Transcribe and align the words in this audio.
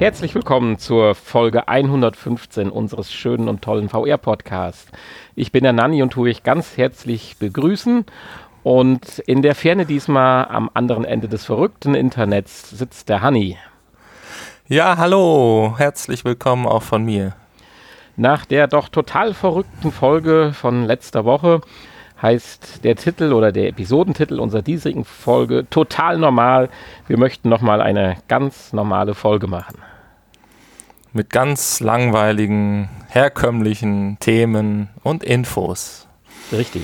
Herzlich 0.00 0.34
willkommen 0.34 0.78
zur 0.78 1.14
Folge 1.14 1.68
115 1.68 2.70
unseres 2.70 3.12
schönen 3.12 3.50
und 3.50 3.60
tollen 3.60 3.90
VR-Podcasts. 3.90 4.90
Ich 5.34 5.52
bin 5.52 5.62
der 5.62 5.74
Nanni 5.74 6.02
und 6.02 6.08
tue 6.08 6.30
ich 6.30 6.42
ganz 6.42 6.78
herzlich 6.78 7.36
begrüßen. 7.38 8.06
Und 8.62 9.18
in 9.18 9.42
der 9.42 9.54
Ferne 9.54 9.84
diesmal 9.84 10.46
am 10.46 10.70
anderen 10.72 11.04
Ende 11.04 11.28
des 11.28 11.44
verrückten 11.44 11.94
Internets 11.94 12.70
sitzt 12.70 13.10
der 13.10 13.20
Hanni. 13.20 13.58
Ja, 14.68 14.96
hallo, 14.96 15.74
herzlich 15.76 16.24
willkommen 16.24 16.64
auch 16.64 16.82
von 16.82 17.04
mir. 17.04 17.34
Nach 18.16 18.46
der 18.46 18.68
doch 18.68 18.88
total 18.88 19.34
verrückten 19.34 19.92
Folge 19.92 20.52
von 20.54 20.86
letzter 20.86 21.26
Woche 21.26 21.60
heißt 22.22 22.84
der 22.84 22.96
Titel 22.96 23.34
oder 23.34 23.52
der 23.52 23.68
Episodentitel 23.68 24.40
unserer 24.40 24.62
diesjährigen 24.62 25.04
Folge 25.04 25.66
total 25.68 26.16
normal. 26.16 26.70
Wir 27.06 27.18
möchten 27.18 27.50
nochmal 27.50 27.82
eine 27.82 28.16
ganz 28.28 28.72
normale 28.72 29.14
Folge 29.14 29.46
machen. 29.46 29.76
Mit 31.12 31.30
ganz 31.30 31.80
langweiligen, 31.80 32.88
herkömmlichen 33.08 34.18
Themen 34.20 34.90
und 35.02 35.24
Infos. 35.24 36.06
Richtig. 36.52 36.82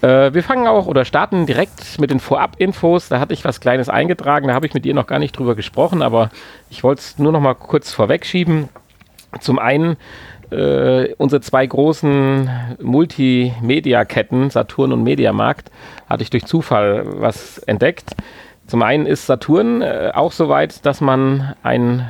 Äh, 0.00 0.34
wir 0.34 0.42
fangen 0.42 0.66
auch 0.66 0.86
oder 0.86 1.04
starten 1.04 1.46
direkt 1.46 2.00
mit 2.00 2.10
den 2.10 2.18
Vorab-Infos. 2.18 3.08
Da 3.08 3.20
hatte 3.20 3.32
ich 3.32 3.44
was 3.44 3.60
Kleines 3.60 3.88
eingetragen, 3.88 4.48
da 4.48 4.54
habe 4.54 4.66
ich 4.66 4.74
mit 4.74 4.84
dir 4.84 4.94
noch 4.94 5.06
gar 5.06 5.20
nicht 5.20 5.38
drüber 5.38 5.54
gesprochen, 5.54 6.02
aber 6.02 6.30
ich 6.68 6.82
wollte 6.82 7.00
es 7.00 7.18
nur 7.18 7.30
noch 7.30 7.40
mal 7.40 7.54
kurz 7.54 7.92
vorwegschieben. 7.92 8.68
Zum 9.40 9.60
einen 9.60 9.96
äh, 10.50 11.14
unsere 11.14 11.40
zwei 11.40 11.64
großen 11.64 12.50
Multimedia-Ketten, 12.80 14.50
Saturn 14.50 14.92
und 14.92 15.04
Mediamarkt, 15.04 15.70
hatte 16.08 16.24
ich 16.24 16.30
durch 16.30 16.44
Zufall 16.44 17.04
was 17.06 17.58
entdeckt. 17.58 18.16
Zum 18.66 18.82
einen 18.82 19.06
ist 19.06 19.26
Saturn 19.26 19.80
äh, 19.80 20.10
auch 20.12 20.32
so 20.32 20.48
weit, 20.48 20.84
dass 20.84 21.00
man 21.00 21.54
einen 21.62 22.08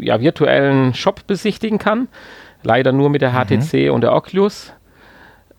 ja, 0.00 0.20
virtuellen 0.20 0.94
Shop 0.94 1.26
besichtigen 1.26 1.78
kann. 1.78 2.08
Leider 2.62 2.92
nur 2.92 3.10
mit 3.10 3.22
der 3.22 3.32
HTC 3.32 3.88
mhm. 3.88 3.90
und 3.90 4.00
der 4.02 4.14
Oculus. 4.14 4.72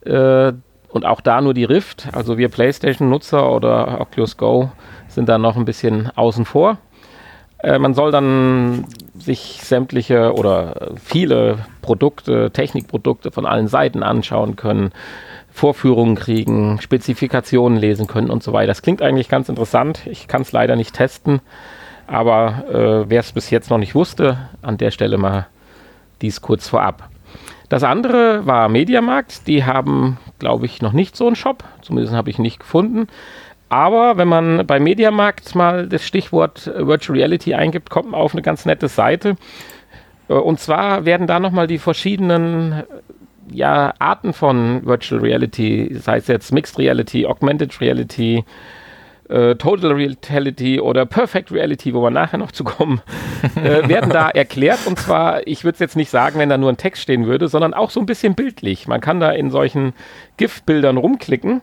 Äh, 0.05 0.53
und 0.89 1.05
auch 1.05 1.19
da 1.19 1.42
nur 1.42 1.53
die 1.53 1.66
Rift. 1.66 2.08
Also 2.14 2.38
wir 2.38 2.50
PlayStation-Nutzer 2.50 3.52
oder 3.52 4.00
Oculus 4.00 4.38
Go 4.38 4.72
sind 5.09 5.27
da 5.27 5.38
noch 5.38 5.58
ein 5.58 5.66
bisschen 5.66 6.09
außen 6.16 6.45
vor. 6.45 6.77
Äh, 7.59 7.80
man 7.80 7.94
soll 7.94 8.11
dann 8.11 8.86
sich 9.17 9.59
sämtliche 9.61 10.33
oder 10.33 10.92
viele 11.03 11.58
Produkte, 11.81 12.52
Technikprodukte 12.52 13.31
von 13.31 13.45
allen 13.45 13.67
Seiten 13.67 14.03
anschauen 14.03 14.55
können, 14.55 14.92
Vorführungen 15.49 16.16
kriegen, 16.16 16.80
Spezifikationen 16.81 17.77
lesen 17.77 18.08
können 18.08 18.30
und 18.30 18.44
so 18.44 18.53
weiter. 18.53 18.67
Das 18.67 18.81
klingt 18.81 19.02
eigentlich 19.02 19.30
ganz 19.30 19.49
interessant. 19.49 20.05
Ich 20.05 20.27
kann 20.27 20.44
es 20.44 20.52
leider 20.52 20.75
nicht 20.75 20.94
testen, 20.94 21.42
aber 22.08 22.66
äh, 22.70 23.09
wer 23.09 23.20
es 23.20 23.31
bis 23.31 23.50
jetzt 23.50 23.70
noch 23.70 23.78
nicht 23.78 23.95
wusste, 23.95 24.38
an 24.61 24.78
der 24.78 24.92
Stelle 24.92 25.17
mal 25.17 25.48
dies 26.22 26.42
kurz 26.42 26.67
vorab. 26.67 27.09
Das 27.70 27.84
andere 27.84 28.45
war 28.45 28.70
Mediamarkt. 28.70 29.48
Die 29.48 29.64
haben, 29.64 30.17
glaube 30.39 30.66
ich, 30.66 30.81
noch 30.81 30.94
nicht 30.94 31.16
so 31.16 31.28
einen 31.28 31.36
Shop. 31.36 31.64
Zumindest 31.81 32.16
habe 32.16 32.30
ich 32.30 32.39
nicht 32.39 32.59
gefunden. 32.59 33.08
Aber 33.70 34.17
wenn 34.17 34.28
man 34.28 34.66
bei 34.67 34.80
Mediamarkt 34.80 35.56
mal 35.56 35.88
das 35.88 36.06
Stichwort 36.06 36.72
Virtual 36.78 37.17
Reality 37.17 37.56
eingibt, 37.56 37.89
kommt 37.89 38.11
man 38.11 38.22
auf 38.22 38.33
eine 38.33 38.44
ganz 38.44 38.66
nette 38.66 38.88
Seite. 38.88 39.36
Äh, 40.30 40.33
und 40.33 40.59
zwar 40.59 41.06
werden 41.06 41.28
da 41.28 41.39
nochmal 41.39 41.67
die 41.67 41.80
verschiedenen 41.80 42.83
ja, 43.52 43.94
Arten 44.00 44.33
von 44.33 44.86
Virtual 44.86 45.22
Reality, 45.22 45.95
sei 46.00 46.17
es 46.17 46.28
jetzt 46.28 46.52
Mixed 46.52 46.78
Reality, 46.78 47.26
Augmented 47.26 47.80
Reality, 47.80 48.44
äh, 49.29 49.55
Total 49.55 49.91
Reality 49.91 50.79
oder 50.79 51.05
Perfect 51.05 51.51
Reality, 51.51 51.93
wo 51.93 52.01
wir 52.01 52.11
nachher 52.11 52.37
noch 52.37 52.51
zu 52.51 52.63
kommen, 52.63 53.01
äh, 53.55 53.87
werden 53.87 54.09
da 54.09 54.29
erklärt. 54.29 54.85
Und 54.85 54.99
zwar, 54.99 55.45
ich 55.47 55.63
würde 55.63 55.75
es 55.75 55.79
jetzt 55.79 55.95
nicht 55.95 56.09
sagen, 56.09 56.39
wenn 56.39 56.49
da 56.49 56.57
nur 56.57 56.69
ein 56.69 56.77
Text 56.77 57.01
stehen 57.01 57.25
würde, 57.25 57.47
sondern 57.47 57.73
auch 57.73 57.89
so 57.89 57.99
ein 57.99 58.05
bisschen 58.05 58.35
bildlich. 58.35 58.87
Man 58.87 59.02
kann 59.02 59.19
da 59.19 59.31
in 59.31 59.49
solchen 59.49 59.93
GIF-Bildern 60.37 60.97
rumklicken 60.97 61.61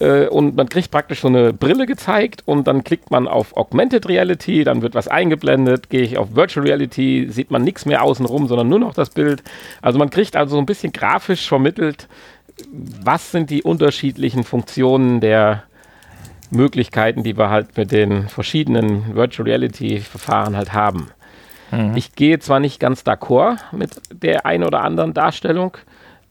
äh, 0.00 0.26
und 0.26 0.56
man 0.56 0.68
kriegt 0.68 0.90
praktisch 0.90 1.20
so 1.20 1.28
eine 1.28 1.52
Brille 1.52 1.86
gezeigt 1.86 2.42
und 2.46 2.66
dann 2.66 2.84
klickt 2.84 3.10
man 3.10 3.28
auf 3.28 3.56
Augmented 3.56 4.08
Reality, 4.08 4.64
dann 4.64 4.82
wird 4.82 4.94
was 4.94 5.08
eingeblendet, 5.08 5.90
gehe 5.90 6.02
ich 6.02 6.18
auf 6.18 6.34
Virtual 6.34 6.66
Reality, 6.66 7.28
sieht 7.30 7.50
man 7.50 7.62
nichts 7.62 7.86
mehr 7.86 8.02
außenrum, 8.02 8.48
sondern 8.48 8.68
nur 8.68 8.80
noch 8.80 8.94
das 8.94 9.10
Bild. 9.10 9.42
Also 9.82 9.98
man 9.98 10.10
kriegt 10.10 10.36
also 10.36 10.56
so 10.56 10.58
ein 10.58 10.66
bisschen 10.66 10.92
grafisch 10.92 11.46
vermittelt, 11.48 12.08
was 12.72 13.32
sind 13.32 13.50
die 13.50 13.62
unterschiedlichen 13.62 14.44
Funktionen 14.44 15.20
der 15.20 15.64
Möglichkeiten, 16.54 17.22
die 17.22 17.36
wir 17.36 17.50
halt 17.50 17.76
mit 17.76 17.92
den 17.92 18.28
verschiedenen 18.28 19.14
Virtual 19.14 19.48
Reality 19.48 20.00
Verfahren 20.00 20.56
halt 20.56 20.72
haben. 20.72 21.10
Mhm. 21.70 21.96
Ich 21.96 22.14
gehe 22.14 22.38
zwar 22.38 22.60
nicht 22.60 22.80
ganz 22.80 23.02
d'accord 23.02 23.58
mit 23.72 23.90
der 24.10 24.46
einen 24.46 24.64
oder 24.64 24.82
anderen 24.82 25.14
Darstellung, 25.14 25.76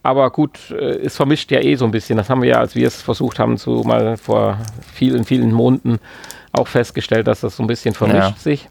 aber 0.04 0.30
gut, 0.32 0.72
äh, 0.72 1.00
es 1.00 1.16
vermischt 1.16 1.52
ja 1.52 1.62
eh 1.62 1.76
so 1.76 1.86
ein 1.86 1.92
bisschen. 1.92 2.18
Das 2.18 2.30
haben 2.30 2.42
wir 2.42 2.50
ja, 2.50 2.60
als 2.60 2.76
wir 2.76 2.88
es 2.88 3.02
versucht 3.02 3.40
haben, 3.40 3.58
zu 3.58 3.84
mal 3.86 4.18
vor 4.18 4.58
vielen, 4.94 5.24
vielen 5.24 5.52
Monaten 5.52 6.00
auch 6.52 6.68
festgestellt, 6.68 7.28
dass 7.28 7.42
das 7.42 7.56
so 7.56 7.64
ein 7.64 7.68
bisschen 7.68 7.96
vermischt 7.96 8.18
ja. 8.18 8.36
sich. 8.38 8.70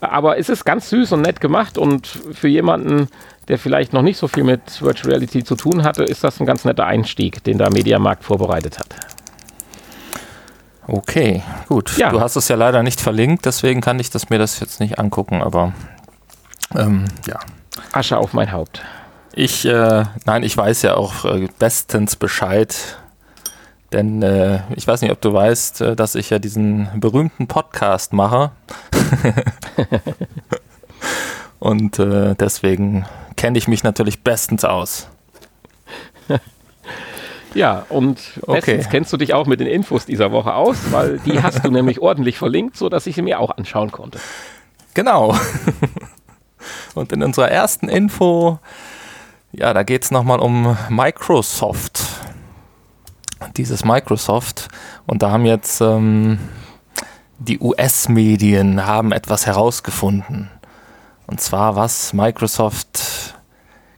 Aber 0.00 0.38
es 0.38 0.48
ist 0.48 0.64
ganz 0.64 0.90
süß 0.90 1.12
und 1.12 1.22
nett 1.22 1.40
gemacht 1.40 1.78
und 1.78 2.06
für 2.06 2.48
jemanden, 2.48 3.08
der 3.48 3.58
vielleicht 3.58 3.92
noch 3.92 4.02
nicht 4.02 4.16
so 4.16 4.28
viel 4.28 4.44
mit 4.44 4.82
Virtual 4.82 5.12
Reality 5.12 5.44
zu 5.44 5.54
tun 5.54 5.84
hatte, 5.84 6.02
ist 6.02 6.24
das 6.24 6.40
ein 6.40 6.46
ganz 6.46 6.64
netter 6.64 6.86
Einstieg, 6.86 7.44
den 7.44 7.58
da 7.58 7.70
Mediamarkt 7.70 8.24
vorbereitet 8.24 8.78
hat. 8.78 9.13
Okay, 10.86 11.42
gut. 11.68 11.96
Ja. 11.96 12.10
Du 12.10 12.20
hast 12.20 12.36
es 12.36 12.48
ja 12.48 12.56
leider 12.56 12.82
nicht 12.82 13.00
verlinkt, 13.00 13.46
deswegen 13.46 13.80
kann 13.80 13.98
ich 13.98 14.10
das, 14.10 14.28
mir 14.30 14.38
das 14.38 14.60
jetzt 14.60 14.80
nicht 14.80 14.98
angucken, 14.98 15.42
aber 15.42 15.72
ähm, 16.74 17.06
ja. 17.26 17.38
Asche 17.92 18.18
auf 18.18 18.32
mein 18.32 18.52
Haupt. 18.52 18.82
Ich, 19.32 19.64
äh, 19.64 20.04
nein, 20.26 20.42
ich 20.42 20.56
weiß 20.56 20.82
ja 20.82 20.96
auch 20.96 21.24
äh, 21.24 21.48
bestens 21.58 22.16
Bescheid, 22.16 22.98
denn 23.92 24.22
äh, 24.22 24.60
ich 24.76 24.86
weiß 24.86 25.02
nicht, 25.02 25.10
ob 25.10 25.20
du 25.20 25.32
weißt, 25.32 25.80
äh, 25.80 25.96
dass 25.96 26.14
ich 26.14 26.30
ja 26.30 26.38
diesen 26.38 26.88
berühmten 27.00 27.46
Podcast 27.46 28.12
mache. 28.12 28.52
Und 31.58 31.98
äh, 31.98 32.34
deswegen 32.34 33.06
kenne 33.36 33.58
ich 33.58 33.68
mich 33.68 33.82
natürlich 33.82 34.22
bestens 34.22 34.64
aus. 34.64 35.08
Ja, 37.54 37.86
und 37.88 38.20
okay. 38.42 38.84
kennst 38.90 39.12
du 39.12 39.16
dich 39.16 39.32
auch 39.32 39.46
mit 39.46 39.60
den 39.60 39.66
Infos 39.66 40.06
dieser 40.06 40.32
Woche 40.32 40.54
aus, 40.54 40.76
weil 40.90 41.18
die 41.20 41.42
hast 41.42 41.64
du 41.64 41.70
nämlich 41.70 42.00
ordentlich 42.00 42.38
verlinkt, 42.38 42.76
sodass 42.76 43.06
ich 43.06 43.14
sie 43.14 43.22
mir 43.22 43.40
auch 43.40 43.56
anschauen 43.56 43.92
konnte. 43.92 44.18
Genau. 44.94 45.36
Und 46.94 47.12
in 47.12 47.22
unserer 47.22 47.50
ersten 47.50 47.88
Info 47.88 48.58
ja, 49.56 49.72
da 49.72 49.84
geht 49.84 50.02
es 50.02 50.10
nochmal 50.10 50.40
um 50.40 50.76
Microsoft. 50.88 52.00
Dieses 53.56 53.84
Microsoft. 53.84 54.68
Und 55.06 55.22
da 55.22 55.30
haben 55.30 55.46
jetzt 55.46 55.80
ähm, 55.80 56.40
die 57.38 57.60
US-Medien 57.60 58.84
haben 58.84 59.12
etwas 59.12 59.46
herausgefunden. 59.46 60.50
Und 61.26 61.40
zwar, 61.40 61.76
was 61.76 62.12
Microsoft 62.12 63.33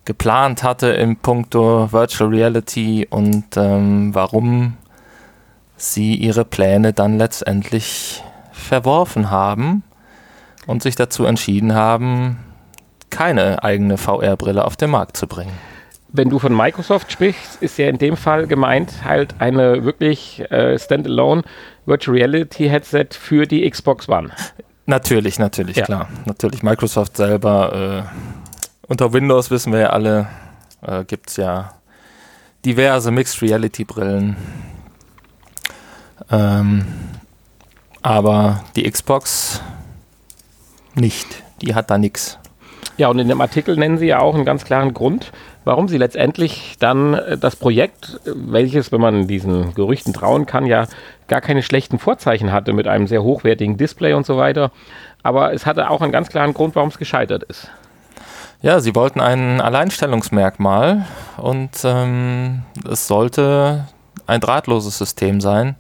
geplant 0.07 0.63
hatte 0.63 0.89
im 0.89 1.17
Punkto 1.17 1.93
Virtual 1.93 2.31
Reality 2.31 3.07
und 3.11 3.57
ähm, 3.57 4.15
warum 4.15 4.77
sie 5.77 6.15
ihre 6.15 6.47
Pläne 6.47 6.95
dann 6.95 7.19
letztendlich 7.19 8.23
verworfen 8.53 9.31
haben 9.31 9.83
und 10.67 10.83
sich 10.83 10.97
dazu 10.97 11.27
entschieden 11.27 11.75
haben, 11.75 12.39
keine 13.11 13.63
eigene 13.63 13.99
VR-Brille 13.99 14.65
auf 14.65 14.77
den 14.77 14.91
Markt 14.91 15.17
zu 15.17 15.27
bringen. 15.27 15.53
Wenn 16.09 16.31
du 16.31 16.39
von 16.39 16.57
Microsoft 16.57 17.13
sprichst, 17.13 17.61
ist 17.61 17.77
ja 17.77 17.89
in 17.89 17.99
dem 17.99 18.17
Fall 18.17 18.47
gemeint 18.47 19.05
halt 19.05 19.35
eine 19.39 19.85
wirklich 19.85 20.41
äh, 20.51 20.79
standalone 20.79 21.43
Virtual 21.85 22.17
Reality 22.17 22.69
Headset 22.69 23.09
für 23.11 23.47
die 23.47 23.69
Xbox 23.69 24.09
One. 24.09 24.31
Natürlich, 24.87 25.39
natürlich, 25.39 25.77
ja. 25.77 25.85
klar. 25.85 26.09
Natürlich, 26.27 26.63
Microsoft 26.63 27.17
selber, 27.17 28.07
äh, 28.07 28.46
unter 28.89 29.13
Windows 29.13 29.51
wissen 29.51 29.73
wir 29.73 29.81
ja 29.81 29.91
alle, 29.91 30.29
äh, 30.83 31.05
gibt 31.05 31.31
es 31.31 31.37
ja 31.37 31.73
diverse 32.65 33.11
Mixed 33.11 33.43
Reality 33.43 33.85
Brillen. 33.85 34.37
Ähm, 36.31 36.87
aber 38.03 38.65
die 38.75 38.91
Xbox 38.91 39.61
nicht. 40.95 41.43
Die 41.63 41.75
hat 41.75 41.91
da 41.91 41.99
nichts. 41.99 42.39
Ja, 42.97 43.09
und 43.09 43.19
in 43.19 43.29
dem 43.29 43.41
Artikel 43.41 43.77
nennen 43.77 43.99
Sie 43.99 44.07
ja 44.07 44.21
auch 44.21 44.35
einen 44.35 44.45
ganz 44.47 44.65
klaren 44.65 44.95
Grund, 44.95 45.33
warum 45.65 45.87
Sie 45.87 45.99
letztendlich 45.99 46.77
dann 46.79 47.15
äh, 47.15 47.37
das 47.37 47.57
Projekt, 47.57 48.21
welches, 48.25 48.91
wenn 48.91 49.01
man 49.01 49.27
diesen 49.27 49.75
Gerüchten 49.75 50.15
trauen 50.15 50.47
kann, 50.47 50.67
ja 50.67 50.87
gar 51.29 51.41
keine 51.41 51.63
schlechten 51.63 51.99
Vorzeichen 51.99 52.53
hatte 52.53 52.73
mit 52.73 52.87
einem 52.87 53.07
sehr 53.07 53.23
hochwertigen 53.23 53.77
Display 53.77 54.15
und 54.15 54.25
so 54.25 54.37
weiter. 54.37 54.71
Aber 55.23 55.53
es 55.53 55.67
hatte 55.67 55.91
auch 55.91 56.01
einen 56.01 56.13
ganz 56.13 56.29
klaren 56.29 56.55
Grund, 56.55 56.75
warum 56.75 56.89
es 56.89 56.99
gescheitert 56.99 57.43
ist. 57.45 57.69
Ja, 58.63 58.81
sie 58.81 58.95
wollten 58.95 59.21
ein 59.21 59.61
Alleinstellungsmerkmal 59.61 61.05
und 61.37 61.71
ähm, 61.85 62.63
es 62.91 63.07
sollte 63.07 63.87
ein 64.27 64.41
drahtloses 64.41 64.97
System 64.97 65.41
sein. 65.41 65.77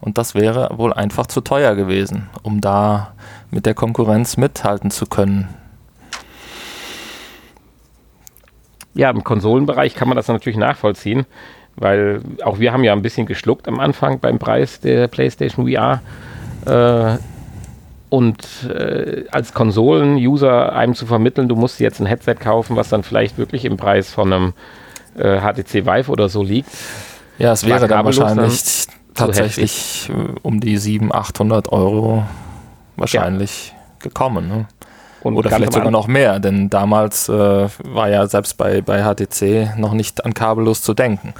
Und 0.00 0.16
das 0.16 0.34
wäre 0.34 0.70
wohl 0.76 0.94
einfach 0.94 1.26
zu 1.26 1.42
teuer 1.42 1.74
gewesen, 1.74 2.30
um 2.42 2.60
da 2.60 3.12
mit 3.50 3.66
der 3.66 3.74
Konkurrenz 3.74 4.36
mithalten 4.36 4.90
zu 4.90 5.06
können. 5.06 5.48
Ja, 8.94 9.10
im 9.10 9.22
Konsolenbereich 9.22 9.94
kann 9.94 10.08
man 10.08 10.16
das 10.16 10.28
natürlich 10.28 10.56
nachvollziehen, 10.56 11.26
weil 11.76 12.22
auch 12.42 12.58
wir 12.58 12.72
haben 12.72 12.82
ja 12.82 12.92
ein 12.92 13.02
bisschen 13.02 13.26
geschluckt 13.26 13.68
am 13.68 13.78
Anfang 13.78 14.20
beim 14.20 14.38
Preis 14.38 14.80
der 14.80 15.06
PlayStation 15.08 15.68
VR. 15.68 16.00
Äh, 16.66 17.18
und 18.10 18.44
äh, 18.68 19.24
als 19.30 19.54
Konsolen-User 19.54 20.72
einem 20.72 20.94
zu 20.94 21.06
vermitteln, 21.06 21.48
du 21.48 21.54
musst 21.56 21.78
jetzt 21.80 22.00
ein 22.00 22.06
Headset 22.06 22.34
kaufen, 22.34 22.76
was 22.76 22.88
dann 22.88 23.04
vielleicht 23.04 23.38
wirklich 23.38 23.64
im 23.64 23.76
Preis 23.76 24.12
von 24.12 24.32
einem 24.32 24.52
äh, 25.16 25.40
HTC 25.40 25.86
Vive 25.86 26.10
oder 26.10 26.28
so 26.28 26.42
liegt. 26.42 26.70
Ja, 27.38 27.52
es 27.52 27.64
wäre 27.64 27.86
dann 27.88 28.04
wahrscheinlich 28.04 28.86
tatsächlich 29.14 30.10
äh, 30.10 30.34
um 30.42 30.60
die 30.60 30.76
700, 30.76 31.16
800 31.16 31.72
Euro 31.72 32.24
wahrscheinlich 32.96 33.68
ja. 33.68 33.98
gekommen. 34.00 34.48
Ne? 34.48 34.66
Oder 35.22 35.50
vielleicht 35.50 35.72
sogar 35.72 35.90
noch 35.90 36.06
mehr, 36.06 36.40
denn 36.40 36.68
damals 36.68 37.28
äh, 37.28 37.32
war 37.84 38.08
ja 38.08 38.26
selbst 38.26 38.56
bei, 38.56 38.80
bei 38.80 39.02
HTC 39.02 39.78
noch 39.78 39.92
nicht 39.92 40.24
an 40.24 40.34
kabellos 40.34 40.82
zu 40.82 40.94
denken. 40.94 41.34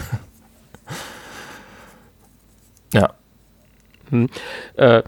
ja. 2.93 3.11
Hm. 4.11 4.29
Äh, 4.77 5.03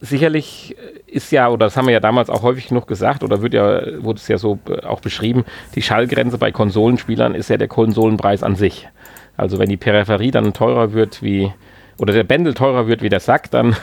sicherlich 0.00 0.76
ist 1.06 1.32
ja, 1.32 1.48
oder 1.48 1.66
das 1.66 1.76
haben 1.76 1.86
wir 1.86 1.92
ja 1.92 2.00
damals 2.00 2.30
auch 2.30 2.42
häufig 2.42 2.68
genug 2.68 2.86
gesagt, 2.86 3.24
oder 3.24 3.42
wird 3.42 3.54
ja, 3.54 4.02
wurde 4.02 4.18
es 4.18 4.28
ja 4.28 4.38
so 4.38 4.58
äh, 4.68 4.84
auch 4.84 5.00
beschrieben, 5.00 5.44
die 5.74 5.82
Schallgrenze 5.82 6.38
bei 6.38 6.52
Konsolenspielern 6.52 7.34
ist 7.34 7.50
ja 7.50 7.56
der 7.56 7.68
Konsolenpreis 7.68 8.42
an 8.42 8.56
sich. 8.56 8.88
Also 9.36 9.58
wenn 9.58 9.68
die 9.68 9.76
Peripherie 9.76 10.30
dann 10.30 10.52
teurer 10.52 10.92
wird 10.92 11.22
wie, 11.22 11.52
oder 11.98 12.12
der 12.12 12.24
Bändel 12.24 12.54
teurer 12.54 12.86
wird 12.86 13.02
wie 13.02 13.08
der 13.08 13.20
Sack, 13.20 13.50
dann 13.50 13.76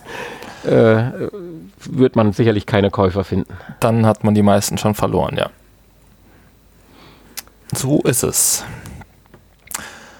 äh, 0.64 1.28
wird 1.84 2.16
man 2.16 2.32
sicherlich 2.32 2.66
keine 2.66 2.90
Käufer 2.90 3.24
finden. 3.24 3.54
Dann 3.80 4.06
hat 4.06 4.24
man 4.24 4.34
die 4.34 4.42
meisten 4.42 4.78
schon 4.78 4.94
verloren, 4.94 5.36
ja. 5.36 5.50
So 7.74 8.00
ist 8.02 8.22
es. 8.22 8.64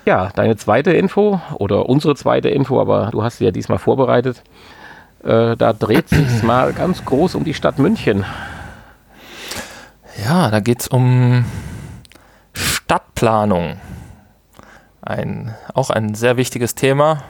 Ja, 0.04 0.30
deine 0.34 0.56
zweite 0.56 0.92
Info 0.92 1.40
oder 1.54 1.88
unsere 1.88 2.14
zweite 2.14 2.48
Info, 2.48 2.80
aber 2.80 3.08
du 3.10 3.22
hast 3.22 3.38
sie 3.38 3.44
ja 3.44 3.50
diesmal 3.50 3.78
vorbereitet. 3.78 4.42
Äh, 5.26 5.56
da 5.56 5.72
dreht 5.72 6.08
sich 6.08 6.44
mal 6.44 6.72
ganz 6.72 7.04
groß 7.04 7.34
um 7.34 7.42
die 7.42 7.54
Stadt 7.54 7.80
München. 7.80 8.24
Ja, 10.24 10.50
da 10.50 10.60
geht 10.60 10.82
es 10.82 10.88
um 10.88 11.44
Stadtplanung. 12.52 13.80
Ein, 15.02 15.52
auch 15.74 15.90
ein 15.90 16.14
sehr 16.14 16.36
wichtiges 16.36 16.76
Thema 16.76 17.24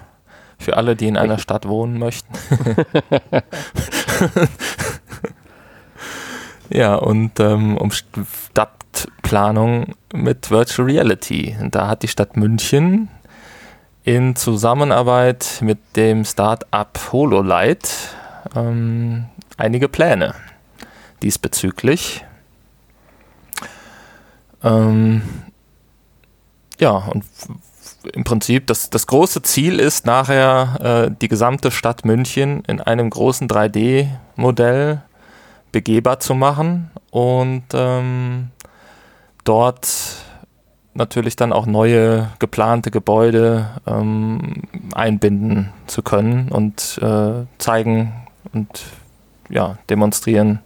für 0.58 0.76
alle, 0.76 0.94
die 0.94 1.08
in 1.08 1.16
einer 1.16 1.38
Stadt 1.38 1.66
wohnen 1.66 1.98
möchten. 1.98 2.34
ja, 6.70 6.96
und 6.96 7.40
ähm, 7.40 7.78
um 7.78 7.92
Stadtplanung 7.92 9.94
mit 10.12 10.50
Virtual 10.50 10.86
Reality. 10.86 11.56
Und 11.60 11.74
da 11.74 11.88
hat 11.88 12.02
die 12.02 12.08
Stadt 12.08 12.36
München 12.36 13.08
in 14.06 14.36
Zusammenarbeit 14.36 15.58
mit 15.62 15.78
dem 15.96 16.24
Start-up 16.24 17.08
HoloLight 17.10 18.14
ähm, 18.54 19.26
einige 19.56 19.88
Pläne 19.88 20.32
diesbezüglich. 21.22 22.24
Ähm, 24.62 25.22
ja, 26.78 26.92
und 26.92 27.24
im 28.12 28.22
Prinzip 28.22 28.68
das, 28.68 28.90
das 28.90 29.08
große 29.08 29.42
Ziel 29.42 29.80
ist 29.80 30.06
nachher 30.06 31.08
äh, 31.08 31.14
die 31.20 31.26
gesamte 31.26 31.72
Stadt 31.72 32.04
München 32.04 32.62
in 32.68 32.80
einem 32.80 33.10
großen 33.10 33.48
3D-Modell 33.48 35.02
begehbar 35.72 36.20
zu 36.20 36.34
machen 36.34 36.92
und 37.10 37.64
ähm, 37.74 38.52
dort 39.42 39.88
natürlich 40.96 41.36
dann 41.36 41.52
auch 41.52 41.66
neue 41.66 42.30
geplante 42.38 42.90
Gebäude 42.90 43.70
ähm, 43.86 44.62
einbinden 44.94 45.72
zu 45.86 46.02
können 46.02 46.48
und 46.48 46.98
äh, 47.02 47.46
zeigen 47.58 48.12
und 48.52 48.84
ja, 49.48 49.78
demonstrieren 49.90 50.60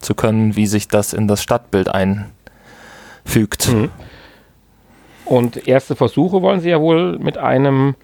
zu 0.00 0.14
können, 0.14 0.56
wie 0.56 0.66
sich 0.66 0.88
das 0.88 1.12
in 1.12 1.28
das 1.28 1.42
Stadtbild 1.42 1.88
einfügt. 1.88 3.72
Mhm. 3.72 3.90
Und 5.24 5.66
erste 5.66 5.96
Versuche 5.96 6.42
wollen 6.42 6.60
Sie 6.60 6.70
ja 6.70 6.80
wohl 6.80 7.18
mit 7.18 7.38
einem 7.38 7.94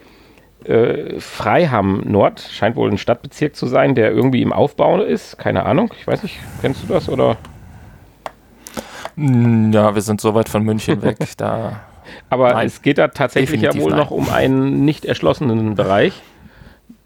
äh, 0.65 1.21
Freiham 1.21 2.03
Nord, 2.07 2.41
scheint 2.41 2.77
wohl 2.77 2.91
ein 2.91 2.99
Stadtbezirk 2.99 3.55
zu 3.55 3.67
sein, 3.67 3.95
der 3.95 4.11
irgendwie 4.11 4.43
im 4.43 4.53
Aufbau 4.53 5.03
ist. 5.03 5.39
Keine 5.39 5.65
Ahnung, 5.65 5.93
ich 5.99 6.07
weiß 6.07 6.23
nicht, 6.23 6.39
kennst 6.61 6.83
du 6.83 6.87
das 6.87 7.09
oder? 7.09 7.37
Hm, 9.17 9.73
ja, 9.73 9.95
wir 9.95 10.03
sind 10.03 10.21
so 10.21 10.35
weit 10.35 10.49
von 10.49 10.63
München 10.63 11.03
weg, 11.03 11.19
da. 11.37 11.81
Aber 12.29 12.53
Nein, 12.55 12.67
es 12.67 12.83
geht 12.83 12.99
da 12.99 13.09
tatsächlich 13.09 13.61
ja 13.61 13.75
wohl 13.75 13.91
nein. 13.91 13.99
noch 13.99 14.11
um 14.11 14.29
einen 14.31 14.85
nicht 14.85 15.05
erschlossenen 15.05 15.75
Bereich, 15.75 16.23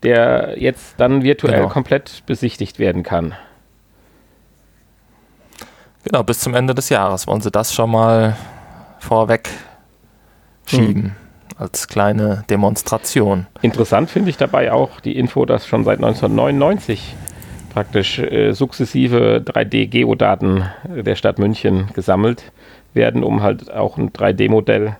der 0.02 0.54
jetzt 0.58 0.94
dann 0.98 1.22
virtuell 1.22 1.60
genau. 1.60 1.68
komplett 1.68 2.22
besichtigt 2.26 2.78
werden 2.78 3.02
kann. 3.02 3.34
Genau, 6.04 6.22
bis 6.22 6.40
zum 6.40 6.54
Ende 6.54 6.74
des 6.74 6.90
Jahres 6.90 7.26
wollen 7.26 7.40
sie 7.40 7.50
das 7.50 7.72
schon 7.72 7.90
mal 7.90 8.36
vorweg 8.98 9.48
schieben. 10.66 11.02
Hm. 11.02 11.12
Als 11.56 11.86
kleine 11.86 12.44
Demonstration. 12.50 13.46
Interessant 13.62 14.10
finde 14.10 14.28
ich 14.28 14.36
dabei 14.36 14.72
auch 14.72 15.00
die 15.00 15.16
Info, 15.16 15.44
dass 15.44 15.68
schon 15.68 15.84
seit 15.84 15.98
1999 15.98 17.14
praktisch 17.74 18.20
äh, 18.20 18.52
sukzessive 18.52 19.42
3D-Geodaten 19.44 20.64
der 20.84 21.16
Stadt 21.16 21.40
München 21.40 21.88
gesammelt 21.92 22.52
werden, 22.94 23.24
um 23.24 23.42
halt 23.42 23.70
auch 23.72 23.98
ein 23.98 24.10
3D-Modell, 24.10 24.96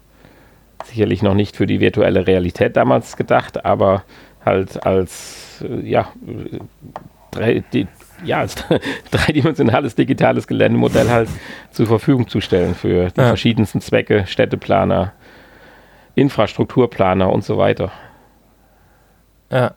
sicherlich 0.85 1.23
noch 1.23 1.35
nicht 1.35 1.57
für 1.57 1.69
die 1.69 1.79
virtuelle 1.79 2.27
Realität 2.27 2.77
damals 2.77 3.17
gedacht, 3.17 3.65
aber 3.65 4.03
halt 4.45 4.85
als, 4.85 5.65
äh, 5.65 5.89
ja, 5.89 6.09
3D, 7.33 7.87
ja, 8.25 8.41
als 8.41 8.57
dreidimensionales 9.13 9.95
digitales 9.95 10.49
Geländemodell 10.49 11.09
halt 11.09 11.29
zur 11.71 11.87
Verfügung 11.87 12.27
zu 12.27 12.41
stellen 12.41 12.75
für 12.75 13.11
die 13.11 13.21
ja. 13.21 13.29
verschiedensten 13.29 13.81
Zwecke, 13.81 14.27
Städteplaner, 14.27 15.13
Infrastrukturplaner 16.17 17.33
und 17.33 17.45
so 17.45 17.57
weiter. 17.57 17.93
Ja. 19.53 19.75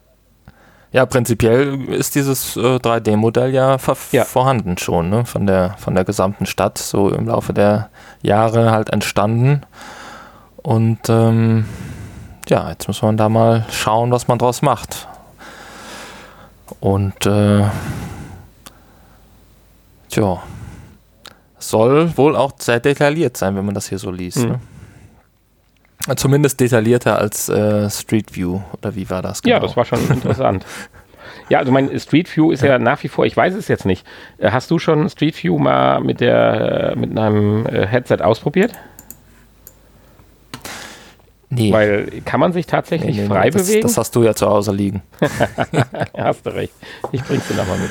Ja, 0.90 1.04
prinzipiell 1.04 1.84
ist 1.90 2.14
dieses 2.14 2.56
äh, 2.56 2.76
3D-Modell 2.76 3.52
ja, 3.52 3.76
ja, 4.12 4.24
vorhanden 4.24 4.78
schon, 4.78 5.10
ne? 5.10 5.26
von, 5.26 5.46
der, 5.46 5.74
von 5.78 5.94
der 5.94 6.04
gesamten 6.04 6.46
Stadt, 6.46 6.78
so 6.78 7.10
im 7.10 7.28
Laufe 7.28 7.52
der 7.52 7.90
Jahre 8.22 8.70
halt 8.70 8.90
entstanden. 8.90 9.62
Und 10.56 11.00
ähm, 11.08 11.66
ja, 12.48 12.70
jetzt 12.70 12.88
muss 12.88 13.02
man 13.02 13.18
da 13.18 13.28
mal 13.28 13.66
schauen, 13.70 14.10
was 14.10 14.28
man 14.28 14.38
draus 14.38 14.62
macht. 14.62 15.08
Und 16.80 17.26
äh, 17.26 17.64
tja, 20.08 20.42
soll 21.58 22.16
wohl 22.16 22.34
auch 22.34 22.52
sehr 22.58 22.80
detailliert 22.80 23.36
sein, 23.36 23.56
wenn 23.56 23.66
man 23.66 23.74
das 23.74 23.88
hier 23.88 23.98
so 23.98 24.10
liest. 24.10 24.38
Mhm. 24.38 24.48
Ne? 24.48 24.60
Zumindest 26.16 26.60
detaillierter 26.60 27.18
als 27.18 27.48
äh, 27.48 27.88
Street 27.90 28.34
View, 28.34 28.60
oder 28.72 28.94
wie 28.94 29.08
war 29.10 29.22
das? 29.22 29.42
Genau? 29.42 29.56
Ja, 29.56 29.60
das 29.60 29.76
war 29.76 29.84
schon 29.84 30.00
interessant. 30.08 30.64
ja, 31.48 31.58
also 31.58 31.72
mein 31.72 31.98
Street 31.98 32.34
View 32.34 32.50
ist 32.50 32.62
ja. 32.62 32.70
ja. 32.70 32.78
nach 32.78 33.02
wie 33.02 33.08
vor, 33.08 33.26
ich 33.26 33.36
weiß 33.36 33.54
es 33.54 33.68
jetzt 33.68 33.84
nicht. 33.84 34.06
Äh, 34.38 34.50
hast 34.50 34.70
du 34.70 34.78
schon 34.78 35.08
Street 35.08 35.42
View 35.42 35.58
mal 35.58 36.00
mit, 36.00 36.20
der, 36.20 36.94
mit 36.96 37.16
einem 37.16 37.66
äh, 37.66 37.86
Headset 37.86 38.18
ausprobiert? 38.22 38.72
Nee. 41.50 41.72
Weil 41.72 42.22
kann 42.24 42.40
man 42.40 42.52
sich 42.52 42.66
tatsächlich 42.66 43.16
nee, 43.16 43.22
nee, 43.22 43.28
frei 43.28 43.50
das, 43.50 43.62
bewegen? 43.62 43.82
Das 43.82 43.96
hast 43.96 44.14
du 44.14 44.22
ja 44.22 44.34
zu 44.34 44.46
Hause 44.46 44.72
liegen. 44.72 45.02
hast 46.16 46.44
du 46.44 46.54
recht. 46.54 46.74
Ich 47.12 47.22
bring's 47.24 47.48
dir 47.48 47.54
nochmal 47.54 47.78
mit. 47.78 47.90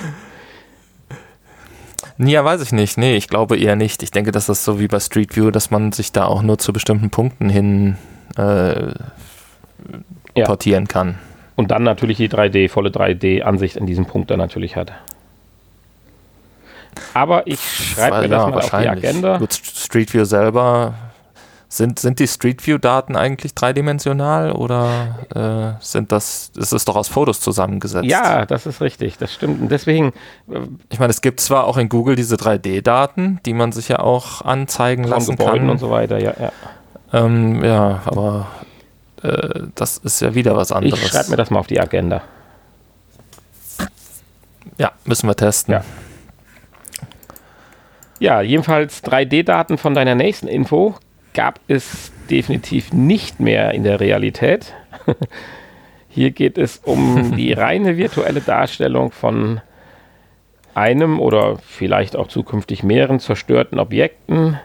Ja, 2.18 2.44
weiß 2.44 2.62
ich 2.62 2.72
nicht. 2.72 2.98
Nee, 2.98 3.16
ich 3.16 3.28
glaube 3.28 3.58
eher 3.58 3.76
nicht. 3.76 4.02
Ich 4.02 4.12
denke, 4.12 4.32
dass 4.32 4.48
das 4.48 4.64
so 4.64 4.80
wie 4.80 4.88
bei 4.88 5.00
Street 5.00 5.36
View, 5.36 5.52
dass 5.52 5.70
man 5.70 5.92
sich 5.92 6.12
da 6.12 6.26
auch 6.26 6.42
nur 6.42 6.58
zu 6.58 6.74
bestimmten 6.74 7.10
Punkten 7.10 7.50
hin 7.50 7.98
äh, 8.38 8.92
ja. 10.36 10.46
portieren 10.46 10.88
kann. 10.88 11.20
Und 11.56 11.72
dann 11.72 11.84
natürlich 11.84 12.18
die 12.18 12.30
3D, 12.30 12.70
volle 12.70 12.90
3D-Ansicht 12.90 13.78
in 13.78 13.86
diesem 13.86 14.06
Punkt 14.06 14.32
dann 14.32 14.40
natürlich 14.40 14.76
hat. 14.76 14.94
Aber 17.14 17.46
ich 17.46 17.60
schreibe 17.60 18.22
mir 18.22 18.30
das 18.30 18.44
ja, 18.44 18.50
mal 18.50 18.58
auf 18.58 18.70
die 18.70 18.88
Agenda. 18.88 19.38
Gut, 19.38 19.54
Street 19.54 20.14
View 20.14 20.26
selber 20.26 20.94
sind, 21.70 22.00
sind 22.00 22.20
die 22.20 22.28
Street 22.28 22.66
View-Daten 22.66 23.16
eigentlich 23.18 23.54
dreidimensional 23.54 24.54
oder 24.54 25.76
äh, 25.80 25.84
sind 25.84 26.12
das, 26.12 26.52
ist 26.56 26.72
es 26.72 26.86
doch 26.86 26.96
aus 26.96 27.10
Fotos 27.10 27.42
zusammengesetzt? 27.42 28.06
Ja, 28.06 28.46
das 28.46 28.66
ist 28.66 28.80
richtig, 28.82 29.18
das 29.18 29.34
stimmt. 29.34 29.62
Und 29.62 29.72
deswegen. 29.72 30.14
Äh, 30.50 30.62
ich 30.90 31.00
meine, 31.00 31.12
es 31.12 31.22
gibt 31.22 31.42
zwar 31.42 31.66
auch 31.66 31.78
in 31.78 31.90
Google 31.90 32.16
diese 32.16 32.36
3D-Daten, 32.36 33.42
die 33.46 33.54
man 33.54 33.74
sich 33.74 33.90
ja 33.90 34.00
auch 34.00 34.42
anzeigen 34.44 35.04
lassen 35.04 35.36
Gebäuden 35.36 35.62
kann. 35.62 35.70
und 35.72 35.78
so 35.80 35.90
weiter, 35.90 36.20
ja, 36.22 36.34
ja. 36.40 36.52
Ähm, 37.12 37.64
ja, 37.64 38.02
aber 38.06 38.48
äh, 39.24 39.64
das 39.76 39.98
ist 39.98 40.22
ja 40.22 40.34
wieder 40.36 40.56
was 40.56 40.72
anderes. 40.72 41.02
Ich 41.02 41.08
schreibe 41.10 41.32
mir 41.32 41.38
das 41.38 41.50
mal 41.50 41.60
auf 41.60 41.68
die 41.68 41.80
Agenda. 41.80 42.22
Ja, 44.78 44.92
müssen 45.06 45.28
wir 45.28 45.36
testen. 45.36 45.74
Ja. 45.74 45.84
Ja, 48.20 48.42
jedenfalls 48.42 49.04
3D-Daten 49.04 49.78
von 49.78 49.94
deiner 49.94 50.16
nächsten 50.16 50.48
Info 50.48 50.96
gab 51.38 51.60
es 51.68 52.12
definitiv 52.32 52.92
nicht 52.94 53.40
mehr 53.40 53.72
in 53.76 53.84
der 53.84 54.00
Realität. 54.00 54.74
Hier 56.10 56.32
geht 56.32 56.58
es 56.58 56.78
um 56.84 57.38
die 57.38 57.54
reine 57.54 57.96
virtuelle 57.96 58.42
Darstellung 58.42 59.12
von 59.12 59.62
einem 60.74 61.20
oder 61.20 61.60
vielleicht 61.60 62.16
auch 62.16 62.28
zukünftig 62.28 62.82
mehreren 62.82 63.20
zerstörten 63.20 63.78
Objekten, 63.78 64.60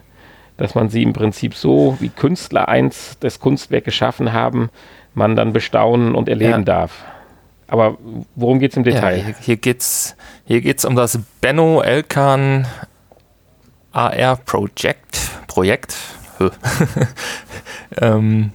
dass 0.56 0.74
man 0.74 0.88
sie 0.88 1.02
im 1.02 1.12
Prinzip 1.12 1.54
so, 1.54 1.98
wie 2.00 2.08
Künstler 2.08 2.70
eins 2.70 3.18
das 3.20 3.38
Kunstwerk 3.38 3.84
geschaffen 3.84 4.32
haben, 4.32 4.70
man 5.12 5.36
dann 5.36 5.52
bestaunen 5.52 6.14
und 6.14 6.26
erleben 6.26 6.50
ja. 6.50 6.58
darf. 6.60 7.04
Aber 7.68 7.98
worum 8.34 8.60
geht 8.60 8.70
es 8.70 8.78
im 8.78 8.84
Detail? 8.84 9.18
Ja, 9.18 9.24
hier, 9.24 9.34
hier 9.40 9.56
geht 9.58 9.80
es 9.80 10.16
hier 10.46 10.62
geht's 10.62 10.86
um 10.86 10.96
das 10.96 11.18
Benno 11.42 11.82
Elkan 11.82 12.66
AR 13.92 14.36
Project. 14.36 15.18
Projekt. 15.48 15.94
ähm, 17.96 18.52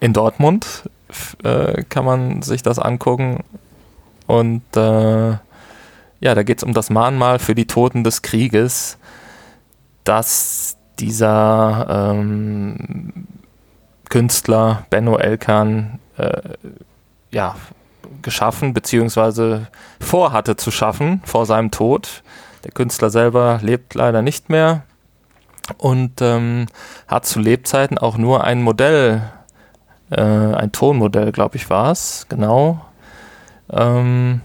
in 0.00 0.12
Dortmund 0.12 0.88
äh, 1.42 1.82
kann 1.84 2.04
man 2.04 2.42
sich 2.42 2.62
das 2.62 2.78
angucken. 2.78 3.44
Und 4.26 4.62
äh, 4.76 5.30
ja, 6.20 6.34
da 6.34 6.42
geht 6.42 6.58
es 6.58 6.64
um 6.64 6.72
das 6.72 6.90
Mahnmal 6.90 7.38
für 7.38 7.54
die 7.54 7.66
Toten 7.66 8.04
des 8.04 8.22
Krieges, 8.22 8.98
das 10.04 10.76
dieser 10.98 12.12
ähm, 12.14 13.26
Künstler 14.08 14.86
Benno 14.90 15.18
Elkan 15.18 15.98
äh, 16.16 16.40
ja, 17.30 17.56
geschaffen 18.22 18.74
bzw. 18.74 19.66
vorhatte 20.00 20.56
zu 20.56 20.70
schaffen 20.70 21.20
vor 21.24 21.46
seinem 21.46 21.70
Tod. 21.70 22.22
Der 22.64 22.70
Künstler 22.70 23.10
selber 23.10 23.58
lebt 23.62 23.94
leider 23.94 24.22
nicht 24.22 24.48
mehr 24.48 24.84
und 25.78 26.20
ähm, 26.20 26.66
hat 27.08 27.26
zu 27.26 27.40
Lebzeiten 27.40 27.98
auch 27.98 28.16
nur 28.16 28.44
ein 28.44 28.62
Modell, 28.62 29.22
äh, 30.10 30.20
ein 30.20 30.72
Tonmodell, 30.72 31.32
glaube 31.32 31.56
ich, 31.56 31.70
war 31.70 31.90
es, 31.90 32.26
genau, 32.28 32.84
ähm, 33.70 34.40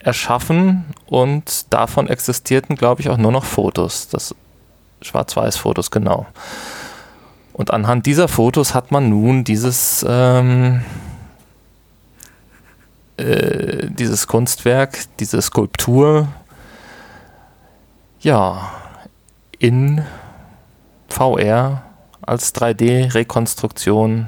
erschaffen 0.00 0.84
und 1.06 1.72
davon 1.72 2.08
existierten, 2.08 2.76
glaube 2.76 3.00
ich, 3.00 3.08
auch 3.08 3.16
nur 3.16 3.32
noch 3.32 3.44
Fotos. 3.44 4.08
Das 4.08 4.34
Schwarz-Weiß-Fotos, 5.00 5.90
genau. 5.90 6.26
Und 7.52 7.70
anhand 7.70 8.06
dieser 8.06 8.28
Fotos 8.28 8.74
hat 8.74 8.90
man 8.90 9.08
nun 9.08 9.44
dieses 9.44 10.04
ähm, 10.08 10.82
äh, 13.16 13.88
dieses 13.90 14.26
Kunstwerk, 14.26 14.98
diese 15.20 15.40
Skulptur, 15.40 16.28
ja, 18.20 18.72
in 19.58 20.04
VR 21.14 21.82
als 22.22 22.54
3D-Rekonstruktion 22.54 24.26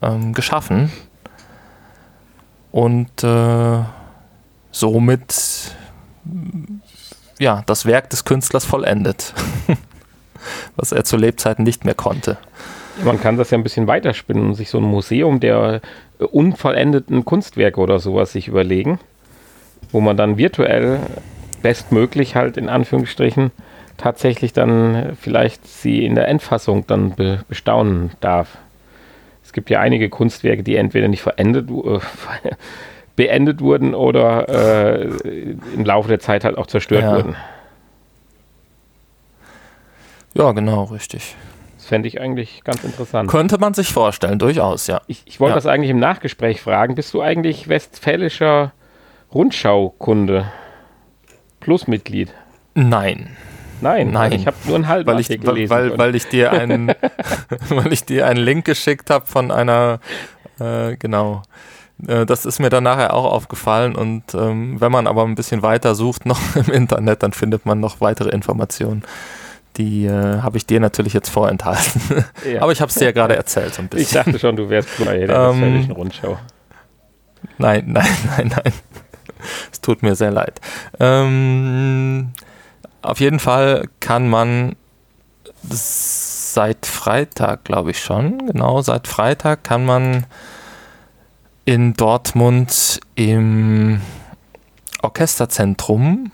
ähm, 0.00 0.32
geschaffen 0.32 0.90
und 2.72 3.22
äh, 3.22 3.78
somit 4.70 5.74
ja, 7.38 7.62
das 7.66 7.84
Werk 7.84 8.08
des 8.10 8.24
Künstlers 8.24 8.64
vollendet, 8.64 9.34
was 10.76 10.92
er 10.92 11.04
zu 11.04 11.18
Lebzeiten 11.18 11.64
nicht 11.64 11.84
mehr 11.84 11.94
konnte. 11.94 12.38
Man 13.04 13.20
kann 13.20 13.36
das 13.36 13.50
ja 13.50 13.58
ein 13.58 13.62
bisschen 13.62 13.86
weiterspinnen 13.86 14.46
und 14.46 14.54
sich 14.54 14.70
so 14.70 14.78
ein 14.78 14.84
Museum 14.84 15.40
der 15.40 15.82
unvollendeten 16.18 17.26
Kunstwerke 17.26 17.78
oder 17.80 17.98
sowas 17.98 18.32
sich 18.32 18.48
überlegen, 18.48 18.98
wo 19.92 20.00
man 20.00 20.16
dann 20.16 20.38
virtuell 20.38 21.00
bestmöglich 21.60 22.34
halt 22.34 22.56
in 22.56 22.70
Anführungsstrichen 22.70 23.50
tatsächlich 23.96 24.52
dann 24.52 25.16
vielleicht 25.20 25.66
sie 25.66 26.04
in 26.04 26.14
der 26.14 26.28
Endfassung 26.28 26.86
dann 26.86 27.14
be 27.14 27.40
bestaunen 27.48 28.10
darf. 28.20 28.58
Es 29.44 29.52
gibt 29.52 29.70
ja 29.70 29.80
einige 29.80 30.08
Kunstwerke, 30.08 30.62
die 30.62 30.76
entweder 30.76 31.08
nicht 31.08 31.22
verendet, 31.22 31.70
äh, 31.70 32.00
beendet 33.16 33.60
wurden 33.60 33.94
oder 33.94 34.48
äh, 34.48 35.04
im 35.74 35.84
Laufe 35.84 36.08
der 36.08 36.20
Zeit 36.20 36.44
halt 36.44 36.58
auch 36.58 36.66
zerstört 36.66 37.02
ja. 37.02 37.16
wurden. 37.16 37.36
Ja, 40.34 40.52
genau, 40.52 40.84
richtig 40.84 41.36
fände 41.86 42.08
ich 42.08 42.20
eigentlich 42.20 42.62
ganz 42.64 42.84
interessant. 42.84 43.30
Könnte 43.30 43.58
man 43.58 43.72
sich 43.72 43.88
vorstellen, 43.88 44.38
durchaus, 44.38 44.86
ja. 44.86 45.00
Ich, 45.06 45.22
ich 45.24 45.40
wollte 45.40 45.52
ja. 45.52 45.56
das 45.56 45.66
eigentlich 45.66 45.90
im 45.90 45.98
Nachgespräch 45.98 46.60
fragen. 46.60 46.94
Bist 46.94 47.14
du 47.14 47.22
eigentlich 47.22 47.68
westfälischer 47.68 48.72
Rundschau-Kunde? 49.32 50.46
Plus-Mitglied? 51.60 52.34
Nein. 52.74 53.36
Nein, 53.80 54.10
nein. 54.10 54.32
Ich 54.32 54.46
habe 54.46 54.56
nur 54.64 54.76
einen 54.76 54.88
halben 54.88 55.06
weil 55.10 55.20
ich, 55.20 55.28
gelesen. 55.28 55.70
Weil, 55.70 55.98
weil, 55.98 56.14
ich 56.14 56.28
dir 56.28 56.52
einen, 56.52 56.88
weil 57.68 57.92
ich 57.92 58.04
dir 58.04 58.26
einen 58.26 58.40
Link 58.40 58.64
geschickt 58.64 59.10
habe 59.10 59.26
von 59.26 59.50
einer, 59.50 60.00
äh, 60.60 60.96
genau. 60.96 61.42
Äh, 62.06 62.26
das 62.26 62.44
ist 62.44 62.58
mir 62.58 62.70
dann 62.70 62.84
nachher 62.84 63.14
auch 63.14 63.30
aufgefallen 63.32 63.94
und 63.94 64.34
ähm, 64.34 64.80
wenn 64.80 64.92
man 64.92 65.06
aber 65.06 65.24
ein 65.24 65.34
bisschen 65.34 65.62
weiter 65.62 65.94
sucht 65.94 66.26
noch 66.26 66.40
im 66.56 66.72
Internet, 66.72 67.22
dann 67.22 67.32
findet 67.32 67.66
man 67.66 67.80
noch 67.80 68.00
weitere 68.00 68.30
Informationen. 68.30 69.02
Die 69.76 70.06
äh, 70.06 70.40
habe 70.40 70.56
ich 70.56 70.64
dir 70.64 70.80
natürlich 70.80 71.12
jetzt 71.12 71.28
vorenthalten. 71.28 72.00
Ja. 72.50 72.62
Aber 72.62 72.72
ich 72.72 72.80
habe 72.80 72.88
es 72.88 72.94
dir 72.94 73.06
ja 73.06 73.12
gerade 73.12 73.36
erzählt 73.36 73.74
so 73.74 73.82
ein 73.82 73.88
bisschen. 73.88 74.20
Ich 74.20 74.24
dachte 74.24 74.38
schon, 74.38 74.56
du 74.56 74.70
wärst 74.70 74.88
bei 75.04 75.26
der 75.26 75.50
ähm, 75.50 75.90
Rundschau. 75.90 76.38
Nein, 77.58 77.84
nein, 77.88 78.06
nein, 78.36 78.48
nein. 78.54 78.72
Es 79.72 79.80
tut 79.80 80.02
mir 80.02 80.14
sehr 80.14 80.30
leid. 80.30 80.60
Ähm, 81.00 82.30
auf 83.06 83.20
jeden 83.20 83.38
Fall 83.38 83.88
kann 84.00 84.28
man 84.28 84.76
seit 85.62 86.86
Freitag, 86.86 87.64
glaube 87.64 87.90
ich 87.90 88.02
schon, 88.02 88.46
genau, 88.46 88.82
seit 88.82 89.06
Freitag 89.06 89.64
kann 89.64 89.84
man 89.84 90.26
in 91.64 91.94
Dortmund 91.94 93.00
im 93.14 94.00
Orchesterzentrum 95.02 96.30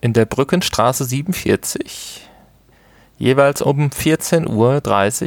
in 0.00 0.12
der 0.12 0.26
Brückenstraße 0.26 1.04
47. 1.04 2.28
Jeweils 3.18 3.62
um 3.62 3.88
14.30 3.88 4.50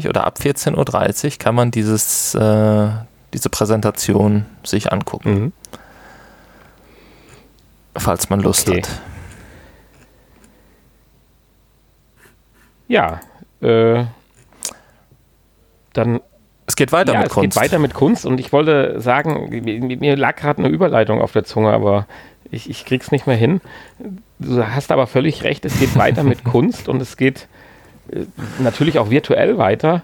Uhr 0.04 0.10
oder 0.10 0.26
ab 0.26 0.40
14.30 0.42 1.26
Uhr 1.26 1.32
kann 1.40 1.56
man 1.56 1.72
dieses, 1.72 2.36
äh, 2.36 2.90
diese 3.34 3.50
Präsentation 3.50 4.46
sich 4.64 4.92
angucken. 4.92 5.34
Mhm. 5.34 5.54
Falls 8.00 8.30
man 8.30 8.42
Lust 8.42 8.70
okay. 8.70 8.82
hat. 8.82 8.90
Ja, 12.88 13.20
äh, 13.62 14.06
dann. 15.94 16.22
Es 16.66 16.76
geht 16.76 16.92
weiter 16.92 17.14
ja, 17.14 17.20
mit 17.20 17.28
es 17.28 17.34
Kunst. 17.34 17.56
Es 17.56 17.62
geht 17.62 17.72
weiter 17.72 17.80
mit 17.80 17.94
Kunst 17.94 18.26
und 18.26 18.40
ich 18.40 18.52
wollte 18.52 19.00
sagen, 19.00 19.50
mir 19.50 20.18
lag 20.18 20.36
gerade 20.36 20.60
eine 20.60 20.68
Überleitung 20.68 21.22
auf 21.22 21.32
der 21.32 21.46
Zunge, 21.46 21.72
aber 21.72 22.08
ich, 22.52 22.70
ich 22.70 22.86
krieg's 22.86 23.12
nicht 23.12 23.26
mehr 23.26 23.38
hin. 23.38 23.62
Du 24.40 24.66
hast 24.66 24.92
aber 24.92 25.08
völlig 25.08 25.44
recht, 25.44 25.64
es 25.66 25.80
geht 25.80 25.96
weiter 25.98 26.24
mit 26.24 26.44
Kunst 26.44 26.90
und 26.90 27.02
es 27.02 27.16
geht 27.18 27.48
äh, 28.12 28.26
natürlich 28.60 29.00
auch 29.00 29.10
virtuell 29.10 29.58
weiter. 29.58 30.04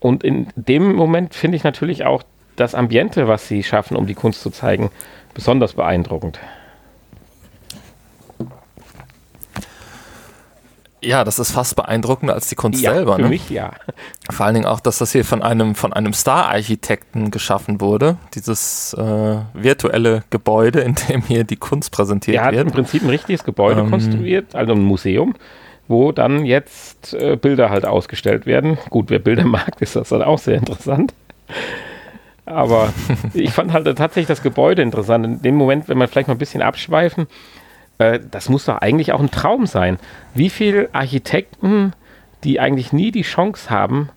Und 0.00 0.24
in 0.24 0.48
dem 0.56 0.94
Moment 0.94 1.34
finde 1.34 1.56
ich 1.56 1.64
natürlich 1.64 2.04
auch 2.04 2.22
das 2.56 2.74
Ambiente, 2.74 3.28
was 3.28 3.46
sie 3.46 3.62
schaffen, 3.62 3.96
um 3.96 4.06
die 4.06 4.14
Kunst 4.14 4.42
zu 4.42 4.50
zeigen, 4.50 4.90
besonders 5.34 5.74
beeindruckend. 5.74 6.40
Ja, 11.02 11.24
das 11.24 11.38
ist 11.38 11.52
fast 11.52 11.76
beeindruckender 11.76 12.34
als 12.34 12.48
die 12.48 12.54
Kunst 12.54 12.82
ja, 12.82 12.92
selber. 12.92 13.16
Für 13.16 13.22
ne? 13.22 13.28
mich 13.28 13.48
ja. 13.48 13.72
Vor 14.30 14.44
allen 14.44 14.54
Dingen 14.54 14.66
auch, 14.66 14.80
dass 14.80 14.98
das 14.98 15.12
hier 15.12 15.24
von 15.24 15.42
einem, 15.42 15.74
von 15.74 15.92
einem 15.92 16.12
Star-Architekten 16.12 17.30
geschaffen 17.30 17.80
wurde. 17.80 18.16
Dieses 18.34 18.94
äh, 18.94 19.36
virtuelle 19.54 20.24
Gebäude, 20.30 20.80
in 20.80 20.94
dem 21.08 21.22
hier 21.22 21.44
die 21.44 21.56
Kunst 21.56 21.90
präsentiert 21.90 22.34
wird. 22.34 22.42
Er 22.42 22.46
hat 22.46 22.54
wird. 22.54 22.66
im 22.66 22.72
Prinzip 22.72 23.02
ein 23.02 23.10
richtiges 23.10 23.44
Gebäude 23.44 23.80
ähm, 23.80 23.90
konstruiert, 23.90 24.54
also 24.54 24.72
ein 24.72 24.82
Museum, 24.82 25.34
wo 25.88 26.12
dann 26.12 26.44
jetzt 26.44 27.14
äh, 27.14 27.36
Bilder 27.36 27.70
halt 27.70 27.86
ausgestellt 27.86 28.44
werden. 28.44 28.76
Gut, 28.90 29.08
wer 29.08 29.18
Bilder 29.18 29.44
mag, 29.44 29.80
ist 29.80 29.96
das 29.96 30.10
dann 30.10 30.22
auch 30.22 30.38
sehr 30.38 30.56
interessant. 30.56 31.14
Aber 32.44 32.92
ich 33.34 33.52
fand 33.52 33.72
halt 33.72 33.86
tatsächlich 33.86 34.26
das 34.26 34.42
Gebäude 34.42 34.82
interessant. 34.82 35.24
In 35.24 35.42
dem 35.42 35.54
Moment, 35.54 35.88
wenn 35.88 35.96
man 35.96 36.08
vielleicht 36.08 36.28
mal 36.28 36.34
ein 36.34 36.38
bisschen 36.38 36.62
abschweifen, 36.62 37.26
äh, 38.00 38.20
das 38.30 38.48
muss 38.48 38.64
doch 38.64 38.78
eigentlich 38.78 39.12
auch 39.12 39.20
ein 39.20 39.30
Traum 39.30 39.66
sein. 39.66 39.98
Wie 40.34 40.50
viele 40.50 40.88
Architekten, 40.92 41.92
die 42.44 42.60
eigentlich 42.60 42.92
nie 42.92 43.10
die 43.10 43.22
Chance 43.22 43.70
haben, 43.70 44.08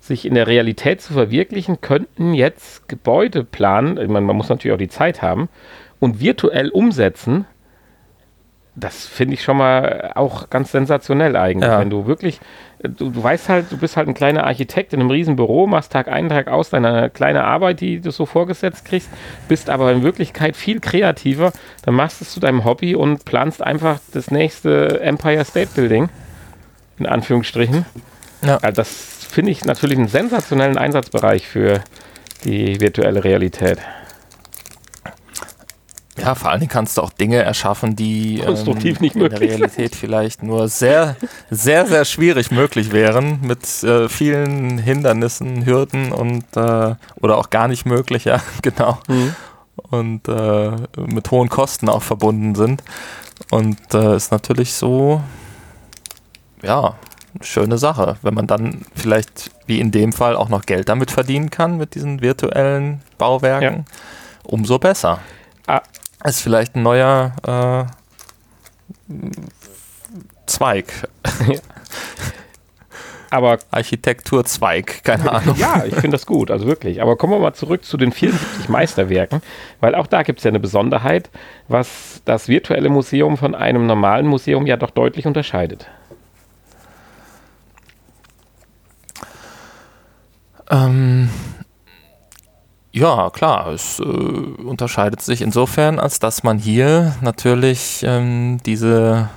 sich 0.00 0.24
in 0.24 0.34
der 0.34 0.46
Realität 0.46 1.00
zu 1.00 1.12
verwirklichen, 1.12 1.80
könnten 1.80 2.32
jetzt 2.34 2.88
Gebäude 2.88 3.44
planen, 3.44 3.98
ich 3.98 4.08
meine, 4.08 4.26
man 4.26 4.36
muss 4.36 4.48
natürlich 4.48 4.74
auch 4.74 4.78
die 4.78 4.88
Zeit 4.88 5.22
haben, 5.22 5.48
und 5.98 6.20
virtuell 6.20 6.68
umsetzen, 6.70 7.46
das 8.80 9.06
finde 9.06 9.34
ich 9.34 9.42
schon 9.42 9.56
mal 9.56 10.12
auch 10.14 10.50
ganz 10.50 10.72
sensationell 10.72 11.36
eigentlich, 11.36 11.68
Ja. 11.68 11.80
wenn 11.80 11.90
du 11.90 12.06
wirklich, 12.06 12.40
du, 12.82 13.10
du 13.10 13.22
weißt 13.22 13.48
halt, 13.48 13.72
du 13.72 13.76
bist 13.76 13.96
halt 13.96 14.08
ein 14.08 14.14
kleiner 14.14 14.44
Architekt 14.44 14.92
in 14.92 15.00
einem 15.00 15.10
riesen 15.10 15.36
Büro, 15.36 15.66
machst 15.66 15.92
Tag 15.92 16.08
ein, 16.08 16.28
Tag 16.28 16.48
aus 16.48 16.70
deine 16.70 17.10
kleine 17.10 17.44
Arbeit, 17.44 17.80
die 17.80 18.00
du 18.00 18.10
so 18.10 18.24
vorgesetzt 18.26 18.84
kriegst, 18.84 19.08
bist 19.48 19.68
aber 19.70 19.90
in 19.92 20.02
Wirklichkeit 20.02 20.56
viel 20.56 20.80
kreativer, 20.80 21.52
dann 21.84 21.94
machst 21.94 22.20
du 22.20 22.24
es 22.24 22.30
zu 22.30 22.40
deinem 22.40 22.64
Hobby 22.64 22.94
und 22.94 23.24
planst 23.24 23.62
einfach 23.62 23.98
das 24.12 24.30
nächste 24.30 25.00
Empire 25.00 25.44
State 25.44 25.70
Building, 25.74 26.08
in 26.98 27.06
Anführungsstrichen. 27.06 27.84
Ja. 28.44 28.58
Also 28.58 28.76
das 28.76 29.26
finde 29.28 29.50
ich 29.50 29.64
natürlich 29.64 29.98
einen 29.98 30.08
sensationellen 30.08 30.78
Einsatzbereich 30.78 31.46
für 31.46 31.80
die 32.44 32.80
virtuelle 32.80 33.24
Realität. 33.24 33.78
Ja, 36.20 36.34
vor 36.34 36.50
allen 36.50 36.60
Dingen 36.60 36.70
kannst 36.70 36.98
du 36.98 37.02
auch 37.02 37.12
Dinge 37.12 37.42
erschaffen, 37.42 37.96
die 37.96 38.42
Konstruktiv 38.44 39.00
nicht 39.00 39.14
in 39.14 39.20
der 39.20 39.30
möglich 39.30 39.50
sind. 39.50 39.60
Realität 39.60 39.96
vielleicht 39.96 40.42
nur 40.42 40.68
sehr, 40.68 41.16
sehr, 41.50 41.86
sehr 41.86 42.04
schwierig 42.04 42.50
möglich 42.50 42.92
wären, 42.92 43.40
mit 43.42 43.82
äh, 43.82 44.08
vielen 44.08 44.78
Hindernissen, 44.78 45.64
Hürden 45.64 46.12
und 46.12 46.44
äh, 46.56 46.94
oder 47.16 47.38
auch 47.38 47.50
gar 47.50 47.68
nicht 47.68 47.86
möglich, 47.86 48.24
ja, 48.26 48.40
genau. 48.62 48.98
Und 49.90 50.28
äh, 50.28 50.72
mit 50.96 51.30
hohen 51.30 51.48
Kosten 51.48 51.88
auch 51.88 52.02
verbunden 52.02 52.54
sind. 52.54 52.82
Und 53.50 53.78
äh, 53.94 54.16
ist 54.16 54.32
natürlich 54.32 54.74
so, 54.74 55.22
ja, 56.62 56.96
eine 57.34 57.44
schöne 57.44 57.78
Sache, 57.78 58.16
wenn 58.22 58.34
man 58.34 58.46
dann 58.46 58.82
vielleicht, 58.94 59.50
wie 59.66 59.80
in 59.80 59.90
dem 59.90 60.12
Fall, 60.12 60.36
auch 60.36 60.48
noch 60.48 60.66
Geld 60.66 60.88
damit 60.88 61.10
verdienen 61.10 61.50
kann, 61.50 61.76
mit 61.76 61.94
diesen 61.94 62.20
virtuellen 62.20 63.02
Bauwerken. 63.16 63.86
Umso 64.42 64.78
besser. 64.78 65.20
Ist 66.24 66.40
vielleicht 66.40 66.74
ein 66.76 66.82
neuer 66.82 67.32
äh, 67.46 67.92
Zweig, 70.46 71.08
Aber 73.30 73.58
Architekturzweig, 73.70 75.04
keine 75.04 75.30
Ahnung. 75.30 75.56
Ja, 75.58 75.84
ich 75.84 75.94
finde 75.94 76.12
das 76.12 76.24
gut, 76.24 76.50
also 76.50 76.66
wirklich. 76.66 77.02
Aber 77.02 77.16
kommen 77.16 77.34
wir 77.34 77.38
mal 77.38 77.52
zurück 77.52 77.84
zu 77.84 77.98
den 77.98 78.12
74 78.12 78.68
Meisterwerken, 78.70 79.42
weil 79.80 79.94
auch 79.94 80.06
da 80.06 80.22
gibt 80.22 80.38
es 80.38 80.44
ja 80.44 80.48
eine 80.48 80.60
Besonderheit, 80.60 81.28
was 81.68 82.22
das 82.24 82.48
virtuelle 82.48 82.88
Museum 82.88 83.36
von 83.36 83.54
einem 83.54 83.86
normalen 83.86 84.26
Museum 84.26 84.66
ja 84.66 84.78
doch 84.78 84.90
deutlich 84.90 85.26
unterscheidet. 85.26 85.86
Ähm, 90.70 91.28
ja, 92.98 93.30
klar, 93.30 93.68
es 93.68 93.98
äh, 94.00 94.02
unterscheidet 94.02 95.20
sich 95.22 95.42
insofern, 95.42 95.98
als 95.98 96.18
dass 96.18 96.42
man 96.42 96.58
hier 96.58 97.14
natürlich 97.20 98.02
ähm, 98.06 98.58
diese 98.66 99.28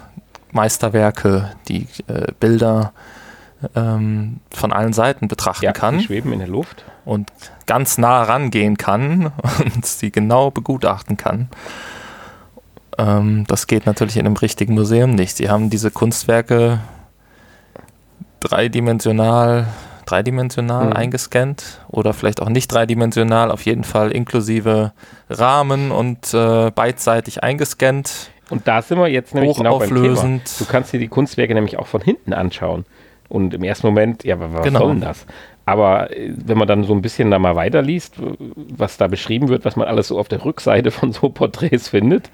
Meisterwerke, 0.52 1.52
die 1.68 1.88
äh, 2.08 2.28
Bilder 2.40 2.94
ähm, 3.76 4.40
von 4.52 4.74
allen 4.74 4.94
Seiten 4.94 5.28
betrachten 5.28 5.66
Ja, 5.66 5.72
kann. 5.72 6.00
die 6.00 6.06
schweben 6.06 6.34
in 6.34 6.40
der 6.40 6.48
Luft. 6.48 6.84
und 7.06 7.32
ganz 7.68 7.98
nah 7.98 8.24
rangehen 8.24 8.78
kann 8.78 9.32
und 9.76 9.86
sie 9.86 10.12
genau 10.12 10.52
begutachten 10.52 11.16
kann. 11.18 11.50
Ähm, 12.98 13.46
das 13.48 13.68
geht 13.68 13.86
natürlich 13.86 14.18
in 14.18 14.26
einem 14.26 14.36
richtigen 14.36 14.74
Museum 14.74 15.12
nicht. 15.16 15.38
Sie 15.38 15.50
haben 15.50 15.70
diese 15.70 15.92
Kunstwerke 15.92 16.80
dreidimensional, 18.40 19.68
dreidimensional 20.12 20.88
Mhm. 20.88 20.94
eingescannt 20.94 21.80
oder 21.88 22.14
vielleicht 22.14 22.42
auch 22.42 22.50
nicht 22.50 22.68
dreidimensional, 22.72 23.50
auf 23.52 23.64
jeden 23.66 23.84
Fall 23.84 24.12
inklusive 24.12 24.92
Rahmen 25.30 25.92
und 25.92 26.34
äh, 26.34 26.72
beidseitig 26.72 27.44
eingescannt. 27.44 28.30
Und 28.50 28.68
da 28.68 28.82
sind 28.82 28.98
wir 29.00 29.08
jetzt 29.08 29.34
nämlich 29.34 29.56
genau 29.58 29.80
beim 29.80 29.90
Thema. 29.90 30.40
Du 30.60 30.66
kannst 30.66 30.92
dir 30.92 31.00
die 31.00 31.08
Kunstwerke 31.08 31.54
nämlich 31.54 31.78
auch 31.80 31.88
von 31.88 32.02
hinten 32.02 32.34
anschauen. 32.34 32.86
Und 33.30 33.54
im 33.54 33.64
ersten 33.64 33.88
Moment, 33.88 34.26
ja, 34.26 34.38
wa- 34.42 34.50
was 34.52 34.64
Genau. 34.66 34.80
soll 34.80 34.90
denn 34.90 35.02
das? 35.02 35.26
Aber 35.66 36.12
äh, 36.12 36.34
wenn 36.36 36.58
man 36.58 36.68
dann 36.68 36.84
so 36.84 36.94
ein 36.94 37.02
bisschen 37.02 37.32
da 37.32 37.40
mal 37.40 37.56
weiterliest, 37.56 38.16
was 38.78 38.98
da 38.98 39.08
beschrieben 39.08 39.48
wird, 39.48 39.64
was 39.64 39.78
man 39.78 39.88
alles 39.88 40.10
so 40.10 40.20
auf 40.20 40.28
der 40.28 40.44
Rückseite 40.44 40.92
von 40.92 41.14
so 41.14 41.30
Porträts 41.30 41.88
findet, 41.96 42.30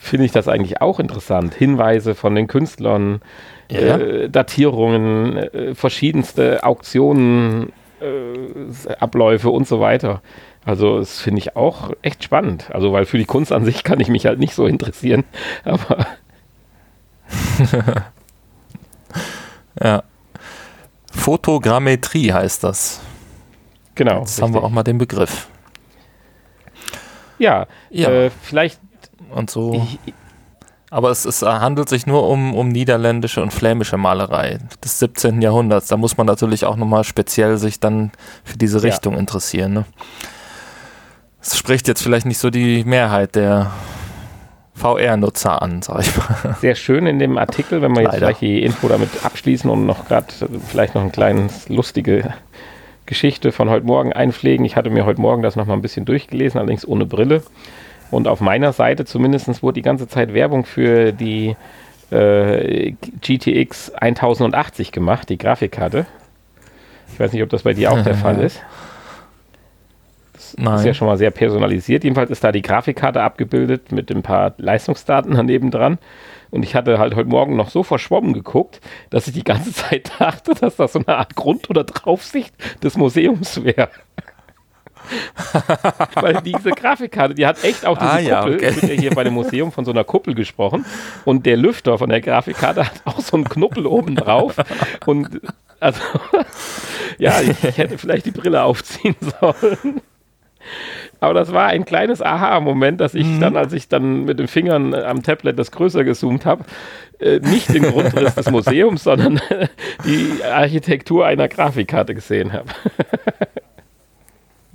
finde 0.00 0.26
ich 0.26 0.32
das 0.32 0.48
eigentlich 0.48 0.80
auch 0.80 0.98
interessant. 0.98 1.54
Hinweise 1.54 2.16
von 2.16 2.34
den 2.34 2.48
Künstlern, 2.48 3.20
Ja. 3.70 3.96
äh, 3.98 4.28
Datierungen, 4.28 5.36
äh, 5.36 5.74
verschiedenste 5.74 6.62
Auktionen, 6.64 7.72
äh, 8.00 8.92
Abläufe 8.98 9.50
und 9.50 9.66
so 9.66 9.80
weiter. 9.80 10.20
Also 10.64 10.98
das 10.98 11.20
finde 11.20 11.38
ich 11.40 11.56
auch 11.56 11.90
echt 12.02 12.22
spannend. 12.24 12.70
Also 12.72 12.92
weil 12.92 13.04
für 13.06 13.18
die 13.18 13.24
Kunst 13.24 13.52
an 13.52 13.64
sich 13.64 13.82
kann 13.84 13.98
ich 14.00 14.08
mich 14.08 14.26
halt 14.26 14.38
nicht 14.38 14.54
so 14.54 14.66
interessieren. 14.66 15.24
Aber 15.64 16.06
Ja. 19.82 20.02
Fotogrammetrie 21.10 22.32
heißt 22.32 22.64
das. 22.64 23.00
genau. 23.94 24.20
Jetzt 24.20 24.40
haben 24.40 24.52
wir 24.52 24.58
richtig. 24.58 24.64
auch 24.70 24.74
mal 24.74 24.82
den 24.82 24.98
Begriff. 24.98 25.48
Ja, 27.38 27.66
Ja. 27.90 28.10
Äh, 28.10 28.30
vielleicht. 28.42 28.80
Und 29.34 29.50
so. 29.50 29.86
Ich, 30.04 30.14
Aber 30.92 31.08
es, 31.08 31.24
es 31.24 31.40
handelt 31.40 31.88
sich 31.88 32.06
nur 32.06 32.28
um, 32.28 32.54
um 32.54 32.68
niederländische 32.68 33.40
und 33.42 33.50
flämische 33.50 33.96
Malerei 33.96 34.58
des 34.84 34.98
17. 34.98 35.40
Jahrhunderts. 35.40 35.86
Da 35.88 35.96
muss 35.96 36.18
man 36.18 36.26
natürlich 36.26 36.66
auch 36.66 36.76
nochmal 36.76 37.02
speziell 37.04 37.56
sich 37.56 37.80
dann 37.80 38.12
für 38.44 38.58
diese 38.58 38.76
Ja. 38.76 38.82
Richtung 38.92 39.16
interessieren. 39.16 39.72
Ne? 39.72 39.84
Es 41.40 41.56
spricht 41.56 41.88
jetzt 41.88 42.02
vielleicht 42.02 42.26
nicht 42.26 42.36
so 42.36 42.50
die 42.50 42.84
Mehrheit 42.84 43.36
der 43.36 43.70
VR-Nutzer 44.74 45.62
an, 45.62 45.80
sag 45.80 46.00
ich 46.00 46.14
mal. 46.14 46.56
sehr 46.60 46.74
schön 46.74 47.06
in 47.06 47.18
dem 47.18 47.38
Artikel, 47.38 47.80
wenn 47.80 47.92
wir 47.92 48.02
jetzt 48.02 48.12
Leider. 48.12 48.26
gleich 48.26 48.40
die 48.40 48.62
Info 48.62 48.86
damit 48.88 49.24
abschließen 49.24 49.70
und 49.70 49.86
noch 49.86 50.06
gerade 50.08 50.26
vielleicht 50.68 50.94
noch 50.94 51.02
ein 51.02 51.12
kleines 51.12 51.70
lustige 51.70 52.34
Geschichte 53.06 53.50
von 53.50 53.70
heute 53.70 53.86
Morgen 53.86 54.12
einpflegen. 54.12 54.66
Ich 54.66 54.76
hatte 54.76 54.90
mir 54.90 55.06
heute 55.06 55.22
Morgen 55.22 55.40
das 55.42 55.56
noch 55.56 55.64
mal 55.64 55.72
ein 55.72 55.80
bisschen 55.82 56.04
durchgelesen, 56.04 56.58
allerdings 56.58 56.86
ohne 56.86 57.06
Brille. 57.06 57.42
Und 58.12 58.28
auf 58.28 58.42
meiner 58.42 58.72
Seite 58.74 59.06
zumindest 59.06 59.62
wurde 59.62 59.74
die 59.74 59.82
ganze 59.82 60.06
Zeit 60.06 60.34
Werbung 60.34 60.66
für 60.66 61.12
die 61.12 61.56
äh, 62.10 62.92
GTX 63.22 63.90
1080 63.94 64.92
gemacht, 64.92 65.30
die 65.30 65.38
Grafikkarte. 65.38 66.04
Ich 67.10 67.18
weiß 67.18 67.32
nicht, 67.32 67.42
ob 67.42 67.48
das 67.48 67.62
bei 67.62 67.72
dir 67.72 67.90
auch 67.90 68.02
der 68.02 68.14
Fall 68.14 68.38
ist. 68.40 68.62
Ist 70.34 70.58
ja 70.58 70.64
Nein. 70.64 70.94
schon 70.94 71.08
mal 71.08 71.16
sehr 71.16 71.30
personalisiert. 71.30 72.04
Jedenfalls 72.04 72.30
ist 72.30 72.44
da 72.44 72.52
die 72.52 72.60
Grafikkarte 72.60 73.22
abgebildet 73.22 73.92
mit 73.92 74.10
ein 74.10 74.22
paar 74.22 74.52
Leistungsdaten 74.58 75.34
daneben 75.34 75.70
dran. 75.70 75.96
Und 76.50 76.64
ich 76.64 76.74
hatte 76.74 76.98
halt 76.98 77.16
heute 77.16 77.30
Morgen 77.30 77.56
noch 77.56 77.70
so 77.70 77.82
verschwommen 77.82 78.34
geguckt, 78.34 78.82
dass 79.08 79.26
ich 79.26 79.32
die 79.32 79.44
ganze 79.44 79.72
Zeit 79.72 80.12
dachte, 80.18 80.52
dass 80.54 80.76
das 80.76 80.92
so 80.92 80.98
eine 80.98 81.16
Art 81.16 81.34
Grund- 81.34 81.70
oder 81.70 81.84
Draufsicht 81.84 82.54
des 82.84 82.98
Museums 82.98 83.64
wäre. 83.64 83.88
Weil 86.14 86.40
diese 86.44 86.70
Grafikkarte, 86.70 87.34
die 87.34 87.46
hat 87.46 87.62
echt 87.64 87.84
auch 87.86 87.98
diese 87.98 88.10
Ah, 88.10 88.18
ja, 88.18 88.40
Kuppel. 88.40 88.56
okay. 88.56 88.66
Es 88.66 88.82
wird 88.82 88.92
ja 88.92 89.00
hier 89.00 89.10
bei 89.14 89.24
dem 89.24 89.34
Museum 89.34 89.72
von 89.72 89.84
so 89.84 89.90
einer 89.90 90.04
Kuppel 90.04 90.34
gesprochen. 90.34 90.84
Und 91.24 91.46
der 91.46 91.56
Lüfter 91.56 91.98
von 91.98 92.08
der 92.10 92.20
Grafikkarte 92.20 92.86
hat 92.86 93.02
auch 93.04 93.20
so 93.20 93.36
einen 93.36 93.44
Knuppel 93.48 93.86
oben 93.86 94.16
drauf. 94.16 94.56
Und 95.06 95.40
also, 95.80 96.00
ja, 97.18 97.40
ich, 97.40 97.62
ich 97.64 97.78
hätte 97.78 97.98
vielleicht 97.98 98.26
die 98.26 98.30
Brille 98.30 98.62
aufziehen 98.62 99.16
sollen. 99.40 100.00
Aber 101.18 101.34
das 101.34 101.52
war 101.52 101.66
ein 101.66 101.84
kleines 101.84 102.20
Aha-Moment, 102.22 103.00
dass 103.00 103.14
ich 103.14 103.38
dann, 103.40 103.56
als 103.56 103.72
ich 103.72 103.88
dann 103.88 104.24
mit 104.24 104.38
den 104.38 104.48
Fingern 104.48 104.94
am 104.94 105.22
Tablet 105.22 105.58
das 105.58 105.70
größer 105.70 106.02
gezoomt 106.04 106.46
habe, 106.46 106.64
äh, 107.20 107.38
nicht 107.38 107.72
den 107.72 107.82
Grundriss 107.84 108.34
des 108.34 108.50
Museums, 108.50 109.04
sondern 109.04 109.40
die 110.04 110.42
Architektur 110.44 111.26
einer 111.26 111.48
Grafikkarte 111.48 112.14
gesehen 112.14 112.52
habe. 112.52 112.66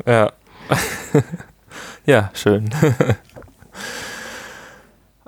Ja. 0.08 0.32
ja, 2.06 2.32
schön. 2.34 2.70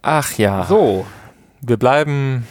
Ach 0.02 0.32
ja. 0.38 0.66
So, 0.66 1.06
Wir 1.62 1.78
bleiben, 1.78 2.48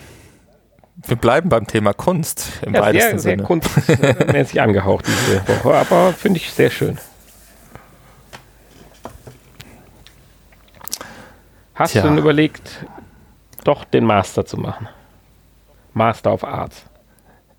wir 1.07 1.17
bleiben 1.17 1.49
beim 1.49 1.67
Thema 1.67 1.95
Kunst 1.95 2.61
im 2.61 2.75
ja, 2.75 2.83
weitesten 2.83 3.19
sehr, 3.19 3.21
sehr 3.21 3.33
Sinne. 3.33 3.43
kunstmäßig 3.45 4.61
angehaucht 4.61 5.07
diese 5.07 5.49
Woche, 5.49 5.75
aber 5.75 6.13
finde 6.13 6.39
ich 6.39 6.53
sehr 6.53 6.71
schön. 6.71 6.99
Hast 11.75 11.93
Tja. 11.93 12.03
du 12.03 12.09
denn 12.09 12.19
überlegt, 12.19 12.85
doch 13.65 13.85
den 13.85 14.05
Master 14.05 14.45
zu 14.45 14.59
machen? 14.59 14.89
Master 15.95 16.35
of 16.35 16.45
Arts. 16.45 16.85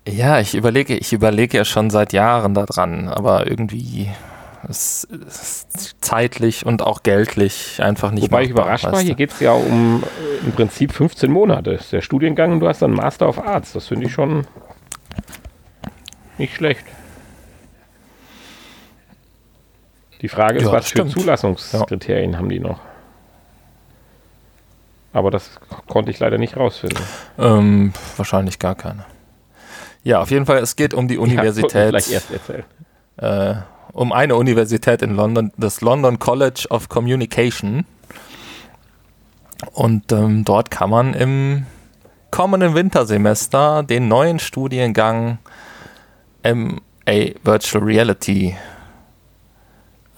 Ja, 0.06 0.38
ich 0.38 0.54
überlege, 0.54 0.94
ich 0.96 1.12
überlege 1.12 1.58
ja 1.58 1.64
schon 1.64 1.90
seit 1.90 2.12
Jahren 2.12 2.54
daran, 2.54 3.08
aber 3.08 3.46
irgendwie 3.46 4.10
ist 4.68 5.08
es 5.10 5.66
zeitlich 6.00 6.66
und 6.66 6.82
auch 6.82 7.02
geldlich 7.02 7.82
einfach 7.82 8.10
nicht 8.10 8.24
Wobei 8.24 8.44
ich 8.44 8.50
überrascht 8.50 8.84
war, 8.84 9.00
hier 9.00 9.14
geht 9.14 9.32
es 9.32 9.40
ja 9.40 9.52
um 9.52 10.02
äh, 10.02 10.46
im 10.46 10.52
Prinzip 10.52 10.92
15 10.92 11.30
Monate. 11.30 11.72
Das 11.72 11.82
ist 11.82 11.92
der 11.92 12.02
Studiengang 12.02 12.52
und 12.52 12.60
du 12.60 12.68
hast 12.68 12.82
dann 12.82 12.92
Master 12.92 13.28
of 13.28 13.38
Arts. 13.38 13.72
Das 13.72 13.86
finde 13.88 14.06
ich 14.06 14.12
schon 14.12 14.46
nicht 16.38 16.54
schlecht. 16.54 16.84
Die 20.20 20.28
Frage 20.28 20.58
ist, 20.58 20.64
Ja, 20.64 20.72
was 20.72 20.90
das 20.90 20.92
für. 20.92 21.08
Zulassungskriterien 21.08 22.36
haben 22.36 22.48
die 22.48 22.60
noch? 22.60 22.80
Aber 25.12 25.30
das 25.30 25.50
konnte 25.88 26.10
ich 26.10 26.18
leider 26.20 26.38
nicht 26.38 26.56
rausfinden. 26.56 27.02
Ähm, 27.38 27.92
wahrscheinlich 28.16 28.58
gar 28.58 28.74
keine. 28.74 29.04
Ja, 30.02 30.20
auf 30.20 30.30
jeden 30.30 30.46
Fall, 30.46 30.58
es 30.58 30.76
geht 30.76 30.94
um 30.94 31.08
die 31.08 31.18
Universität. 31.18 31.74
Ja, 31.74 31.90
gleich 31.90 32.12
erst 32.12 32.30
erzählen. 32.30 32.64
Äh, 33.16 33.54
um 33.92 34.12
eine 34.12 34.36
Universität 34.36 35.02
in 35.02 35.14
London, 35.14 35.52
das 35.56 35.80
London 35.80 36.18
College 36.18 36.66
of 36.70 36.88
Communication. 36.88 37.84
Und 39.72 40.10
ähm, 40.12 40.44
dort 40.44 40.70
kann 40.70 40.90
man 40.90 41.14
im 41.14 41.66
kommenden 42.30 42.74
Wintersemester 42.74 43.82
den 43.82 44.08
neuen 44.08 44.38
Studiengang 44.38 45.38
MA 46.42 46.80
Virtual 47.42 47.84
Reality 47.84 48.56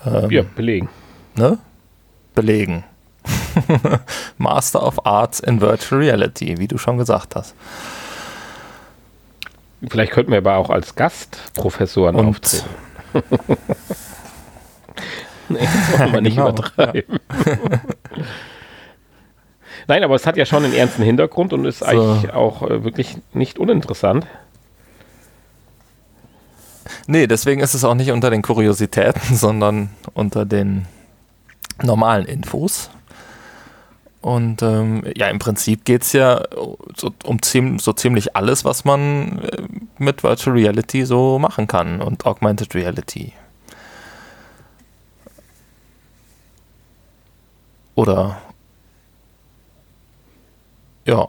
ähm, 0.06 0.30
ja, 0.30 0.42
belegen. 0.42 0.88
Ne? 1.34 1.58
Belegen. 2.34 2.84
Master 4.38 4.82
of 4.84 5.04
Arts 5.06 5.40
in 5.40 5.60
Virtual 5.60 6.00
Reality, 6.00 6.58
wie 6.58 6.68
du 6.68 6.78
schon 6.78 6.98
gesagt 6.98 7.36
hast. 7.36 7.54
Vielleicht 9.88 10.12
könnten 10.12 10.30
wir 10.30 10.38
aber 10.38 10.56
auch 10.56 10.70
als 10.70 10.94
Gastprofessoren 10.94 12.14
Und 12.14 12.28
auftreten. 12.28 12.68
Nee, 15.48 15.58
das 15.60 15.98
wollen 15.98 16.12
wir 16.12 16.20
nicht 16.20 16.36
genau, 16.36 16.50
übertreiben. 16.50 17.18
Nein, 19.88 20.04
aber 20.04 20.14
es 20.14 20.26
hat 20.26 20.36
ja 20.36 20.46
schon 20.46 20.64
einen 20.64 20.74
ernsten 20.74 21.02
Hintergrund 21.02 21.52
und 21.52 21.64
ist 21.64 21.80
so. 21.80 21.86
eigentlich 21.86 22.32
auch 22.32 22.62
äh, 22.62 22.84
wirklich 22.84 23.16
nicht 23.32 23.58
uninteressant. 23.58 24.26
Nee, 27.06 27.26
deswegen 27.26 27.60
ist 27.60 27.74
es 27.74 27.84
auch 27.84 27.94
nicht 27.94 28.12
unter 28.12 28.30
den 28.30 28.42
Kuriositäten, 28.42 29.20
sondern 29.36 29.90
unter 30.14 30.44
den 30.44 30.86
normalen 31.82 32.26
Infos. 32.26 32.90
Und 34.22 34.62
ähm, 34.62 35.02
ja, 35.16 35.28
im 35.28 35.40
Prinzip 35.40 35.84
geht 35.84 36.02
es 36.02 36.12
ja 36.12 36.42
so, 36.96 37.12
um 37.24 37.42
ziem 37.42 37.80
so 37.80 37.92
ziemlich 37.92 38.36
alles, 38.36 38.64
was 38.64 38.84
man 38.84 39.40
äh, 39.40 39.62
mit 39.98 40.22
Virtual 40.22 40.56
Reality 40.56 41.04
so 41.04 41.40
machen 41.40 41.66
kann 41.66 42.00
und 42.00 42.24
Augmented 42.24 42.72
Reality. 42.76 43.32
Oder 47.96 48.38
ja, 51.04 51.26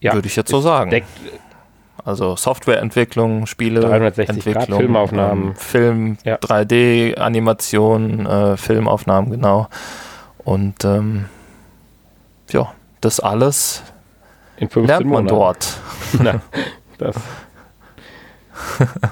ja 0.00 0.14
würde 0.14 0.26
ich 0.26 0.36
jetzt 0.36 0.50
so 0.50 0.62
sagen. 0.62 0.90
Deckt, 0.90 1.08
also 2.02 2.34
Softwareentwicklung, 2.34 3.46
Spiele, 3.46 3.80
360 3.80 4.54
Grad 4.54 4.66
Filmaufnahmen, 4.66 5.48
ähm, 5.48 5.54
Film, 5.54 6.18
ja. 6.24 6.36
3D-Animation, 6.36 8.26
äh, 8.26 8.56
Filmaufnahmen, 8.56 9.30
genau. 9.30 9.68
Und 10.38 10.84
ähm, 10.84 11.26
ja, 12.52 12.72
das 13.00 13.20
alles 13.20 13.82
In 14.56 14.68
15 14.68 14.86
lernt 14.86 15.06
man 15.06 15.24
Monaten. 15.24 15.28
dort. 15.28 15.80
Na, 16.20 16.40
das. 16.98 17.16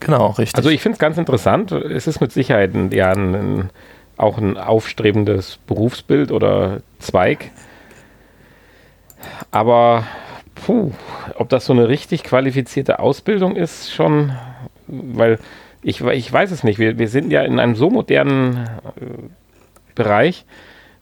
genau, 0.00 0.28
richtig. 0.30 0.56
Also 0.56 0.70
ich 0.70 0.80
finde 0.82 0.94
es 0.94 0.98
ganz 0.98 1.18
interessant. 1.18 1.72
Es 1.72 2.06
ist 2.06 2.20
mit 2.20 2.32
Sicherheit 2.32 2.74
ein, 2.74 2.90
ja, 2.90 3.10
ein, 3.12 3.34
ein, 3.34 3.70
auch 4.16 4.38
ein 4.38 4.56
aufstrebendes 4.56 5.58
Berufsbild 5.66 6.32
oder 6.32 6.80
Zweig. 6.98 7.50
Aber 9.50 10.04
puh, 10.54 10.92
ob 11.36 11.48
das 11.48 11.66
so 11.66 11.72
eine 11.72 11.88
richtig 11.88 12.24
qualifizierte 12.24 12.98
Ausbildung 12.98 13.56
ist, 13.56 13.92
schon, 13.92 14.32
weil 14.86 15.38
ich, 15.82 16.00
ich 16.00 16.32
weiß 16.32 16.50
es 16.50 16.64
nicht. 16.64 16.78
Wir, 16.78 16.98
wir 16.98 17.08
sind 17.08 17.30
ja 17.30 17.42
in 17.42 17.58
einem 17.58 17.74
so 17.74 17.90
modernen 17.90 18.68
äh, 18.96 19.04
Bereich. 19.94 20.44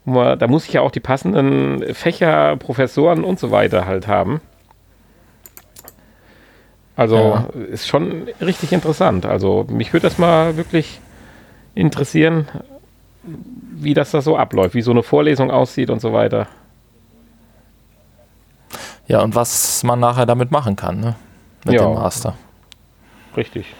Da 0.05 0.46
muss 0.46 0.66
ich 0.66 0.72
ja 0.72 0.81
auch 0.81 0.90
die 0.90 1.00
passenden 1.00 1.94
Fächer, 1.94 2.57
Professoren 2.57 3.22
und 3.22 3.38
so 3.38 3.50
weiter 3.50 3.87
halt 3.87 4.07
haben. 4.07 4.40
Also 6.96 7.16
ja. 7.16 7.48
ist 7.70 7.88
schon 7.88 8.29
richtig 8.40 8.72
interessant. 8.72 9.24
Also 9.26 9.66
mich 9.68 9.92
würde 9.92 10.09
das 10.09 10.18
mal 10.18 10.57
wirklich 10.57 11.00
interessieren, 11.74 12.48
wie 13.22 13.94
das 13.94 14.11
da 14.11 14.20
so 14.20 14.37
abläuft, 14.37 14.74
wie 14.74 14.83
so 14.83 14.90
eine 14.90 15.03
Vorlesung 15.03 15.50
aussieht 15.50 15.90
und 15.90 16.00
so 16.00 16.12
weiter. 16.12 16.46
Ja, 19.07 19.22
und 19.22 19.35
was 19.35 19.83
man 19.83 20.00
nachher 20.00 20.26
damit 20.26 20.50
machen 20.50 20.76
kann, 20.76 21.00
ne? 21.00 21.14
Mit 21.64 21.74
ja. 21.74 21.85
dem 21.85 21.94
Master. 21.94 22.37
Richtig. 23.37 23.74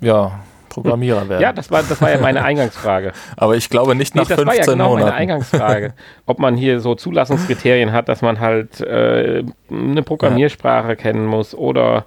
Ja, 0.00 0.40
Programmierer 0.82 1.28
werden. 1.28 1.42
Ja, 1.42 1.52
das 1.52 1.70
war, 1.70 1.82
das 1.82 2.00
war 2.00 2.10
ja 2.10 2.18
meine 2.18 2.42
Eingangsfrage. 2.44 3.12
Aber 3.36 3.56
ich 3.56 3.70
glaube 3.70 3.94
nicht 3.94 4.14
nach 4.14 4.28
nee, 4.28 4.34
das 4.34 4.40
15 4.40 4.46
war 4.46 4.54
ja 4.54 4.72
genau 4.72 4.88
Monaten. 4.90 5.06
meine 5.06 5.16
Eingangsfrage. 5.16 5.94
Ob 6.26 6.38
man 6.38 6.56
hier 6.56 6.80
so 6.80 6.94
Zulassungskriterien 6.94 7.92
hat, 7.92 8.08
dass 8.08 8.22
man 8.22 8.40
halt 8.40 8.80
äh, 8.80 9.44
eine 9.70 10.02
Programmiersprache 10.02 10.88
ja. 10.88 10.94
kennen 10.94 11.26
muss 11.26 11.54
oder 11.54 12.06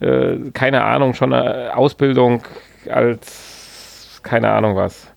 äh, 0.00 0.36
keine 0.52 0.84
Ahnung, 0.84 1.14
schon 1.14 1.32
eine 1.32 1.76
Ausbildung 1.76 2.42
als 2.88 4.20
keine 4.22 4.50
Ahnung 4.50 4.76
was. 4.76 5.08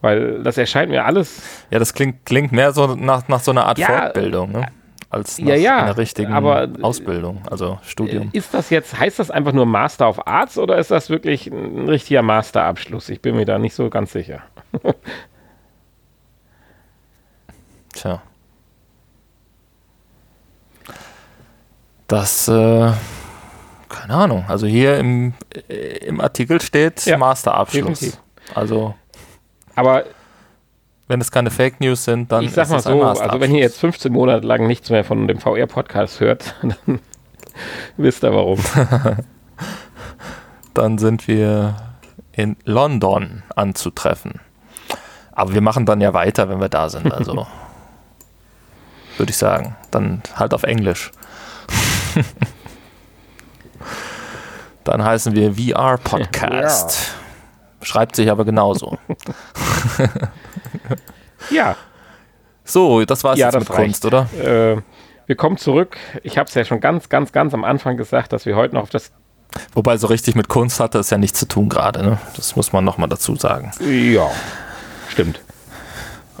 Weil 0.00 0.42
das 0.42 0.58
erscheint 0.58 0.90
mir 0.90 1.04
alles. 1.04 1.64
Ja, 1.70 1.78
das 1.78 1.94
klingt, 1.94 2.26
klingt 2.26 2.50
mehr 2.52 2.72
so 2.72 2.94
nach, 2.96 3.28
nach 3.28 3.40
so 3.40 3.52
einer 3.52 3.66
Art 3.66 3.78
ja, 3.78 3.86
Fortbildung. 3.86 4.50
Ne? 4.50 4.66
Als 5.12 5.38
nach 5.38 5.48
ja, 5.48 5.54
ja, 5.56 5.76
einer 5.82 5.98
richtigen 5.98 6.32
aber 6.32 6.70
Ausbildung, 6.80 7.42
also 7.50 7.78
Studium. 7.82 8.30
Ist 8.32 8.54
das 8.54 8.70
jetzt, 8.70 8.98
heißt 8.98 9.18
das 9.18 9.30
einfach 9.30 9.52
nur 9.52 9.66
Master 9.66 10.08
of 10.08 10.26
Arts 10.26 10.56
oder 10.56 10.78
ist 10.78 10.90
das 10.90 11.10
wirklich 11.10 11.48
ein 11.48 11.86
richtiger 11.86 12.22
Masterabschluss? 12.22 13.10
Ich 13.10 13.20
bin 13.20 13.36
mir 13.36 13.44
da 13.44 13.58
nicht 13.58 13.74
so 13.74 13.90
ganz 13.90 14.12
sicher. 14.12 14.40
Tja. 17.92 18.22
Das, 22.08 22.48
äh, 22.48 22.92
keine 23.90 24.14
Ahnung. 24.14 24.46
Also 24.48 24.66
hier 24.66 24.96
im, 24.96 25.34
äh, 25.68 26.06
im 26.06 26.22
Artikel 26.22 26.62
steht 26.62 27.04
ja, 27.04 27.18
Masterabschluss. 27.18 28.00
Definitiv. 28.00 28.20
Also. 28.54 28.94
Aber 29.74 30.04
wenn 31.08 31.20
es 31.20 31.30
keine 31.30 31.50
Fake 31.50 31.80
News 31.80 32.04
sind, 32.04 32.32
dann 32.32 32.44
ich 32.44 32.52
sag 32.52 32.70
mal 32.70 32.80
so, 32.80 33.02
also 33.02 33.40
wenn 33.40 33.54
ihr 33.54 33.60
jetzt 33.60 33.78
15 33.80 34.12
Monate 34.12 34.46
lang 34.46 34.66
nichts 34.66 34.90
mehr 34.90 35.04
von 35.04 35.26
dem 35.26 35.38
VR-Podcast 35.38 36.20
hört, 36.20 36.54
dann 36.62 37.00
wisst 37.96 38.24
ihr 38.24 38.32
warum. 38.32 38.60
dann 40.74 40.98
sind 40.98 41.28
wir 41.28 41.76
in 42.32 42.56
London 42.64 43.42
anzutreffen. 43.56 44.40
Aber 45.32 45.54
wir 45.54 45.60
machen 45.60 45.86
dann 45.86 46.00
ja 46.00 46.14
weiter, 46.14 46.48
wenn 46.48 46.60
wir 46.60 46.68
da 46.68 46.88
sind. 46.88 47.02
Also 47.12 47.46
würde 49.18 49.30
ich 49.30 49.36
sagen. 49.36 49.76
Dann 49.90 50.22
halt 50.36 50.54
auf 50.54 50.62
Englisch. 50.62 51.12
dann 54.84 55.04
heißen 55.04 55.34
wir 55.34 55.54
VR 55.54 55.98
Podcast. 55.98 57.14
Schreibt 57.82 58.16
sich 58.16 58.30
aber 58.30 58.46
genauso. 58.46 58.96
Ja. 61.50 61.76
So, 62.64 63.04
das 63.04 63.24
war 63.24 63.34
es 63.34 63.38
ja, 63.38 63.46
jetzt 63.46 63.58
mit 63.58 63.70
reicht. 63.70 64.02
Kunst, 64.02 64.04
oder? 64.04 64.28
Äh, 64.38 64.82
wir 65.26 65.36
kommen 65.36 65.56
zurück. 65.56 65.96
Ich 66.22 66.38
habe 66.38 66.48
es 66.48 66.54
ja 66.54 66.64
schon 66.64 66.80
ganz, 66.80 67.08
ganz, 67.08 67.32
ganz 67.32 67.54
am 67.54 67.64
Anfang 67.64 67.96
gesagt, 67.96 68.32
dass 68.32 68.46
wir 68.46 68.56
heute 68.56 68.74
noch 68.74 68.82
auf 68.82 68.90
das. 68.90 69.12
Wobei 69.74 69.96
so 69.96 70.06
richtig 70.06 70.34
mit 70.34 70.48
Kunst 70.48 70.80
hatte 70.80 70.98
es 70.98 71.10
ja 71.10 71.18
nichts 71.18 71.38
zu 71.38 71.46
tun 71.46 71.68
gerade. 71.68 72.02
Ne? 72.02 72.18
Das 72.36 72.56
muss 72.56 72.72
man 72.72 72.84
nochmal 72.84 73.08
dazu 73.08 73.36
sagen. 73.36 73.72
Ja, 73.80 74.30
stimmt. 75.08 75.40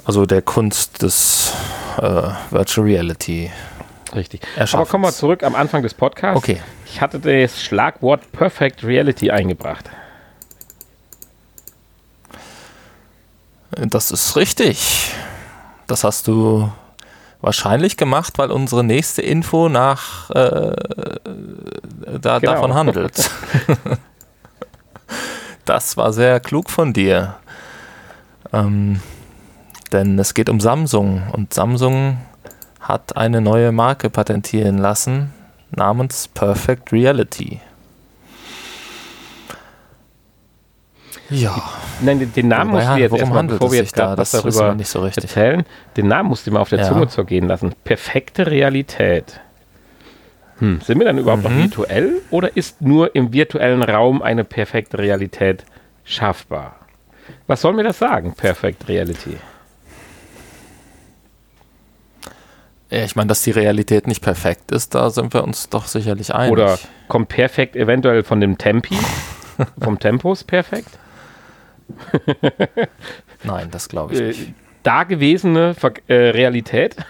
Also 0.04 0.26
der 0.26 0.42
Kunst 0.42 1.02
des 1.02 1.52
äh, 1.98 2.22
Virtual 2.50 2.86
Reality. 2.86 3.50
Richtig. 4.14 4.42
Aber 4.72 4.86
kommen 4.86 5.04
wir 5.04 5.12
zurück 5.12 5.42
am 5.42 5.54
Anfang 5.54 5.82
des 5.82 5.94
Podcasts. 5.94 6.36
Okay. 6.36 6.60
Ich 6.86 7.00
hatte 7.00 7.18
das 7.18 7.62
Schlagwort 7.62 8.32
Perfect 8.32 8.84
Reality 8.84 9.30
eingebracht. 9.30 9.88
Das 13.76 14.10
ist 14.10 14.36
richtig. 14.36 15.12
Das 15.86 16.04
hast 16.04 16.28
du 16.28 16.70
wahrscheinlich 17.40 17.96
gemacht, 17.96 18.38
weil 18.38 18.50
unsere 18.50 18.84
nächste 18.84 19.22
Info 19.22 19.68
nach 19.68 20.30
äh, 20.30 20.74
da, 22.20 22.38
genau. 22.38 22.52
davon 22.52 22.74
handelt. 22.74 23.30
das 25.64 25.96
war 25.96 26.12
sehr 26.12 26.40
klug 26.40 26.70
von 26.70 26.92
dir. 26.92 27.36
Ähm, 28.52 29.00
denn 29.92 30.18
es 30.18 30.34
geht 30.34 30.48
um 30.48 30.60
Samsung 30.60 31.22
und 31.32 31.52
Samsung 31.52 32.18
hat 32.80 33.16
eine 33.16 33.40
neue 33.40 33.72
Marke 33.72 34.10
patentieren 34.10 34.78
lassen 34.78 35.32
namens 35.70 36.28
Perfect 36.28 36.92
Reality. 36.92 37.60
Ja. 41.32 41.62
Nein, 42.00 42.32
den, 42.34 42.48
Namen 42.48 42.72
musst 42.72 42.88
du 42.88 42.96
jetzt 42.96 43.14
erstmal, 43.14 43.44
bevor 43.44 43.72
wir 43.72 43.78
jetzt 43.78 43.98
da, 43.98 44.16
was 44.16 44.32
darüber 44.32 44.76
so 44.82 45.04
erzählen, 45.04 45.64
den 45.96 46.08
Namen 46.08 46.28
musst 46.28 46.46
du 46.46 46.50
mal 46.50 46.60
auf 46.60 46.68
der 46.68 46.80
ja. 46.80 46.88
Zunge 46.88 47.08
zergehen 47.08 47.46
lassen. 47.46 47.74
Perfekte 47.84 48.46
Realität. 48.46 49.40
Hm. 50.58 50.80
Sind 50.80 50.98
wir 50.98 51.06
dann 51.06 51.18
überhaupt 51.18 51.44
mhm. 51.44 51.50
noch 51.50 51.62
virtuell 51.62 52.22
oder 52.30 52.56
ist 52.56 52.82
nur 52.82 53.14
im 53.14 53.32
virtuellen 53.32 53.82
Raum 53.82 54.22
eine 54.22 54.44
perfekte 54.44 54.98
Realität 54.98 55.64
schaffbar? 56.04 56.76
Was 57.46 57.60
soll 57.60 57.72
mir 57.72 57.84
das 57.84 57.98
sagen, 57.98 58.34
Perfect 58.34 58.88
Reality? 58.88 59.36
Ich 62.90 63.16
meine, 63.16 63.28
dass 63.28 63.42
die 63.42 63.52
Realität 63.52 64.06
nicht 64.06 64.22
perfekt 64.22 64.70
ist, 64.70 64.94
da 64.94 65.08
sind 65.08 65.32
wir 65.32 65.44
uns 65.44 65.70
doch 65.70 65.86
sicherlich 65.86 66.34
einig. 66.34 66.52
Oder 66.52 66.78
kommt 67.08 67.30
perfekt 67.30 67.74
eventuell 67.74 68.22
von 68.22 68.40
dem 68.40 68.58
Tempi, 68.58 68.98
vom 69.80 69.98
Tempus 69.98 70.44
perfekt? 70.44 70.98
Nein, 73.44 73.70
das 73.70 73.88
glaube 73.88 74.14
ich 74.14 74.20
Äh, 74.20 74.26
nicht. 74.28 74.54
dagewesene 74.82 75.74
Ver 75.74 75.92
äh, 76.08 76.30
Realität? 76.30 76.96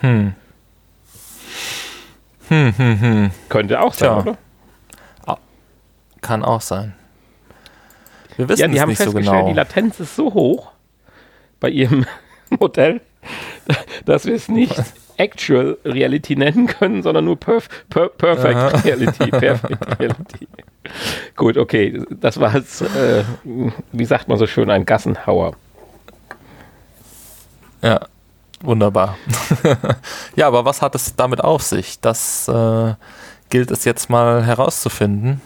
Hm. 0.00 0.34
Hm, 2.48 2.74
hm, 2.76 3.00
hm. 3.00 3.30
Könnte 3.48 3.80
auch 3.80 3.94
sein, 3.94 4.08
Tja. 4.10 4.18
oder? 4.20 5.38
Kann 6.20 6.42
auch 6.44 6.60
sein. 6.60 6.94
Wir 8.36 8.48
wissen 8.48 8.60
Ja, 8.62 8.68
die 8.68 8.74
es 8.76 8.80
haben 8.80 8.88
nicht 8.88 8.98
so 8.98 9.04
festgestellt, 9.04 9.36
genau. 9.36 9.48
die 9.48 9.54
Latenz 9.54 10.00
ist 10.00 10.16
so 10.16 10.32
hoch 10.34 10.72
bei 11.60 11.68
ihrem 11.70 12.06
Modell, 12.50 13.00
dass 14.04 14.24
wir 14.26 14.34
es 14.34 14.48
nicht 14.48 14.74
Actual 15.16 15.78
Reality 15.84 16.36
nennen 16.36 16.66
können, 16.66 17.02
sondern 17.02 17.24
nur 17.24 17.38
perf 17.38 17.68
per 17.88 18.08
Perfect 18.08 18.56
Aha. 18.56 18.68
Reality. 18.84 19.30
Perfect 19.30 19.98
Reality. 20.00 20.48
Gut, 21.36 21.56
okay, 21.56 22.02
das 22.10 22.38
war 22.38 22.54
jetzt, 22.54 22.82
äh, 22.82 23.24
wie 23.92 24.04
sagt 24.04 24.28
man 24.28 24.38
so 24.38 24.46
schön, 24.46 24.70
ein 24.70 24.84
Gassenhauer. 24.84 25.56
Ja, 27.82 28.00
wunderbar. 28.60 29.16
ja, 30.36 30.46
aber 30.46 30.64
was 30.64 30.82
hat 30.82 30.94
es 30.94 31.16
damit 31.16 31.42
auf 31.42 31.62
sich? 31.62 32.00
Das 32.00 32.48
äh, 32.48 32.94
gilt 33.48 33.70
es 33.70 33.84
jetzt 33.84 34.10
mal 34.10 34.44
herauszufinden. 34.44 35.40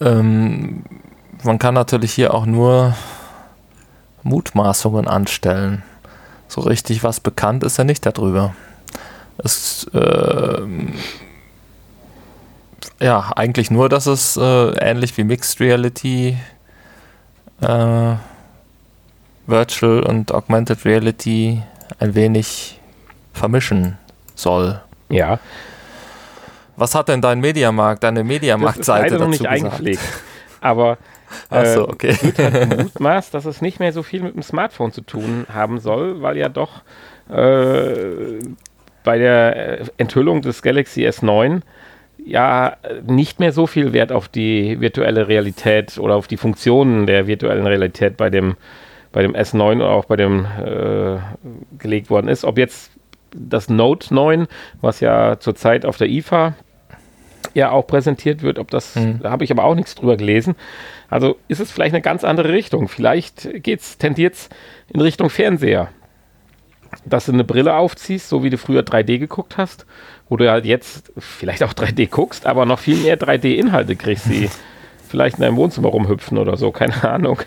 Ähm, 0.00 0.84
man 1.42 1.58
kann 1.58 1.74
natürlich 1.74 2.12
hier 2.12 2.34
auch 2.34 2.46
nur 2.46 2.94
Mutmaßungen 4.22 5.06
anstellen. 5.06 5.82
So 6.54 6.60
richtig 6.60 7.02
was 7.02 7.18
bekannt 7.18 7.64
ist 7.64 7.78
ja 7.78 7.82
nicht 7.82 8.06
darüber. 8.06 8.54
Es, 9.38 9.90
ähm, 9.92 10.94
ja, 13.00 13.32
eigentlich 13.34 13.72
nur, 13.72 13.88
dass 13.88 14.06
es 14.06 14.36
äh, 14.36 14.68
ähnlich 14.78 15.16
wie 15.18 15.24
Mixed 15.24 15.58
Reality 15.58 16.38
äh, 17.60 18.14
Virtual 19.48 20.04
und 20.04 20.32
Augmented 20.32 20.84
Reality 20.84 21.60
ein 21.98 22.14
wenig 22.14 22.78
vermischen 23.32 23.98
soll. 24.36 24.80
Ja, 25.08 25.40
Was 26.76 26.94
hat 26.94 27.08
denn 27.08 27.20
dein 27.20 27.40
Mediamarkt, 27.40 28.04
deine 28.04 28.22
Mediamarkt-Seite 28.22 29.14
leider 29.14 29.14
noch 29.14 29.18
dazu 29.18 29.30
nicht 29.30 29.38
gesagt? 29.40 29.52
eingepflegt. 29.64 30.02
Aber 30.60 30.98
Achso, 31.50 31.80
äh, 31.86 31.90
okay. 31.90 32.16
Mutmaß, 32.78 33.30
dass 33.30 33.44
es 33.44 33.62
nicht 33.62 33.80
mehr 33.80 33.92
so 33.92 34.02
viel 34.02 34.22
mit 34.22 34.34
dem 34.34 34.42
Smartphone 34.42 34.92
zu 34.92 35.00
tun 35.00 35.46
haben 35.52 35.78
soll, 35.78 36.22
weil 36.22 36.36
ja 36.36 36.48
doch 36.48 36.82
äh, 37.30 38.38
bei 39.04 39.18
der 39.18 39.80
äh, 39.80 39.84
Enthüllung 39.98 40.42
des 40.42 40.62
Galaxy 40.62 41.06
S9 41.06 41.60
ja 42.24 42.76
nicht 43.06 43.38
mehr 43.38 43.52
so 43.52 43.66
viel 43.66 43.92
Wert 43.92 44.10
auf 44.12 44.28
die 44.28 44.80
virtuelle 44.80 45.28
Realität 45.28 45.98
oder 45.98 46.16
auf 46.16 46.26
die 46.26 46.38
Funktionen 46.38 47.06
der 47.06 47.26
virtuellen 47.26 47.66
Realität 47.66 48.16
bei 48.16 48.30
dem, 48.30 48.56
bei 49.12 49.22
dem 49.22 49.34
S9 49.34 49.76
oder 49.76 49.90
auch 49.90 50.06
bei 50.06 50.16
dem 50.16 50.46
äh, 50.64 51.18
gelegt 51.78 52.08
worden 52.10 52.28
ist. 52.28 52.44
Ob 52.44 52.56
jetzt 52.56 52.92
das 53.34 53.68
Note 53.68 54.14
9, 54.14 54.46
was 54.80 55.00
ja 55.00 55.38
zurzeit 55.38 55.84
auf 55.84 55.96
der 55.98 56.08
IFA 56.08 56.54
ja 57.52 57.70
auch 57.70 57.86
präsentiert 57.86 58.42
wird, 58.42 58.58
ob 58.58 58.70
das, 58.70 58.94
Hm. 58.94 59.20
da 59.22 59.30
habe 59.30 59.44
ich 59.44 59.50
aber 59.50 59.64
auch 59.64 59.74
nichts 59.74 59.94
drüber 59.94 60.16
gelesen. 60.16 60.54
Also 61.14 61.36
ist 61.46 61.60
es 61.60 61.70
vielleicht 61.70 61.94
eine 61.94 62.02
ganz 62.02 62.24
andere 62.24 62.48
Richtung. 62.48 62.88
Vielleicht 62.88 63.48
geht's, 63.62 63.98
tendiert's 63.98 64.48
in 64.88 65.00
Richtung 65.00 65.30
Fernseher. 65.30 65.86
Dass 67.04 67.26
du 67.26 67.32
eine 67.32 67.44
Brille 67.44 67.76
aufziehst, 67.76 68.28
so 68.28 68.42
wie 68.42 68.50
du 68.50 68.58
früher 68.58 68.82
3D 68.82 69.20
geguckt 69.20 69.56
hast, 69.56 69.86
wo 70.28 70.36
du 70.36 70.50
halt 70.50 70.64
jetzt 70.64 71.12
vielleicht 71.16 71.62
auch 71.62 71.72
3D 71.72 72.08
guckst, 72.10 72.46
aber 72.46 72.66
noch 72.66 72.80
viel 72.80 72.96
mehr 72.96 73.16
3D-Inhalte 73.16 73.94
kriegst, 73.94 74.26
die 74.26 74.50
vielleicht 75.08 75.36
in 75.36 75.42
deinem 75.42 75.56
Wohnzimmer 75.56 75.90
rumhüpfen 75.90 76.36
oder 76.36 76.56
so, 76.56 76.72
keine 76.72 77.08
Ahnung. 77.08 77.38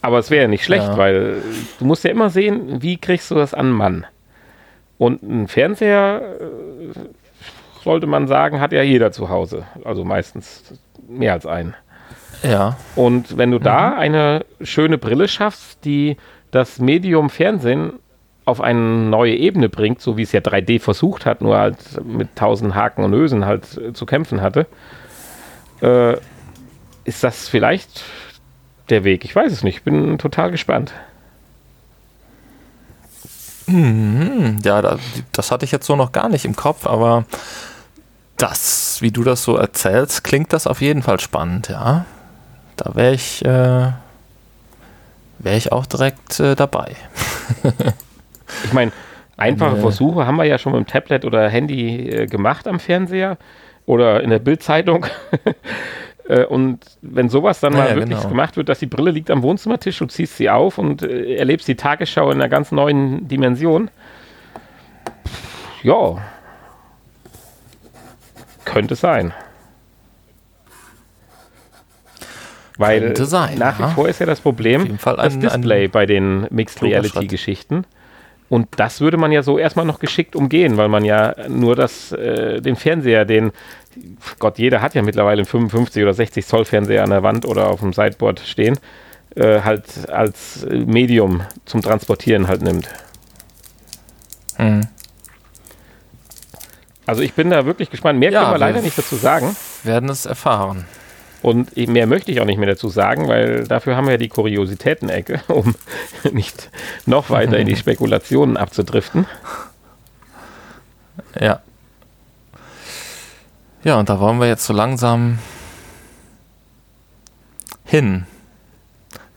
Aber 0.00 0.20
es 0.20 0.30
wäre 0.30 0.42
ja 0.42 0.48
nicht 0.48 0.62
schlecht, 0.64 0.86
Ja. 0.86 0.96
weil 0.96 1.42
du 1.80 1.84
musst 1.84 2.04
ja 2.04 2.12
immer 2.12 2.30
sehen, 2.30 2.80
wie 2.82 2.98
kriegst 2.98 3.32
du 3.32 3.34
das 3.34 3.52
an 3.52 3.66
einen 3.66 3.74
Mann. 3.74 4.06
Und 4.96 5.24
ein 5.24 5.48
Fernseher, 5.48 6.22
äh, 6.40 6.98
sollte 7.82 8.06
man 8.06 8.28
sagen, 8.28 8.60
hat 8.60 8.70
ja 8.70 8.82
jeder 8.82 9.10
zu 9.10 9.28
Hause. 9.28 9.66
Also 9.84 10.04
meistens 10.04 10.78
mehr 11.08 11.32
als 11.32 11.46
einen. 11.46 11.74
Ja, 12.42 12.76
Und 12.96 13.36
wenn 13.36 13.50
du 13.50 13.58
da 13.58 13.94
eine 13.94 14.44
schöne 14.62 14.98
Brille 14.98 15.28
schaffst, 15.28 15.84
die 15.84 16.16
das 16.50 16.78
Medium 16.78 17.30
Fernsehen 17.30 17.94
auf 18.44 18.60
eine 18.60 18.80
neue 18.80 19.36
Ebene 19.36 19.68
bringt, 19.68 20.00
so 20.00 20.16
wie 20.16 20.22
es 20.22 20.32
ja 20.32 20.40
3D 20.40 20.80
versucht 20.80 21.26
hat, 21.26 21.40
nur 21.40 21.58
halt 21.58 21.76
mit 22.04 22.34
tausend 22.36 22.74
Haken 22.74 23.04
und 23.04 23.12
Ösen 23.12 23.44
halt 23.44 23.76
äh, 23.76 23.92
zu 23.92 24.06
kämpfen 24.06 24.40
hatte, 24.40 24.66
äh, 25.82 26.16
ist 27.04 27.22
das 27.22 27.48
vielleicht 27.48 28.04
der 28.88 29.04
Weg? 29.04 29.24
Ich 29.24 29.34
weiß 29.34 29.52
es 29.52 29.62
nicht. 29.62 29.78
Ich 29.78 29.82
bin 29.84 30.18
total 30.18 30.50
gespannt. 30.50 30.92
Hm, 33.66 34.58
ja, 34.64 34.82
da, 34.82 34.98
das 35.32 35.52
hatte 35.52 35.64
ich 35.64 35.72
jetzt 35.72 35.86
so 35.86 35.94
noch 35.94 36.12
gar 36.12 36.28
nicht 36.28 36.44
im 36.44 36.56
Kopf, 36.56 36.86
aber 36.86 37.24
das, 38.36 38.98
wie 39.00 39.12
du 39.12 39.22
das 39.22 39.44
so 39.44 39.56
erzählst, 39.56 40.24
klingt 40.24 40.52
das 40.52 40.66
auf 40.66 40.80
jeden 40.80 41.02
Fall 41.02 41.20
spannend, 41.20 41.68
ja. 41.68 42.04
Da 42.80 42.94
wäre 42.94 43.12
ich, 43.12 43.44
äh, 43.44 43.48
wäre 45.38 45.56
ich 45.56 45.70
auch 45.70 45.84
direkt 45.84 46.40
äh, 46.40 46.54
dabei. 46.56 46.96
Ich 48.64 48.72
meine, 48.72 48.90
einfache 49.36 49.76
Nee. 49.76 49.80
Versuche 49.80 50.26
haben 50.26 50.34
wir 50.34 50.44
ja 50.44 50.58
schon 50.58 50.72
mit 50.72 50.80
dem 50.80 50.86
Tablet 50.88 51.24
oder 51.24 51.48
Handy 51.48 52.08
äh, 52.08 52.26
gemacht 52.26 52.66
am 52.66 52.80
Fernseher 52.80 53.38
oder 53.86 54.24
in 54.24 54.30
der 54.30 54.40
Bildzeitung. 54.40 55.06
Äh, 56.28 56.44
und 56.44 56.78
wenn 57.02 57.28
sowas 57.28 57.58
dann 57.58 57.72
mal 57.72 57.88
ja, 57.88 57.96
wirklich 57.96 58.18
genau. 58.18 58.28
gemacht 58.28 58.56
wird, 58.56 58.68
dass 58.68 58.78
die 58.78 58.86
Brille 58.86 59.10
liegt 59.10 59.32
am 59.32 59.42
Wohnzimmertisch, 59.42 59.98
du 59.98 60.06
ziehst 60.06 60.36
sie 60.36 60.48
auf 60.48 60.78
und 60.78 61.02
äh, 61.02 61.34
erlebst 61.34 61.66
die 61.66 61.74
Tagesschau 61.74 62.30
in 62.30 62.36
einer 62.36 62.48
ganz 62.48 62.70
neuen 62.70 63.26
Dimension. 63.26 63.90
Ja. 65.82 66.18
Könnte 68.64 68.94
sein. 68.94 69.32
Weil 72.80 73.16
sein, 73.16 73.58
nach 73.58 73.78
wie 73.78 73.82
ja. 73.82 73.88
vor 73.90 74.08
ist 74.08 74.20
ja 74.20 74.26
das 74.26 74.40
Problem, 74.40 74.98
das 75.04 75.38
Display 75.38 75.86
bei 75.88 76.06
den 76.06 76.46
Mixed 76.50 76.82
Reality. 76.82 77.26
Geschichten. 77.26 77.84
Und 78.48 78.66
das 78.76 79.00
würde 79.00 79.16
man 79.16 79.30
ja 79.30 79.42
so 79.44 79.58
erstmal 79.58 79.84
noch 79.84 80.00
geschickt 80.00 80.34
umgehen, 80.34 80.76
weil 80.76 80.88
man 80.88 81.04
ja 81.04 81.34
nur 81.48 81.76
das, 81.76 82.10
äh, 82.12 82.60
den 82.60 82.74
Fernseher, 82.74 83.24
den, 83.24 83.52
Gott, 84.40 84.58
jeder 84.58 84.82
hat 84.82 84.94
ja 84.94 85.02
mittlerweile 85.02 85.38
einen 85.40 85.46
55 85.46 86.02
oder 86.02 86.14
60 86.14 86.44
Zoll 86.46 86.64
Fernseher 86.64 87.04
an 87.04 87.10
der 87.10 87.22
Wand 87.22 87.46
oder 87.46 87.68
auf 87.68 87.78
dem 87.80 87.92
Sideboard 87.92 88.40
stehen, 88.40 88.78
äh, 89.36 89.60
halt 89.60 90.08
als 90.10 90.64
äh, 90.64 90.74
Medium 90.78 91.42
zum 91.64 91.80
Transportieren 91.82 92.48
halt 92.48 92.62
nimmt. 92.62 92.88
Hm. 94.56 94.88
Also 97.06 97.22
ich 97.22 97.34
bin 97.34 97.50
da 97.50 97.66
wirklich 97.66 97.90
gespannt. 97.90 98.18
Mehr 98.18 98.30
Ja, 98.30 98.40
können 98.40 98.50
wir 98.52 98.54
wir- 98.54 98.58
leider 98.58 98.82
nicht 98.82 98.98
dazu 98.98 99.16
sagen. 99.16 99.54
Werden 99.84 100.08
es 100.08 100.26
erfahren. 100.26 100.86
Und 101.42 101.76
eh- 101.76 101.86
mehr 101.86 102.06
möchte 102.06 102.30
ich 102.30 102.40
auch 102.40 102.44
nicht 102.44 102.58
mehr 102.58 102.68
dazu 102.68 102.88
sagen, 102.88 103.28
weil 103.28 103.64
dafür 103.66 103.96
haben 103.96 104.06
wir 104.06 104.12
ja 104.12 104.18
die 104.18 104.28
Kuriositäten-Ecke, 104.28 105.40
um 105.48 105.74
nicht 106.32 106.70
noch 107.06 107.30
weiter 107.30 107.58
in 107.58 107.66
die 107.66 107.76
Spekulationen 107.84 108.56
abzudriften. 108.56 109.26
Ja. 111.38 111.60
Ja, 113.82 113.98
und 113.98 114.08
da 114.10 114.20
wollen 114.20 114.38
wir 114.40 114.46
jetzt 114.46 114.66
so 114.66 114.74
langsam 114.74 115.38
hin 117.84 118.26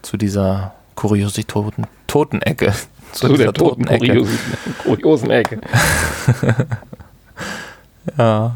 zu 0.01 0.17
dieser 0.17 0.73
Kuriositoten 0.95 1.87
Totenecke. 2.07 2.73
Zu, 3.13 3.37
der 3.37 3.53
toten 3.53 3.85
kuriosen 3.85 5.29
Ecke. 5.29 5.61
Ja. 8.17 8.55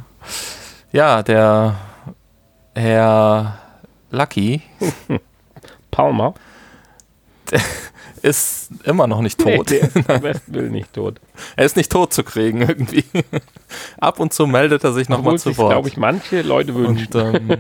Ja, 0.92 1.22
der 1.22 1.76
Herr 2.78 3.58
Lucky 4.12 4.62
Palmer. 5.92 6.34
ist 8.22 8.70
immer 8.84 9.08
noch 9.08 9.22
nicht 9.22 9.44
Nee, 9.46 9.58
tot. 9.58 9.70
der 9.70 9.90
am 10.08 10.22
besten 10.22 10.54
Willen 10.54 10.72
nicht 10.72 10.94
tot. 10.94 11.20
er 11.56 11.66
ist 11.66 11.76
nicht 11.78 11.92
tot 11.92 12.14
zu 12.14 12.24
kriegen 12.24 12.62
irgendwie. 12.62 13.06
Ab 14.00 14.20
und 14.20 14.34
zu 14.34 14.48
meldet 14.48 14.84
er 14.84 14.94
sich 14.94 15.08
nochmal 15.10 15.38
zu 15.40 15.58
Wort. 15.58 15.72
glaube 15.72 15.88
ich, 15.90 15.98
manche 15.98 16.42
Leute 16.42 16.76
wünschen. 16.76 17.14
Und, 17.14 17.36
ähm, 17.36 17.58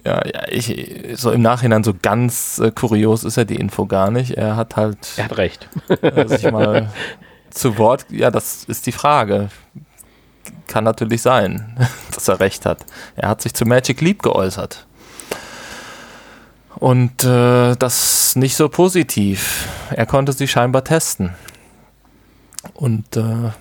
ja, 0.05 0.23
ja, 0.27 0.49
ich, 0.49 1.13
so 1.15 1.31
im 1.31 1.43
Nachhinein 1.43 1.83
so 1.85 1.95
ganz 2.01 2.59
äh, 2.59 2.71
kurios 2.71 3.25
ist 3.25 3.37
ja 3.37 3.45
die 3.45 3.57
Info 3.57 3.87
gar 3.87 4.11
nicht. 4.11 4.33
Er 4.33 4.57
hat 4.57 4.77
halt 4.77 4.99
er 5.17 5.25
hat 5.25 5.37
recht. 5.39 5.69
äh, 5.89 6.27
sich 6.29 6.51
mal 6.51 6.91
zu 7.51 7.79
Wort, 7.79 8.07
ja, 8.11 8.31
das 8.31 8.65
ist 8.65 8.87
die 8.87 8.93
Frage. 8.93 9.49
Kann 10.67 10.85
natürlich 10.85 11.23
sein, 11.23 11.77
dass 12.15 12.29
er 12.29 12.41
recht 12.41 12.67
hat. 12.67 12.85
Er 13.17 13.29
hat 13.29 13.43
sich 13.43 13.55
zu 13.55 13.65
Magic 13.65 14.01
Leap 14.01 14.23
geäußert. 14.23 14.87
Und 16.77 17.25
äh, 17.25 17.77
das 17.77 18.37
nicht 18.37 18.57
so 18.57 18.69
positiv. 18.69 19.69
Er 19.91 20.07
konnte 20.07 20.33
sie 20.33 20.49
scheinbar 20.49 20.85
testen. 20.85 21.35
Und 22.75 23.17
äh, 23.17 23.53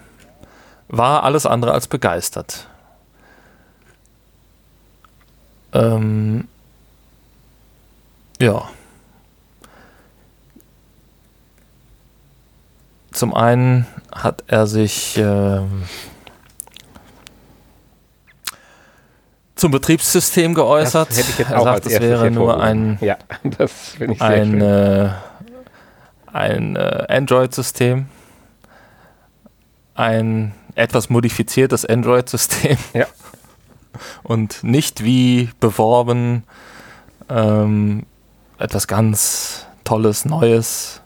war 0.87 1.23
alles 1.23 1.45
andere 1.45 1.73
als 1.73 1.87
begeistert. 1.87 2.67
Ähm, 5.73 6.47
ja. 8.39 8.69
Zum 13.11 13.33
einen 13.33 13.87
hat 14.11 14.43
er 14.47 14.67
sich 14.67 15.17
ähm, 15.17 15.83
zum 19.63 19.71
Betriebssystem 19.71 20.53
geäußert. 20.55 21.09
Das 21.09 21.19
hätte 21.19 21.29
ich 21.29 21.37
jetzt 21.37 21.51
er 21.51 21.61
auch 21.61 21.63
sagt, 21.63 21.85
als 21.85 21.93
es 21.93 22.01
wäre 22.01 22.29
nur 22.29 22.61
ein, 22.61 22.97
Ja, 22.99 23.15
das 23.57 23.95
ich 23.97 24.19
sehr 24.19 24.27
ein, 24.27 24.59
äh, 24.59 25.09
ein 26.33 26.75
äh, 26.75 27.05
Android-System. 27.07 28.07
Ein 29.95 30.53
etwas 30.75 31.09
modifiziertes 31.09 31.85
Android-System. 31.85 32.77
Ja. 32.93 33.05
Und 34.23 34.65
nicht 34.65 35.05
wie 35.05 35.49
beworben 35.61 36.43
ähm, 37.29 38.05
etwas 38.57 38.89
ganz 38.89 39.65
Tolles, 39.85 40.25
Neues. 40.25 40.99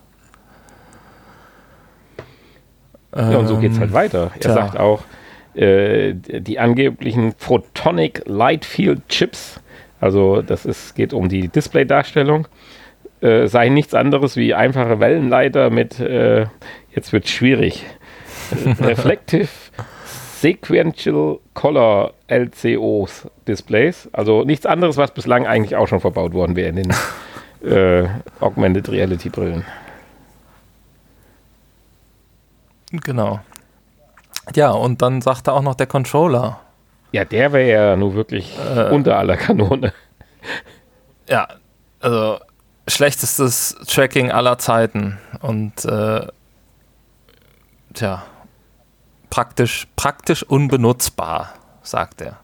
Ja, 3.15 3.37
und 3.37 3.47
so 3.47 3.57
geht 3.57 3.73
es 3.73 3.79
halt 3.79 3.89
Ähm, 3.89 3.95
weiter. 3.95 4.31
Er 4.33 4.39
tja. 4.39 4.53
sagt 4.53 4.77
auch, 4.77 5.03
äh, 5.57 6.13
die 6.13 6.59
angeblichen 6.59 7.33
Photonic 7.37 8.21
Light 8.25 8.63
Field 8.63 9.07
Chips, 9.09 9.59
also 9.99 10.41
das 10.41 10.65
ist, 10.65 10.95
geht 10.95 11.13
um 11.13 11.29
die 11.29 11.47
Displaydarstellung, 11.47 12.47
äh, 13.21 13.47
seien 13.47 13.73
nichts 13.73 13.95
anderes 13.95 14.35
wie 14.37 14.53
einfache 14.53 14.99
Wellenleiter 14.99 15.71
mit, 15.71 15.99
äh, 15.99 16.45
jetzt 16.93 17.11
wird 17.11 17.27
schwierig, 17.27 17.83
Reflective 18.79 19.49
Sequential 20.05 21.39
Color 21.55 22.13
LCOs 22.27 23.27
Displays, 23.47 24.07
also 24.13 24.43
nichts 24.43 24.67
anderes, 24.67 24.97
was 24.97 25.11
bislang 25.11 25.47
eigentlich 25.47 25.75
auch 25.75 25.87
schon 25.87 25.99
verbaut 25.99 26.33
worden 26.33 26.55
wäre 26.55 26.69
in 26.69 26.75
den 26.75 26.93
äh, 27.67 28.07
Augmented 28.39 28.89
Reality 28.89 29.29
Brillen. 29.29 29.65
Genau. 32.91 33.39
Ja, 34.57 34.71
und 34.71 35.03
dann 35.03 35.21
sagt 35.21 35.47
er 35.47 35.53
auch 35.53 35.61
noch 35.61 35.75
der 35.75 35.85
Controller. 35.85 36.59
Ja, 37.11 37.25
der 37.25 37.53
wäre 37.53 37.69
ja 37.69 37.95
nur 37.95 38.15
wirklich 38.15 38.57
Äh. 38.57 38.89
unter 38.89 39.15
aller 39.15 39.37
Kanone. 39.37 39.93
Ja, 41.29 41.47
also 41.99 42.39
schlechtestes 42.87 43.75
Tracking 43.87 44.31
aller 44.31 44.57
Zeiten 44.57 45.19
und 45.41 45.85
äh, 45.85 46.25
tja, 47.93 48.23
praktisch, 49.29 49.85
praktisch 49.95 50.41
unbenutzbar, 50.41 51.53
sagt 51.83 52.21
er. 52.21 52.37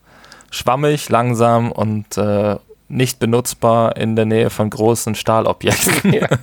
Schwammig, 0.51 1.09
langsam 1.09 1.71
und 1.71 2.15
äh, 2.19 2.57
nicht 2.89 3.17
benutzbar 3.17 3.97
in 3.97 4.15
der 4.15 4.25
Nähe 4.25 4.51
von 4.51 4.69
großen 4.69 5.15
Stahlobjekten. 5.15 6.13
Ja. 6.21 6.27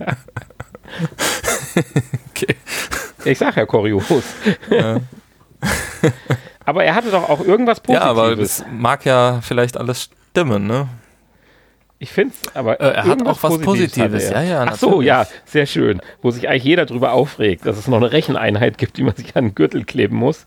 Okay. 2.30 2.56
Ich 3.24 3.38
sag 3.38 3.54
ja 3.56 3.66
kurios. 3.66 4.24
Ja. 4.70 4.98
Aber 6.64 6.84
er 6.84 6.94
hatte 6.94 7.10
doch 7.10 7.28
auch 7.28 7.40
irgendwas 7.40 7.78
ja, 7.88 8.00
Positives. 8.00 8.08
aber 8.08 8.36
das 8.36 8.64
mag 8.70 9.04
ja 9.04 9.40
vielleicht 9.42 9.76
alles 9.76 10.10
stimmen, 10.30 10.66
ne? 10.66 10.88
ich 11.98 12.10
finde 12.12 12.32
es, 12.40 12.54
aber 12.56 12.80
Äh, 12.80 12.92
er 12.94 13.04
hat 13.04 13.26
auch 13.26 13.42
was 13.42 13.58
Positives. 13.58 14.24
er. 14.30 14.42
Ja, 14.42 14.48
ja, 14.64 14.66
Ach 14.70 14.76
so, 14.76 15.02
ja, 15.02 15.26
sehr 15.44 15.66
schön. 15.66 16.00
Wo 16.22 16.30
sich 16.30 16.48
eigentlich 16.48 16.64
jeder 16.64 16.86
drüber 16.86 17.12
aufregt, 17.12 17.66
dass 17.66 17.76
es 17.76 17.88
noch 17.88 17.96
eine 17.98 18.12
Recheneinheit 18.12 18.78
gibt, 18.78 18.96
die 18.96 19.02
man 19.02 19.14
sich 19.16 19.36
an 19.36 19.46
den 19.48 19.54
Gürtel 19.54 19.84
kleben 19.84 20.16
muss. 20.16 20.46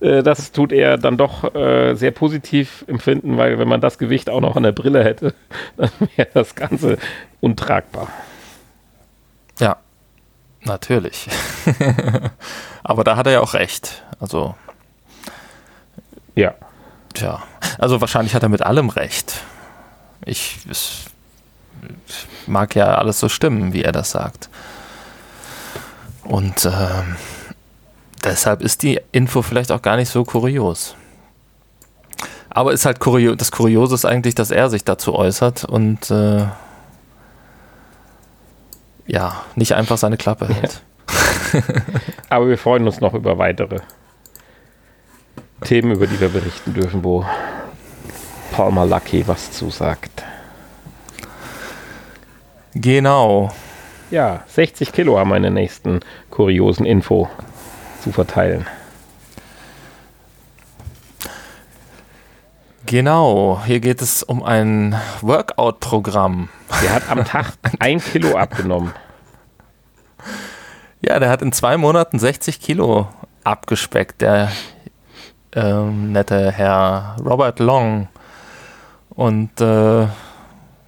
Äh, 0.00 0.22
Das 0.22 0.52
tut 0.52 0.72
er 0.72 0.96
dann 0.96 1.18
doch 1.18 1.54
äh, 1.54 1.94
sehr 1.94 2.10
positiv 2.10 2.84
empfinden, 2.86 3.36
weil 3.36 3.58
wenn 3.58 3.68
man 3.68 3.80
das 3.82 3.98
Gewicht 3.98 4.30
auch 4.30 4.40
noch 4.40 4.56
an 4.56 4.62
der 4.62 4.72
Brille 4.72 5.02
hätte, 5.04 5.34
dann 5.76 5.90
wäre 6.16 6.28
das 6.32 6.54
Ganze 6.54 6.96
untragbar. 7.40 8.08
Ja, 9.58 9.76
natürlich. 10.64 11.28
aber 12.82 13.04
da 13.04 13.16
hat 13.16 13.26
er 13.26 13.32
ja 13.34 13.40
auch 13.40 13.52
recht. 13.54 14.04
Also, 14.20 14.54
Ja. 16.34 16.54
Tja, 17.14 17.42
also 17.78 18.00
wahrscheinlich 18.00 18.34
hat 18.34 18.42
er 18.42 18.50
mit 18.50 18.62
allem 18.62 18.90
recht. 18.90 19.40
Ich 20.24 20.58
es 20.68 21.06
mag 22.46 22.74
ja 22.74 22.96
alles 22.96 23.20
so 23.20 23.28
stimmen, 23.28 23.72
wie 23.72 23.82
er 23.82 23.92
das 23.92 24.10
sagt. 24.10 24.48
Und 26.24 26.66
ähm, 26.66 27.16
deshalb 28.24 28.62
ist 28.62 28.82
die 28.82 29.00
Info 29.12 29.42
vielleicht 29.42 29.72
auch 29.72 29.82
gar 29.82 29.96
nicht 29.96 30.10
so 30.10 30.24
kurios. 30.24 30.94
Aber 32.50 32.72
ist 32.72 32.86
halt 32.86 33.00
kurio 33.00 33.34
das 33.34 33.52
Kuriose 33.52 33.94
ist 33.94 34.04
eigentlich, 34.04 34.34
dass 34.34 34.50
er 34.50 34.70
sich 34.70 34.84
dazu 34.84 35.14
äußert 35.14 35.64
und 35.64 36.10
äh, 36.10 36.46
ja, 39.06 39.42
nicht 39.54 39.74
einfach 39.74 39.98
seine 39.98 40.16
Klappe 40.16 40.48
hält. 40.48 40.82
Aber 42.28 42.48
wir 42.48 42.58
freuen 42.58 42.86
uns 42.86 43.00
noch 43.00 43.14
über 43.14 43.38
weitere 43.38 43.80
Themen, 45.62 45.92
über 45.92 46.06
die 46.06 46.20
wir 46.20 46.28
berichten 46.28 46.74
dürfen, 46.74 47.02
wo 47.02 47.24
Palmer 48.52 48.86
Lucky 48.86 49.26
was 49.26 49.52
zusagt. 49.52 50.24
Genau. 52.74 53.50
Ja, 54.10 54.44
60 54.46 54.92
Kilo 54.92 55.18
haben 55.18 55.30
der 55.42 55.50
nächsten 55.50 56.00
kuriosen 56.30 56.86
Info 56.86 57.28
zu 58.02 58.12
verteilen. 58.12 58.66
Genau, 62.86 63.60
hier 63.64 63.80
geht 63.80 64.00
es 64.00 64.22
um 64.22 64.44
ein 64.44 64.94
Workout-Programm. 65.20 66.50
Der 66.82 66.92
hat 66.92 67.10
am 67.10 67.24
Tag 67.24 67.54
ein 67.80 67.98
Kilo 68.00 68.36
abgenommen. 68.36 68.92
Ja, 71.00 71.18
der 71.18 71.28
hat 71.30 71.42
in 71.42 71.52
zwei 71.52 71.76
Monaten 71.76 72.18
60 72.18 72.60
Kilo 72.60 73.08
abgespeckt, 73.42 74.20
der 74.20 74.52
ähm, 75.54 76.12
nette 76.12 76.50
Herr 76.52 77.16
Robert 77.24 77.58
Long. 77.58 78.08
Und 79.10 79.60
äh, 79.60 80.06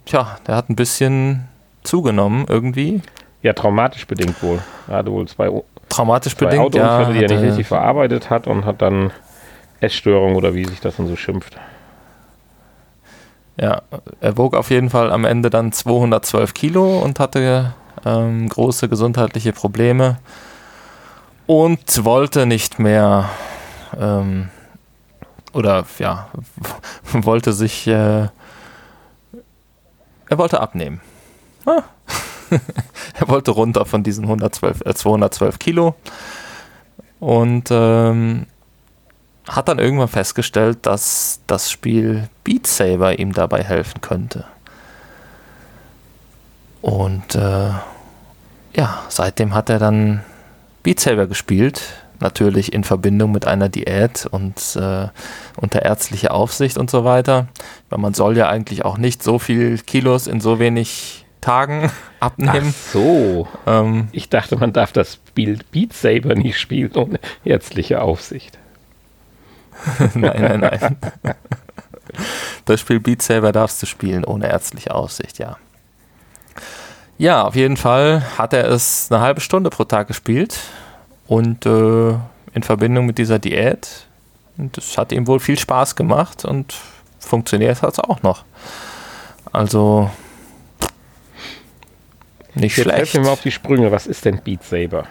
tja, 0.05 0.39
der 0.47 0.57
hat 0.57 0.69
ein 0.69 0.77
bisschen 0.77 1.49
zugenommen 1.83 2.47
irgendwie. 2.49 3.01
Ja, 3.43 3.53
traumatisch 3.53 4.07
bedingt 4.07 4.43
wohl. 4.43 4.61
Er 4.89 4.99
hatte 4.99 5.13
wohl 5.13 5.27
zwei, 5.29 5.51
Traumatisch 5.89 6.37
zwei 6.37 6.47
bedingt, 6.47 6.75
ja. 6.75 6.99
Autounfälle, 6.99 7.19
die 7.19 7.25
er 7.25 7.31
nicht 7.31 7.51
richtig 7.51 7.67
verarbeitet 7.67 8.31
hat 8.31 8.47
und 8.47 8.65
hat 8.65 8.83
dann 8.83 9.11
Essstörung 9.81 10.37
oder 10.37 10.55
wie 10.55 10.65
sich 10.65 10.81
das 10.81 10.97
dann 10.97 11.07
so 11.07 11.17
schimpft. 11.17 11.57
Ja, 13.61 13.83
er 14.21 14.37
wog 14.37 14.55
auf 14.55 14.71
jeden 14.71 14.91
Fall 14.91 15.11
am 15.11 15.25
Ende 15.25 15.51
dann 15.51 15.73
212 15.73 16.55
Kilo 16.55 16.99
und 16.99 17.19
hatte 17.19 17.75
ähm, 18.05 18.49
große 18.49 18.89
gesundheitliche 18.89 19.53
Probleme 19.53 20.19
und 21.47 22.05
wollte 22.05 22.47
nicht 22.47 22.79
mehr 22.79 23.29
ähm, 23.99 24.49
oder 25.53 25.85
ja, 25.99 26.29
wollte 27.13 27.53
sich, 27.53 27.87
äh, 27.87 28.29
er 30.29 30.39
wollte 30.39 30.61
abnehmen. 30.61 31.01
Ah. 31.67 31.83
er 33.19 33.29
wollte 33.29 33.51
runter 33.51 33.85
von 33.85 34.03
diesen 34.03 34.25
112, 34.25 34.83
äh, 34.85 34.95
212 34.95 35.59
Kilo 35.59 35.95
und 37.21 37.69
ähm, 37.71 38.47
hat 39.49 39.69
dann 39.69 39.79
irgendwann 39.79 40.09
festgestellt, 40.09 40.79
dass 40.83 41.41
das 41.47 41.71
Spiel 41.71 42.29
Beat 42.45 42.67
Saber 42.67 43.19
ihm 43.19 43.33
dabei 43.33 43.63
helfen 43.63 44.01
könnte. 44.01 44.45
Und 46.83 47.35
äh, 47.35 47.71
ja, 48.75 49.03
seitdem 49.09 49.55
hat 49.55 49.71
er 49.71 49.79
dann 49.79 50.23
Beat 50.83 51.01
Saber 51.01 51.27
gespielt, 51.27 51.83
natürlich 52.21 52.73
in 52.73 52.85
Verbindung 52.85 53.33
mit 53.33 53.47
einer 53.47 53.69
Diät 53.69 54.27
und 54.31 54.77
äh, 54.77 55.09
unter 55.57 55.83
ärztlicher 55.83 56.33
Aufsicht 56.33 56.79
und 56.79 56.91
so 56.91 57.05
weiter. 57.05 57.49
Weil 57.91 57.99
man 57.99 58.15
soll 58.15 58.37
ja 58.37 58.49
eigentlich 58.49 58.85
auch 58.85 58.99
nicht 58.99 59.23
so 59.23 59.39
viel 59.39 59.79
Kilos 59.79 60.27
in 60.27 60.41
so 60.41 60.59
wenig 60.59 61.27
Tagen 61.41 61.91
abnehmen. 62.21 62.75
Ach 62.77 62.93
so. 62.93 63.49
Ähm, 63.67 64.09
Ich 64.13 64.29
dachte, 64.29 64.57
man 64.57 64.73
darf 64.73 64.93
das 64.93 65.19
Spiel 65.29 65.59
Beat 65.71 65.93
Saber 65.93 66.35
nicht 66.35 66.59
spielen 66.59 66.93
ohne 66.97 67.21
ärztliche 67.45 68.03
Aufsicht. 68.03 68.59
nein, 70.15 70.43
nein, 70.43 70.61
nein. 70.61 70.97
Das 72.65 72.81
Spiel 72.81 72.99
Beat 73.01 73.23
Saber 73.23 73.53
darfst 73.53 73.81
du 73.83 73.87
spielen 73.87 74.25
ohne 74.25 74.49
ärztliche 74.49 74.95
Aufsicht, 74.95 75.39
ja. 75.39 75.57
Ja, 77.17 77.43
auf 77.43 77.57
jeden 77.57 77.77
Fall 77.77 78.23
hat 78.37 78.53
er 78.53 78.69
es 78.71 79.09
eine 79.11 79.21
halbe 79.21 79.41
Stunde 79.41 79.71
pro 79.71 79.85
Tag 79.85 80.09
gespielt 80.09 80.59
und 81.29 81.67
äh, 81.67 82.15
in 82.55 82.63
Verbindung 82.63 83.07
mit 83.07 83.19
dieser 83.19 83.39
Diät, 83.39 84.07
das 84.57 84.99
hat 84.99 85.13
ihm 85.13 85.29
wohl 85.29 85.39
viel 85.39 85.59
Spaß 85.59 85.95
gemacht 85.95 86.45
und 86.45 86.75
funktioniert 87.21 87.83
hat 87.83 87.93
es 87.93 88.01
auch 88.01 88.23
noch. 88.23 88.45
Also 89.53 90.11
nicht 92.55 92.77
Jetzt 92.77 92.85
schlecht. 92.85 92.99
helf 92.99 93.15
mir 93.15 93.21
mal 93.21 93.31
auf 93.31 93.43
die 93.43 93.53
Sprünge. 93.53 93.93
Was 93.93 94.07
ist 94.07 94.25
denn 94.25 94.41
Beat 94.43 94.65
Saber? 94.65 95.05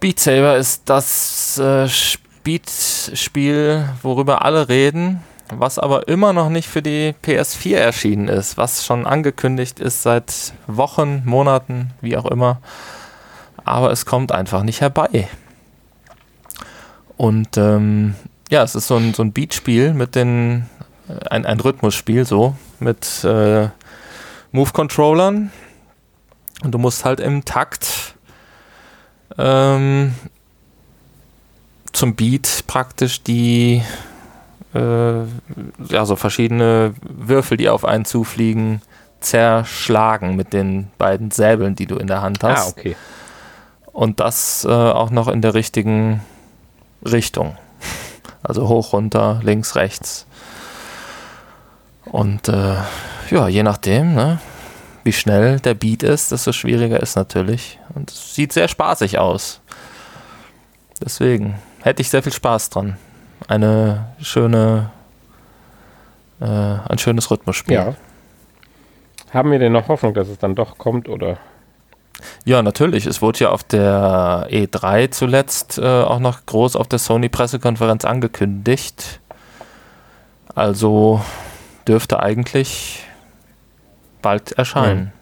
Beat 0.00 0.20
Saber 0.20 0.56
ist 0.56 0.82
das 0.86 1.58
äh, 1.58 1.88
Speed-Spiel, 1.88 3.88
worüber 4.02 4.44
alle 4.44 4.68
reden, 4.68 5.22
was 5.50 5.78
aber 5.78 6.08
immer 6.08 6.32
noch 6.32 6.50
nicht 6.50 6.68
für 6.68 6.82
die 6.82 7.14
PS4 7.24 7.76
erschienen 7.76 8.28
ist, 8.28 8.58
was 8.58 8.84
schon 8.84 9.06
angekündigt 9.06 9.80
ist 9.80 10.02
seit 10.02 10.52
Wochen, 10.66 11.22
Monaten, 11.24 11.92
wie 12.00 12.16
auch 12.16 12.26
immer. 12.26 12.60
Aber 13.68 13.92
es 13.92 14.06
kommt 14.06 14.32
einfach 14.32 14.62
nicht 14.62 14.80
herbei. 14.80 15.28
Und 17.16 17.56
ähm, 17.56 18.14
ja, 18.50 18.62
es 18.62 18.74
ist 18.74 18.86
so 18.86 18.96
ein, 18.96 19.12
so 19.12 19.22
ein 19.22 19.32
Beat-Spiel 19.32 19.92
mit 19.92 20.14
den, 20.14 20.66
äh, 21.08 21.28
ein, 21.28 21.44
ein 21.44 21.60
Rhythmusspiel 21.60 22.24
so, 22.24 22.56
mit 22.80 23.24
äh, 23.24 23.68
Move-Controllern. 24.52 25.50
Und 26.62 26.72
du 26.72 26.78
musst 26.78 27.04
halt 27.04 27.20
im 27.20 27.44
Takt 27.44 28.14
ähm, 29.36 30.14
zum 31.92 32.14
Beat 32.14 32.64
praktisch 32.66 33.22
die 33.22 33.82
äh, 34.74 35.18
ja, 35.88 36.04
so 36.04 36.16
verschiedene 36.16 36.94
Würfel, 37.02 37.56
die 37.56 37.68
auf 37.68 37.84
einen 37.84 38.04
zufliegen, 38.04 38.82
zerschlagen 39.20 40.36
mit 40.36 40.52
den 40.52 40.90
beiden 40.98 41.30
Säbeln, 41.30 41.74
die 41.74 41.86
du 41.86 41.96
in 41.96 42.06
der 42.06 42.22
Hand 42.22 42.42
hast. 42.42 42.66
Ah, 42.66 42.68
okay. 42.68 42.96
Und 43.98 44.20
das 44.20 44.64
äh, 44.64 44.68
auch 44.68 45.10
noch 45.10 45.26
in 45.26 45.42
der 45.42 45.54
richtigen 45.54 46.20
Richtung. 47.04 47.58
Also 48.44 48.68
hoch, 48.68 48.92
runter, 48.92 49.40
links, 49.42 49.74
rechts. 49.74 50.24
Und 52.04 52.48
äh, 52.48 52.76
ja, 53.30 53.48
je 53.48 53.64
nachdem, 53.64 54.14
ne, 54.14 54.38
wie 55.02 55.12
schnell 55.12 55.58
der 55.58 55.74
Beat 55.74 56.04
ist, 56.04 56.30
desto 56.30 56.52
schwieriger 56.52 57.00
ist 57.00 57.16
natürlich. 57.16 57.80
Und 57.92 58.12
es 58.12 58.36
sieht 58.36 58.52
sehr 58.52 58.68
spaßig 58.68 59.18
aus. 59.18 59.60
Deswegen 61.04 61.58
hätte 61.82 62.00
ich 62.00 62.08
sehr 62.08 62.22
viel 62.22 62.32
Spaß 62.32 62.70
dran. 62.70 62.98
Eine 63.48 64.14
schöne, 64.22 64.92
äh, 66.38 66.44
ein 66.44 66.98
schönes 66.98 67.32
Rhythmusspiel. 67.32 67.74
Ja. 67.74 67.96
Haben 69.32 69.50
wir 69.50 69.58
denn 69.58 69.72
noch 69.72 69.88
Hoffnung, 69.88 70.14
dass 70.14 70.28
es 70.28 70.38
dann 70.38 70.54
doch 70.54 70.78
kommt 70.78 71.08
oder? 71.08 71.38
Ja, 72.44 72.62
natürlich. 72.62 73.06
Es 73.06 73.22
wurde 73.22 73.40
ja 73.40 73.50
auf 73.50 73.62
der 73.62 74.48
E3 74.50 75.10
zuletzt 75.10 75.78
äh, 75.78 75.82
auch 76.02 76.18
noch 76.18 76.44
groß 76.46 76.76
auf 76.76 76.88
der 76.88 76.98
Sony-Pressekonferenz 76.98 78.04
angekündigt. 78.04 79.20
Also 80.54 81.20
dürfte 81.86 82.20
eigentlich 82.20 83.04
bald 84.22 84.52
erscheinen. 84.52 85.12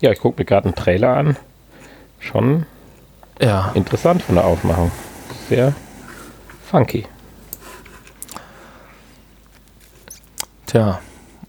Ja, 0.00 0.12
ich 0.12 0.20
gucke 0.20 0.40
mir 0.40 0.44
gerade 0.44 0.66
einen 0.66 0.74
Trailer 0.74 1.16
an. 1.16 1.36
Schon 2.20 2.66
Ja. 3.40 3.70
interessant 3.74 4.22
von 4.22 4.34
der 4.36 4.44
Aufmachung. 4.44 4.90
Sehr 5.48 5.74
funky. 6.70 7.06
Tja. 10.66 11.00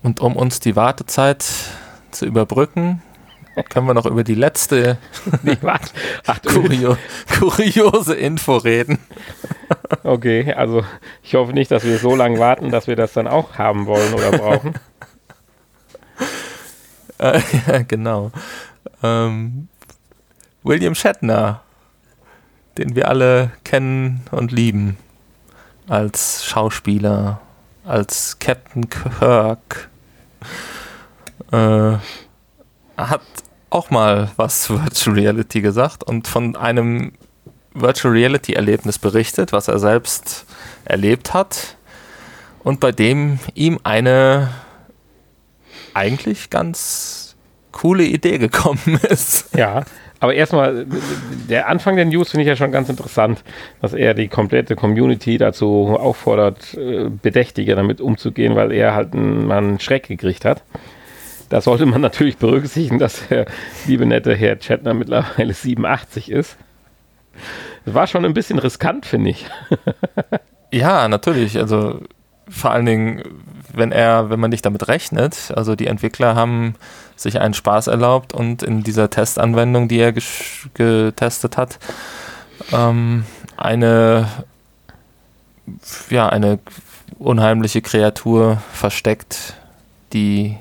Und 0.02 0.22
um 0.22 0.36
uns 0.36 0.60
die 0.60 0.76
Wartezeit 0.76 1.46
zu 2.12 2.26
überbrücken, 2.26 3.02
können 3.68 3.88
wir 3.88 3.94
noch 3.94 4.06
über 4.06 4.24
die 4.24 4.36
letzte? 4.36 4.98
Ach, 6.26 6.40
du, 6.40 6.50
kurio 6.62 6.98
kuriose 7.38 8.16
Info 8.16 8.58
reden. 8.58 9.00
okay, 10.04 10.54
also 10.54 10.84
ich 11.24 11.36
hoffe 11.36 11.54
nicht, 11.54 11.72
dass 11.72 11.84
wir 11.84 11.98
so 11.98 12.16
lange 12.16 12.40
warten, 12.40 12.72
dass 12.72 12.88
wir 12.88 12.96
das 12.96 13.14
dann 13.14 13.28
auch 13.28 13.58
haben 13.58 13.86
wollen 13.86 14.14
oder 14.14 14.32
brauchen. 14.32 14.74
Äh, 17.22 17.42
ja, 17.68 17.82
genau. 17.82 18.32
Ähm, 19.04 19.68
William 20.64 20.96
Shatner, 20.96 21.60
den 22.78 22.96
wir 22.96 23.10
alle 23.10 23.52
kennen 23.66 24.22
und 24.32 24.54
lieben, 24.54 24.96
als 25.90 26.46
Schauspieler, 26.46 27.42
als 27.84 28.40
Captain 28.40 28.90
Kirk, 28.90 29.89
äh, 31.52 31.98
hat 32.98 33.22
auch 33.70 33.90
mal 33.90 34.32
was 34.36 34.64
zu 34.64 34.82
Virtual 34.82 35.16
Reality 35.16 35.62
gesagt 35.62 36.04
und 36.04 36.28
von 36.28 36.56
einem 36.56 37.14
Virtual 37.74 38.14
Reality 38.14 38.54
Erlebnis 38.54 38.98
berichtet, 38.98 39.54
was 39.54 39.68
er 39.68 39.80
selbst 39.80 40.46
erlebt 40.86 41.34
hat 41.34 41.78
und 42.64 42.80
bei 42.80 42.92
dem 42.92 43.40
ihm 43.54 43.80
eine 43.84 44.50
eigentlich 45.94 46.50
ganz 46.50 47.36
coole 47.72 48.04
Idee 48.04 48.38
gekommen 48.38 49.00
ist. 49.10 49.56
Ja, 49.56 49.84
aber 50.20 50.34
erstmal, 50.34 50.86
der 51.50 51.70
Anfang 51.70 51.96
der 51.96 52.06
News 52.06 52.32
finde 52.32 52.44
ich 52.44 52.50
ja 52.50 52.56
schon 52.56 52.72
ganz 52.72 52.90
interessant, 52.90 53.44
dass 53.82 53.94
er 53.94 54.14
die 54.14 54.28
komplette 54.28 54.76
Community 54.76 55.38
dazu 55.38 55.98
auffordert, 55.98 56.74
äh, 56.74 57.10
bedächtiger 57.10 57.76
damit 57.76 58.02
umzugehen, 58.02 58.56
weil 58.56 58.72
er 58.74 58.96
halt 58.96 59.14
einen, 59.14 59.50
einen 59.52 59.80
Schreck 59.80 60.08
gekriegt 60.08 60.44
hat. 60.44 60.64
Da 61.50 61.62
sollte 61.62 61.86
man 61.86 62.02
natürlich 62.02 62.38
berücksichtigen, 62.38 63.00
dass 63.00 63.28
der 63.28 63.46
liebe 63.88 64.06
nette 64.06 64.36
Herr 64.36 64.56
Chatner 64.58 64.94
mittlerweile 64.94 65.54
87 65.54 66.32
ist. 66.32 66.58
Das 67.86 67.94
war 67.94 68.08
schon 68.08 68.26
ein 68.26 68.34
bisschen 68.34 68.60
riskant, 68.60 69.06
finde 69.06 69.32
ich. 69.32 69.46
Ja, 70.72 71.08
natürlich. 71.08 71.58
Also 71.58 72.00
vor 72.48 72.70
allen 72.70 72.86
Dingen, 72.86 73.24
wenn 73.74 73.92
er, 73.92 74.30
wenn 74.30 74.40
man 74.40 74.52
nicht 74.52 74.64
damit 74.64 74.88
rechnet, 74.88 75.52
also 75.56 75.76
die 75.76 75.88
Entwickler 75.88 76.36
haben 76.36 76.76
sich 77.16 77.40
einen 77.40 77.56
Spaß 77.56 77.88
erlaubt 77.88 78.34
und 78.34 78.62
in 78.62 78.84
dieser 78.84 79.10
Testanwendung, 79.10 79.88
die 79.88 79.98
er 79.98 80.14
getestet 80.76 81.58
hat, 81.58 81.80
ähm, 82.72 83.26
eine 83.58 84.28
ja, 86.10 86.30
eine 86.30 86.60
unheimliche 87.18 87.82
Kreatur 87.82 88.62
versteckt, 88.72 89.56
die 90.14 90.58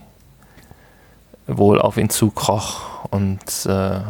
wohl 1.48 1.80
auf 1.80 1.96
ihn 1.96 2.10
zukroch 2.10 3.04
und 3.10 3.66
äh, 3.66 4.00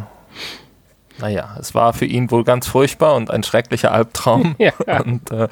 naja, 1.19 1.57
es 1.59 1.75
war 1.75 1.93
für 1.93 2.05
ihn 2.05 2.31
wohl 2.31 2.43
ganz 2.43 2.67
furchtbar 2.67 3.15
und 3.15 3.29
ein 3.31 3.43
schrecklicher 3.43 3.91
Albtraum. 3.91 4.55
Ja. 4.59 4.73
Und 5.03 5.31
äh, 5.31 5.47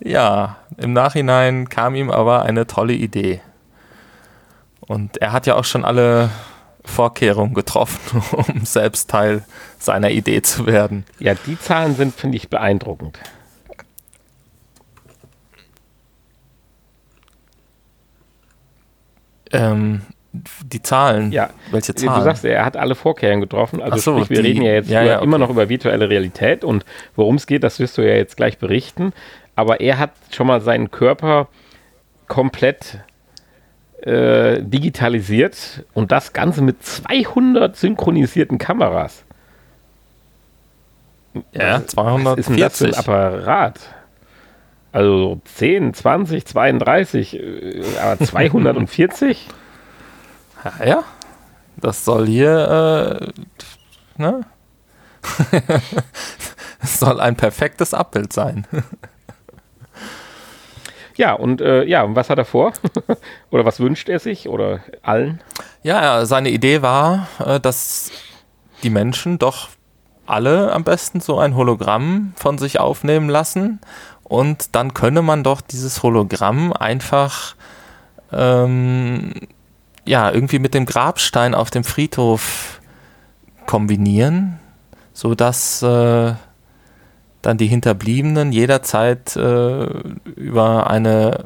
ja, 0.00 0.56
im 0.76 0.92
Nachhinein 0.92 1.68
kam 1.68 1.94
ihm 1.94 2.10
aber 2.10 2.42
eine 2.42 2.66
tolle 2.66 2.94
Idee. 2.94 3.40
Und 4.80 5.18
er 5.18 5.32
hat 5.32 5.46
ja 5.46 5.56
auch 5.56 5.64
schon 5.64 5.84
alle 5.84 6.30
Vorkehrungen 6.84 7.54
getroffen, 7.54 8.22
um 8.32 8.64
selbst 8.64 9.10
Teil 9.10 9.44
seiner 9.78 10.10
Idee 10.10 10.42
zu 10.42 10.66
werden. 10.66 11.04
Ja, 11.18 11.34
die 11.34 11.58
Zahlen 11.58 11.96
sind, 11.96 12.14
finde 12.14 12.36
ich, 12.36 12.48
beeindruckend. 12.48 13.18
Ähm, 19.52 20.02
die 20.32 20.80
Zahlen. 20.82 21.32
Ja, 21.32 21.50
Welche 21.72 21.92
Du 21.92 22.04
Zahlen? 22.06 22.22
sagst, 22.24 22.44
er 22.44 22.64
hat 22.64 22.76
alle 22.76 22.94
Vorkehrungen 22.94 23.40
getroffen. 23.40 23.82
Also 23.82 23.96
so, 23.98 24.24
sprich, 24.24 24.30
wir 24.30 24.42
die- 24.42 24.48
reden 24.50 24.62
ja 24.62 24.72
jetzt 24.74 24.88
ja, 24.90 25.00
über, 25.02 25.10
ja, 25.10 25.16
okay. 25.16 25.24
immer 25.24 25.38
noch 25.38 25.50
über 25.50 25.68
virtuelle 25.68 26.08
Realität 26.08 26.62
und 26.64 26.84
worum 27.16 27.34
es 27.36 27.46
geht, 27.46 27.64
das 27.64 27.78
wirst 27.80 27.98
du 27.98 28.02
ja 28.02 28.14
jetzt 28.14 28.36
gleich 28.36 28.58
berichten. 28.58 29.12
Aber 29.56 29.80
er 29.80 29.98
hat 29.98 30.12
schon 30.32 30.46
mal 30.46 30.60
seinen 30.60 30.90
Körper 30.90 31.48
komplett 32.28 32.98
äh, 34.02 34.62
digitalisiert 34.62 35.84
und 35.94 36.12
das 36.12 36.32
Ganze 36.32 36.62
mit 36.62 36.82
200 36.82 37.76
synchronisierten 37.76 38.56
Kameras. 38.56 39.24
ja, 41.52 41.82
Was 41.94 42.38
ist 42.38 42.48
denn 42.48 42.56
das 42.56 42.78
für 42.78 42.86
ein 42.86 42.92
240. 42.92 42.98
Apparat? 42.98 43.80
Also 44.92 45.40
10, 45.44 45.94
20, 45.94 46.46
32, 46.46 47.38
äh, 47.38 47.82
aber 48.00 48.18
240? 48.24 49.48
Ja, 50.64 50.86
ja. 50.86 51.04
Das 51.76 52.04
soll 52.04 52.26
hier, 52.26 53.30
äh, 54.16 54.20
ne? 54.20 54.44
Es 56.82 56.98
soll 56.98 57.20
ein 57.20 57.36
perfektes 57.36 57.92
Abbild 57.92 58.32
sein. 58.32 58.66
Ja, 61.16 61.34
und 61.34 61.60
äh, 61.60 61.84
ja, 61.84 62.14
was 62.14 62.30
hat 62.30 62.38
er 62.38 62.46
vor? 62.46 62.72
oder 63.50 63.66
was 63.66 63.80
wünscht 63.80 64.08
er 64.08 64.18
sich? 64.18 64.48
Oder 64.48 64.80
allen? 65.02 65.42
Ja, 65.82 66.02
ja, 66.02 66.24
seine 66.24 66.48
Idee 66.48 66.80
war, 66.80 67.28
äh, 67.44 67.60
dass 67.60 68.10
die 68.82 68.88
Menschen 68.88 69.38
doch 69.38 69.68
alle 70.24 70.72
am 70.72 70.84
besten 70.84 71.20
so 71.20 71.38
ein 71.38 71.56
Hologramm 71.56 72.32
von 72.36 72.56
sich 72.56 72.80
aufnehmen 72.80 73.28
lassen 73.28 73.80
und 74.22 74.74
dann 74.74 74.94
könne 74.94 75.20
man 75.22 75.42
doch 75.44 75.60
dieses 75.60 76.02
Hologramm 76.02 76.72
einfach 76.72 77.56
ähm, 78.32 79.34
ja 80.10 80.30
irgendwie 80.30 80.58
mit 80.58 80.74
dem 80.74 80.84
Grabstein 80.86 81.54
auf 81.54 81.70
dem 81.70 81.84
Friedhof 81.84 82.80
kombinieren, 83.66 84.58
sodass 85.14 85.82
äh, 85.82 86.32
dann 87.42 87.56
die 87.56 87.66
Hinterbliebenen 87.68 88.52
jederzeit 88.52 89.34
äh, 89.36 89.84
über 90.36 90.90
eine 90.90 91.44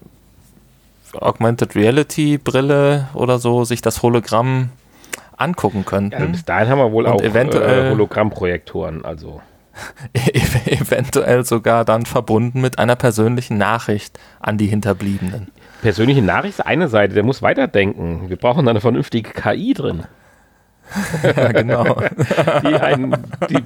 Augmented 1.20 1.76
Reality 1.76 2.38
Brille 2.38 3.08
oder 3.14 3.38
so 3.38 3.64
sich 3.64 3.80
das 3.82 4.02
Hologramm 4.02 4.70
angucken 5.36 5.84
könnten. 5.84 6.20
Ja, 6.20 6.26
bis 6.26 6.44
dahin 6.44 6.68
haben 6.68 6.78
wir 6.78 6.90
wohl 6.92 7.06
Und 7.06 7.12
auch 7.12 7.20
eventuell- 7.22 7.86
äh, 7.86 7.90
Hologrammprojektoren. 7.90 9.04
Also 9.04 9.40
Ev- 10.14 10.66
eventuell 10.66 11.44
sogar 11.44 11.84
dann 11.84 12.06
verbunden 12.06 12.60
mit 12.60 12.78
einer 12.78 12.96
persönlichen 12.96 13.58
Nachricht 13.58 14.18
an 14.40 14.56
die 14.58 14.66
Hinterbliebenen. 14.66 15.48
Persönliche 15.85 16.22
Nachricht 16.22 16.61
ist 16.61 16.64
eine 16.64 16.89
Seite, 16.89 17.12
der 17.12 17.22
muss 17.24 17.43
weiterdenken. 17.43 18.30
Wir 18.30 18.39
brauchen 18.39 18.64
da 18.64 18.70
eine 18.70 18.80
vernünftige 18.80 19.30
KI 19.32 19.74
drin, 19.74 20.05
Ja, 21.22 21.53
genau. 21.53 22.01
die 22.62 22.74
einen, 22.74 23.14
die, 23.51 23.62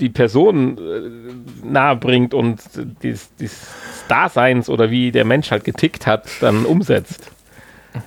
die 0.00 0.08
Person 0.08 0.76
äh, 0.78 1.64
nahe 1.64 1.94
bringt 1.94 2.34
und 2.34 2.58
des, 3.04 3.32
des 3.36 3.68
Daseins 4.08 4.68
oder 4.68 4.90
wie 4.90 5.12
der 5.12 5.24
Mensch 5.24 5.52
halt 5.52 5.62
getickt 5.62 6.08
hat, 6.08 6.24
dann 6.40 6.66
umsetzt. 6.66 7.30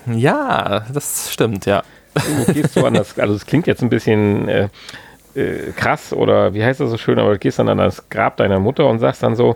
ja, 0.07 0.85
das 0.93 1.31
stimmt, 1.31 1.65
ja. 1.65 1.83
Du 2.45 2.51
gehst 2.51 2.73
so 2.73 2.85
an 2.85 2.95
das, 2.95 3.17
also 3.17 3.33
es 3.33 3.45
klingt 3.45 3.65
jetzt 3.65 3.81
ein 3.81 3.89
bisschen 3.89 4.49
äh, 4.49 4.67
äh, 5.35 5.71
krass 5.75 6.13
oder 6.13 6.53
wie 6.53 6.63
heißt 6.63 6.79
das 6.79 6.89
so 6.89 6.97
schön, 6.97 7.19
aber 7.19 7.33
du 7.33 7.39
gehst 7.39 7.59
dann 7.59 7.69
an 7.69 7.77
das 7.77 8.09
Grab 8.09 8.37
deiner 8.37 8.59
Mutter 8.59 8.87
und 8.87 8.99
sagst 8.99 9.23
dann 9.23 9.35
so, 9.35 9.55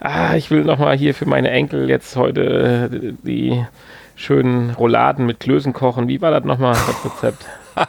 ah, 0.00 0.34
ich 0.36 0.50
will 0.50 0.64
nochmal 0.64 0.96
hier 0.96 1.14
für 1.14 1.26
meine 1.26 1.50
Enkel 1.50 1.88
jetzt 1.88 2.16
heute 2.16 2.90
äh, 2.92 3.12
die 3.22 3.64
schönen 4.16 4.70
Rouladen 4.70 5.26
mit 5.26 5.40
Klößen 5.40 5.72
kochen. 5.72 6.08
Wie 6.08 6.20
war 6.20 6.30
das 6.30 6.44
nochmal, 6.44 6.74
das 6.74 7.04
Rezept? 7.04 7.44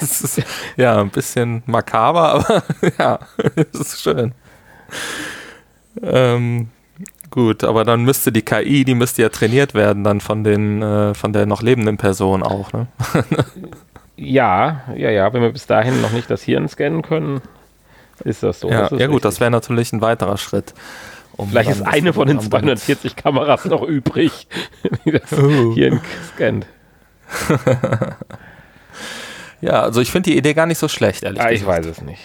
Ist, 0.00 0.42
ja, 0.76 1.00
ein 1.00 1.10
bisschen 1.10 1.62
makaber, 1.66 2.32
aber 2.32 2.62
ja, 2.98 3.18
es 3.54 3.80
ist 3.80 4.02
schön. 4.02 4.32
Ähm, 6.02 6.68
gut, 7.30 7.64
aber 7.64 7.84
dann 7.84 8.02
müsste 8.04 8.32
die 8.32 8.42
KI, 8.42 8.84
die 8.84 8.94
müsste 8.94 9.22
ja 9.22 9.28
trainiert 9.28 9.74
werden 9.74 10.04
dann 10.04 10.20
von 10.20 10.42
den, 10.42 10.82
äh, 10.82 11.14
von 11.14 11.32
der 11.32 11.46
noch 11.46 11.62
lebenden 11.62 11.96
Person 11.96 12.42
auch, 12.42 12.72
ne? 12.72 12.86
Ja, 14.20 14.82
ja, 14.96 15.10
ja, 15.10 15.32
wenn 15.32 15.42
wir 15.42 15.52
bis 15.52 15.66
dahin 15.66 16.00
noch 16.00 16.10
nicht 16.10 16.28
das 16.28 16.42
Hirn 16.42 16.68
scannen 16.68 17.02
können, 17.02 17.40
ist 18.24 18.42
das 18.42 18.58
so. 18.60 18.68
ja, 18.68 18.88
das 18.88 18.98
ja 18.98 19.06
gut, 19.06 19.24
das 19.24 19.38
wäre 19.38 19.50
natürlich 19.50 19.92
ein 19.92 20.00
weiterer 20.00 20.36
Schritt. 20.38 20.74
um 21.36 21.48
Vielleicht 21.50 21.70
ist 21.70 21.82
eine 21.82 22.12
von 22.12 22.26
den 22.26 22.38
Hologramm 22.38 22.62
damit- 22.62 22.80
240 22.80 23.14
Kameras 23.16 23.64
noch 23.66 23.82
übrig, 23.82 24.48
die 25.04 25.12
das 25.12 25.32
Oh. 25.32 25.72
Hirn 25.74 26.00
scannt. 26.34 26.66
Ja, 29.60 29.82
also 29.82 30.00
ich 30.00 30.10
finde 30.12 30.30
die 30.30 30.36
Idee 30.38 30.54
gar 30.54 30.66
nicht 30.66 30.78
so 30.78 30.86
schlecht, 30.88 31.24
ehrlich 31.24 31.40
Ah, 31.42 31.50
ich 31.50 31.60
gesagt. 31.60 31.78
weiß 31.80 31.86
es 31.86 32.00
nicht. 32.02 32.20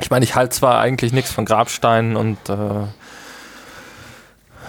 Ich 0.00 0.10
meine, 0.10 0.24
ich 0.24 0.34
halte 0.34 0.54
zwar 0.54 0.80
eigentlich 0.80 1.12
nichts 1.14 1.32
von 1.32 1.44
Grabsteinen 1.46 2.14
und 2.14 2.36
äh, 2.48 2.54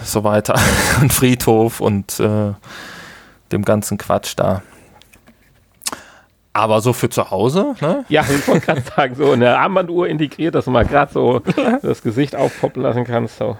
so 0.02 0.24
weiter 0.24 0.58
und 1.02 1.12
Friedhof 1.12 1.80
und 1.80 2.18
äh, 2.18 2.52
dem 3.52 3.64
ganzen 3.64 3.98
Quatsch 3.98 4.32
da. 4.36 4.62
Aber 6.52 6.80
so 6.80 6.92
für 6.92 7.08
zu 7.08 7.30
Hause, 7.30 7.76
ne? 7.80 8.04
Ja, 8.08 8.22
ich 8.28 8.46
wollte 8.48 8.66
gerade 8.66 8.82
sagen, 8.82 9.14
so 9.14 9.32
eine 9.32 9.58
Armbanduhr 9.58 10.08
integriert, 10.08 10.54
dass 10.54 10.64
du 10.64 10.70
mal 10.70 10.84
gerade 10.84 11.12
so 11.12 11.40
das 11.82 12.02
Gesicht 12.02 12.34
aufpoppen 12.34 12.82
lassen 12.82 13.04
kannst. 13.04 13.38
So. 13.38 13.56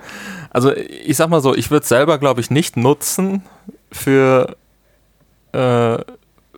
Also 0.50 0.74
ich 0.74 1.16
sag 1.16 1.28
mal 1.28 1.40
so, 1.40 1.54
ich 1.54 1.70
würde 1.70 1.82
es 1.82 1.88
selber, 1.88 2.18
glaube 2.18 2.40
ich, 2.40 2.50
nicht 2.50 2.76
nutzen 2.76 3.44
für 3.92 4.56
äh, 5.52 5.98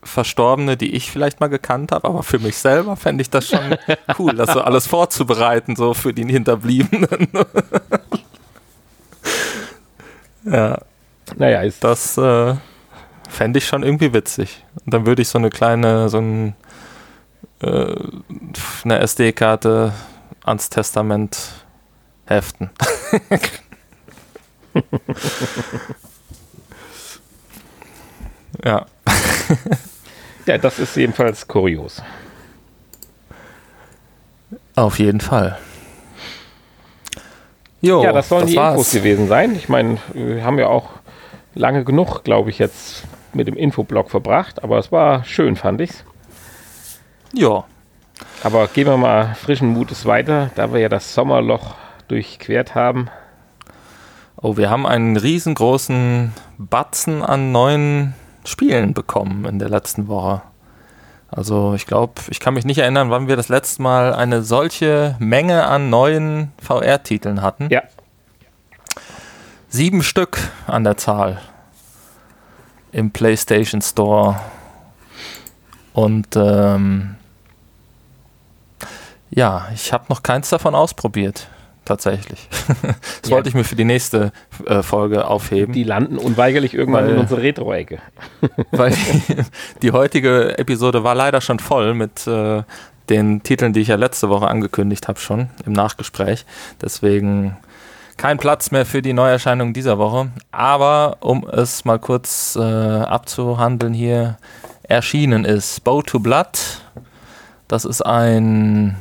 Verstorbene, 0.04 0.76
die 0.76 0.94
ich 0.94 1.12
vielleicht 1.12 1.40
mal 1.40 1.48
gekannt 1.48 1.92
habe, 1.92 2.08
aber 2.08 2.22
für 2.22 2.38
mich 2.38 2.56
selber 2.56 2.96
fände 2.96 3.22
ich 3.22 3.30
das 3.30 3.48
schon 3.48 3.76
cool, 4.18 4.34
das 4.34 4.52
so 4.52 4.60
alles 4.60 4.86
vorzubereiten, 4.86 5.76
so 5.76 5.94
für 5.94 6.12
die 6.12 6.24
Hinterbliebenen. 6.24 7.28
ja. 10.44 10.78
Naja, 11.36 11.62
ist 11.62 11.84
Das 11.84 12.18
äh, 12.18 12.54
fände 13.32 13.58
ich 13.58 13.66
schon 13.66 13.82
irgendwie 13.82 14.12
witzig. 14.12 14.64
Und 14.84 14.94
dann 14.94 15.06
würde 15.06 15.22
ich 15.22 15.28
so 15.28 15.38
eine 15.38 15.50
kleine, 15.50 16.08
so 16.08 16.18
ein, 16.18 16.54
äh, 17.60 17.94
eine 18.84 18.98
SD-Karte 19.00 19.92
ans 20.44 20.68
Testament 20.68 21.38
heften. 22.26 22.70
ja. 28.64 28.86
ja, 30.46 30.58
das 30.58 30.78
ist 30.78 30.96
jedenfalls 30.96 31.48
kurios. 31.48 32.02
Auf 34.74 34.98
jeden 34.98 35.20
Fall. 35.20 35.58
Jo, 37.80 38.02
ja, 38.04 38.12
das 38.12 38.28
sollen 38.28 38.46
die 38.46 38.56
war's. 38.56 38.74
Infos 38.74 38.92
gewesen 38.92 39.26
sein. 39.28 39.56
Ich 39.56 39.68
meine, 39.68 39.98
wir 40.12 40.44
haben 40.44 40.58
ja 40.58 40.68
auch 40.68 40.90
lange 41.54 41.84
genug, 41.84 42.22
glaube 42.22 42.50
ich, 42.50 42.58
jetzt 42.58 43.04
mit 43.34 43.46
dem 43.48 43.56
Infoblog 43.56 44.10
verbracht, 44.10 44.62
aber 44.62 44.78
es 44.78 44.92
war 44.92 45.24
schön, 45.24 45.56
fand 45.56 45.80
ich's. 45.80 46.04
Ja, 47.32 47.64
Aber 48.44 48.68
gehen 48.68 48.86
wir 48.86 48.96
mal 48.96 49.34
frischen 49.34 49.68
Mutes 49.68 50.04
weiter, 50.04 50.50
da 50.54 50.72
wir 50.72 50.80
ja 50.80 50.88
das 50.88 51.14
Sommerloch 51.14 51.74
durchquert 52.08 52.74
haben. 52.74 53.08
Oh, 54.36 54.56
wir 54.56 54.68
haben 54.68 54.86
einen 54.86 55.16
riesengroßen 55.16 56.32
Batzen 56.58 57.22
an 57.22 57.52
neuen 57.52 58.14
Spielen 58.44 58.92
bekommen 58.92 59.44
in 59.44 59.58
der 59.58 59.68
letzten 59.70 60.08
Woche. 60.08 60.42
Also 61.28 61.74
ich 61.74 61.86
glaube, 61.86 62.14
ich 62.28 62.40
kann 62.40 62.54
mich 62.54 62.64
nicht 62.64 62.78
erinnern, 62.78 63.10
wann 63.10 63.28
wir 63.28 63.36
das 63.36 63.48
letzte 63.48 63.80
Mal 63.80 64.14
eine 64.14 64.42
solche 64.42 65.16
Menge 65.18 65.64
an 65.64 65.88
neuen 65.88 66.52
VR-Titeln 66.60 67.40
hatten. 67.40 67.68
Ja, 67.70 67.82
Sieben 69.74 70.02
Stück 70.02 70.38
an 70.66 70.84
der 70.84 70.98
Zahl 70.98 71.40
im 72.92 73.10
PlayStation 73.10 73.80
Store. 73.82 74.38
Und 75.94 76.28
ähm, 76.36 77.16
ja, 79.30 79.68
ich 79.74 79.92
habe 79.92 80.04
noch 80.08 80.22
keins 80.22 80.50
davon 80.50 80.74
ausprobiert, 80.74 81.48
tatsächlich. 81.84 82.48
das 83.22 83.30
Ja. 83.30 83.36
wollte 83.36 83.48
ich 83.48 83.54
mir 83.54 83.64
für 83.64 83.76
die 83.76 83.84
nächste 83.84 84.32
äh, 84.66 84.82
Folge 84.82 85.26
aufheben. 85.26 85.72
die 85.72 85.84
landen 85.84 86.18
unweigerlich 86.18 86.74
irgendwann 86.74 87.04
Weil- 87.06 87.14
in 87.14 87.18
unsere 87.18 87.42
Retro-Ecke. 87.42 87.98
weil 88.72 88.92
die, 88.92 89.36
die 89.82 89.90
heutige 89.92 90.58
Episode 90.58 91.02
war 91.04 91.14
leider 91.14 91.40
schon 91.40 91.58
voll 91.58 91.94
mit 91.94 92.26
äh, 92.26 92.62
den 93.08 93.42
Titeln, 93.42 93.72
die 93.72 93.80
ich 93.80 93.88
ja 93.88 93.96
letzte 93.96 94.28
Woche 94.28 94.46
angekündigt 94.48 95.08
habe, 95.08 95.18
schon 95.18 95.50
im 95.66 95.72
Nachgespräch. 95.72 96.44
Deswegen 96.80 97.56
kein 98.22 98.38
Platz 98.38 98.70
mehr 98.70 98.86
für 98.86 99.02
die 99.02 99.14
Neuerscheinung 99.14 99.72
dieser 99.72 99.98
Woche. 99.98 100.30
Aber 100.52 101.16
um 101.18 101.44
es 101.44 101.84
mal 101.84 101.98
kurz 101.98 102.54
äh, 102.54 102.60
abzuhandeln 102.62 103.92
hier, 103.92 104.38
erschienen 104.84 105.44
ist 105.44 105.82
Bow 105.82 106.02
to 106.02 106.20
Blood. 106.20 106.56
Das 107.66 107.84
ist 107.84 108.00
ein, 108.00 108.94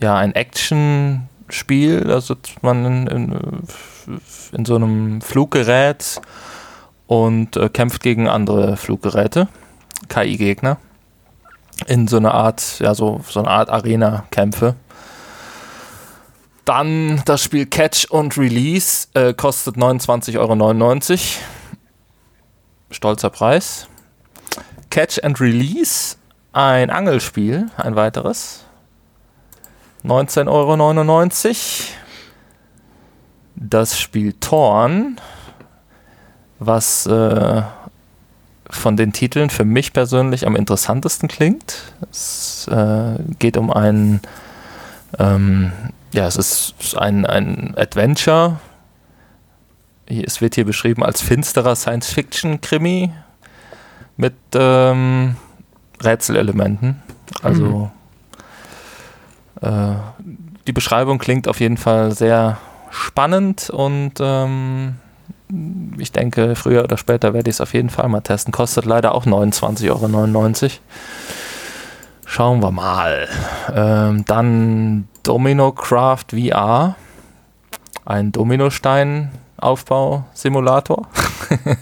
ja, 0.00 0.16
ein 0.16 0.34
Action-Spiel. 0.34 2.00
Da 2.00 2.22
sitzt 2.22 2.62
man 2.62 2.86
in, 2.86 3.06
in, 3.08 3.62
in 4.52 4.64
so 4.64 4.76
einem 4.76 5.20
Fluggerät 5.20 6.22
und 7.06 7.58
äh, 7.58 7.68
kämpft 7.68 8.02
gegen 8.02 8.26
andere 8.26 8.78
Fluggeräte, 8.78 9.48
KI-Gegner, 10.08 10.78
in 11.88 12.08
so 12.08 12.16
einer 12.16 12.32
Art, 12.32 12.78
ja, 12.78 12.94
so, 12.94 13.20
so 13.28 13.40
eine 13.40 13.50
Art 13.50 13.68
Arena-Kämpfe. 13.68 14.76
Dann 16.64 17.22
das 17.24 17.42
Spiel 17.42 17.66
Catch 17.66 18.06
und 18.10 18.38
Release 18.38 19.08
äh, 19.14 19.34
kostet 19.34 19.76
29,99 19.76 20.38
Euro. 20.38 21.10
Stolzer 22.90 23.30
Preis. 23.30 23.88
Catch 24.90 25.24
and 25.24 25.40
Release, 25.40 26.16
ein 26.52 26.90
Angelspiel, 26.90 27.70
ein 27.76 27.96
weiteres. 27.96 28.64
19,99 30.04 31.48
Euro. 31.48 31.56
Das 33.56 33.98
Spiel 33.98 34.34
Torn, 34.34 35.20
was 36.58 37.06
äh, 37.06 37.62
von 38.68 38.96
den 38.96 39.12
Titeln 39.12 39.50
für 39.50 39.64
mich 39.64 39.92
persönlich 39.92 40.46
am 40.46 40.56
interessantesten 40.56 41.28
klingt. 41.28 41.94
Es 42.10 42.66
äh, 42.68 43.18
geht 43.38 43.56
um 43.56 43.72
ein, 43.72 44.20
ähm, 45.18 45.72
ja, 46.12 46.26
es 46.26 46.36
ist 46.36 46.96
ein, 46.96 47.26
ein 47.26 47.74
Adventure. 47.76 48.60
Es 50.06 50.40
wird 50.40 50.54
hier 50.54 50.64
beschrieben 50.64 51.02
als 51.02 51.22
finsterer 51.22 51.74
Science-Fiction-Krimi 51.74 53.12
mit 54.16 54.34
ähm, 54.54 55.36
Rätselelementen. 56.02 57.02
Also 57.42 57.90
äh, 59.62 59.94
die 60.66 60.72
Beschreibung 60.72 61.18
klingt 61.18 61.48
auf 61.48 61.60
jeden 61.60 61.78
Fall 61.78 62.12
sehr 62.12 62.58
spannend 62.90 63.70
und 63.70 64.14
ähm, 64.20 64.96
ich 65.98 66.12
denke, 66.12 66.56
früher 66.56 66.84
oder 66.84 66.96
später 66.96 67.34
werde 67.34 67.48
ich 67.48 67.56
es 67.56 67.60
auf 67.60 67.74
jeden 67.74 67.90
Fall 67.90 68.08
mal 68.08 68.20
testen. 68.20 68.52
Kostet 68.52 68.84
leider 68.84 69.14
auch 69.14 69.26
29,99 69.26 69.90
Euro. 69.90 70.70
Schauen 72.24 72.62
wir 72.62 72.70
mal. 72.70 73.28
Ähm, 73.74 74.24
dann 74.26 75.08
Domino 75.22 75.72
Craft 75.72 76.32
VR. 76.32 76.96
Ein 78.04 78.32
Dominostein-Aufbau-Simulator. 78.32 81.06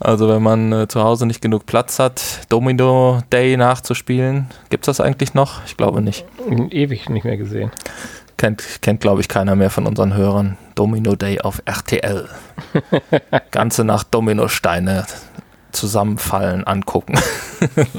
also 0.00 0.28
wenn 0.28 0.42
man 0.42 0.70
äh, 0.72 0.86
zu 0.88 1.02
Hause 1.02 1.24
nicht 1.24 1.40
genug 1.40 1.64
Platz 1.64 1.98
hat, 1.98 2.40
Domino 2.50 3.22
Day 3.32 3.56
nachzuspielen. 3.56 4.48
Gibt 4.68 4.86
es 4.86 4.96
das 4.96 5.04
eigentlich 5.04 5.32
noch? 5.32 5.64
Ich 5.64 5.78
glaube 5.78 6.02
nicht. 6.02 6.26
Ewig 6.70 7.08
nicht 7.08 7.24
mehr 7.24 7.38
gesehen. 7.38 7.70
Kennt, 8.36 8.82
kennt 8.82 9.00
glaube 9.00 9.22
ich, 9.22 9.28
keiner 9.28 9.56
mehr 9.56 9.70
von 9.70 9.86
unseren 9.86 10.14
Hörern. 10.14 10.58
Domino 10.74 11.16
Day 11.16 11.40
auf 11.40 11.62
RTL. 11.64 12.28
Ganze 13.50 13.84
Nacht 13.84 14.08
Dominosteine 14.10 15.06
zusammenfallen, 15.72 16.66
angucken. 16.66 17.18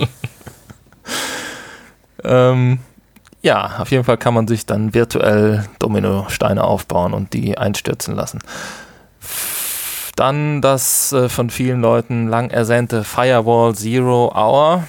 ähm, 2.24 2.78
ja, 3.46 3.76
auf 3.78 3.92
jeden 3.92 4.04
Fall 4.04 4.18
kann 4.18 4.34
man 4.34 4.48
sich 4.48 4.66
dann 4.66 4.96
virtuell 4.96 5.66
Dominosteine 5.78 6.64
aufbauen 6.64 7.14
und 7.14 7.32
die 7.34 7.60
einstürzen 7.60 8.16
lassen. 8.16 8.40
Dann 10.16 10.64
das 10.64 11.14
äh, 11.14 11.30
von 11.30 11.52
vielen 11.52 11.80
Leuten 11.80 12.28
lang 12.28 12.50
ersehnte 12.50 13.04
Firewall 13.04 13.76
Zero 13.76 14.32
Hour. 14.34 14.86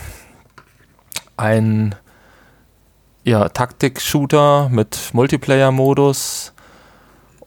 Ein 1.37 1.95
ja, 3.25 3.51
Taktik-Shooter 3.51 4.71
mit 4.71 5.11
Multiplayer-Modus 5.13 6.55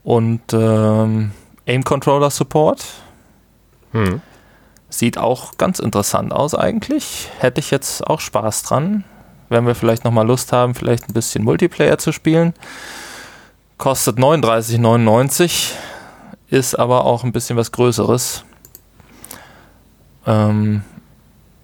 und 0.03 0.41
ähm, 0.53 1.31
Aim-Controller-Support. 1.65 2.85
Hm. 3.93 4.21
Sieht 4.89 5.17
auch 5.17 5.57
ganz 5.57 5.79
interessant 5.79 6.33
aus 6.33 6.53
eigentlich. 6.53 7.29
Hätte 7.39 7.61
ich 7.61 7.71
jetzt 7.71 8.05
auch 8.05 8.19
Spaß 8.19 8.61
dran 8.61 9.05
wenn 9.49 9.65
wir 9.65 9.75
vielleicht 9.75 10.03
nochmal 10.03 10.27
Lust 10.27 10.53
haben, 10.53 10.75
vielleicht 10.75 11.09
ein 11.09 11.13
bisschen 11.13 11.43
Multiplayer 11.43 11.97
zu 11.97 12.11
spielen. 12.11 12.53
Kostet 13.77 14.17
39,99, 14.17 15.73
ist 16.49 16.75
aber 16.75 17.05
auch 17.05 17.23
ein 17.23 17.31
bisschen 17.31 17.57
was 17.57 17.71
Größeres. 17.71 18.43
Ähm, 20.25 20.83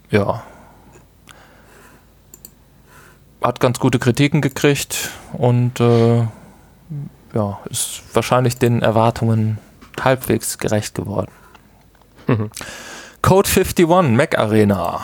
ja. 0.09 0.43
Hat 3.41 3.59
ganz 3.59 3.79
gute 3.79 3.99
Kritiken 3.99 4.41
gekriegt 4.41 5.11
und 5.33 5.79
äh, 5.79 6.25
ja, 7.33 7.59
ist 7.69 8.01
wahrscheinlich 8.13 8.57
den 8.57 8.81
Erwartungen 8.81 9.59
halbwegs 10.01 10.57
gerecht 10.57 10.95
geworden. 10.95 11.31
Mhm. 12.27 12.49
Code 13.21 13.47
51, 13.49 13.87
Mac 14.15 14.37
Arena. 14.37 15.01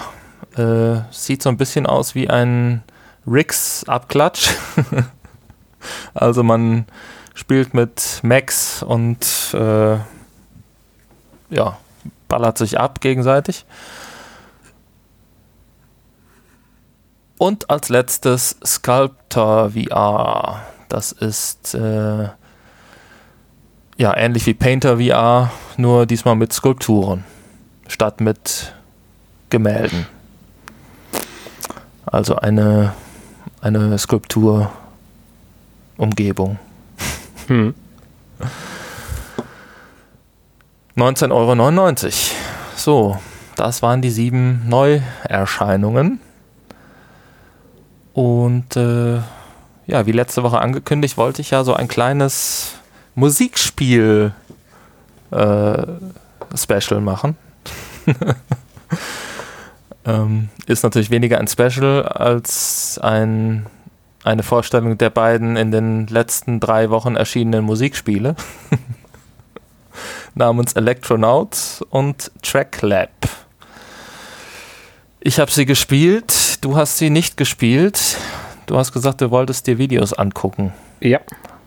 Äh, 0.56 1.02
sieht 1.12 1.42
so 1.42 1.50
ein 1.50 1.58
bisschen 1.58 1.86
aus 1.86 2.16
wie 2.16 2.30
ein 2.30 2.84
Rigs-Abklatsch. 3.26 4.52
also 6.14 6.44
man 6.44 6.86
spielt 7.34 7.74
mit 7.74 8.20
Max 8.24 8.84
und 8.84 9.26
äh, 9.54 9.98
ja, 11.50 11.78
ballert 12.28 12.58
sich 12.58 12.80
ab 12.80 13.02
gegenseitig. 13.02 13.66
Und 17.38 17.70
als 17.70 17.90
letztes 17.90 18.58
Sculptor 18.64 19.72
VR. 19.72 20.62
Das 20.90 21.12
ist 21.12 21.74
äh, 21.74 22.30
ja 23.98 24.18
ähnlich 24.18 24.46
wie 24.46 24.54
Painter 24.54 24.98
VR, 24.98 25.52
nur 25.78 26.06
diesmal 26.06 26.36
mit 26.36 26.54
Skulpturen 26.54 27.24
statt 27.88 28.22
mit 28.22 28.74
Gemälden. 29.50 30.06
Also 32.12 32.36
eine, 32.36 32.94
eine 33.62 33.98
Skulpturumgebung. 33.98 36.60
Hm. 37.48 37.74
19,99 40.98 41.32
Euro. 41.32 41.56
So, 42.76 43.18
das 43.56 43.82
waren 43.82 44.02
die 44.02 44.10
sieben 44.10 44.68
Neuerscheinungen. 44.68 46.20
Und 48.14 48.76
äh, 48.76 49.20
ja, 49.88 50.06
wie 50.06 50.12
letzte 50.12 50.44
Woche 50.44 50.60
angekündigt, 50.60 51.16
wollte 51.18 51.42
ich 51.42 51.52
ja 51.52 51.64
so 51.64 51.74
ein 51.74 51.88
kleines 51.88 52.74
Musikspiel 53.16 54.34
äh, 55.32 55.84
Special 56.56 57.00
machen. 57.00 57.38
Ähm, 60.06 60.50
ist 60.66 60.84
natürlich 60.84 61.12
weniger 61.12 61.38
ein 61.40 61.48
Special 61.48 62.04
als 62.04 63.00
ein, 63.02 63.68
eine 64.24 64.44
Vorstellung 64.44 64.98
der 64.98 65.10
beiden 65.10 65.58
in 65.58 65.72
den 65.72 66.08
letzten 66.08 66.60
drei 66.60 66.90
Wochen 66.90 67.16
erschienenen 67.16 67.64
Musikspiele. 67.66 68.36
namens 70.36 70.74
Electronauts 70.74 71.82
und 71.90 72.32
Track 72.42 72.82
Lab. 72.82 73.10
Ich 75.20 75.40
habe 75.40 75.52
sie 75.52 75.66
gespielt, 75.66 76.64
du 76.64 76.78
hast 76.78 76.98
sie 76.98 77.10
nicht 77.10 77.38
gespielt. 77.38 78.18
Du 78.66 78.78
hast 78.78 78.92
gesagt, 78.94 79.22
du 79.22 79.32
wolltest 79.32 79.68
dir 79.68 79.78
Videos 79.78 80.14
angucken. 80.14 80.74
Ja. 81.00 81.20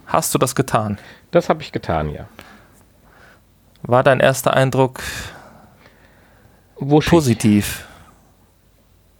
Hast 0.06 0.34
du 0.34 0.38
das 0.38 0.54
getan? 0.54 0.98
Das 1.30 1.48
habe 1.48 1.62
ich 1.62 1.70
getan, 1.72 2.10
ja. 2.10 2.26
War 3.82 4.02
dein 4.02 4.20
erster 4.20 4.54
Eindruck 4.54 5.02
Wuschig. 6.76 7.10
positiv? 7.10 7.84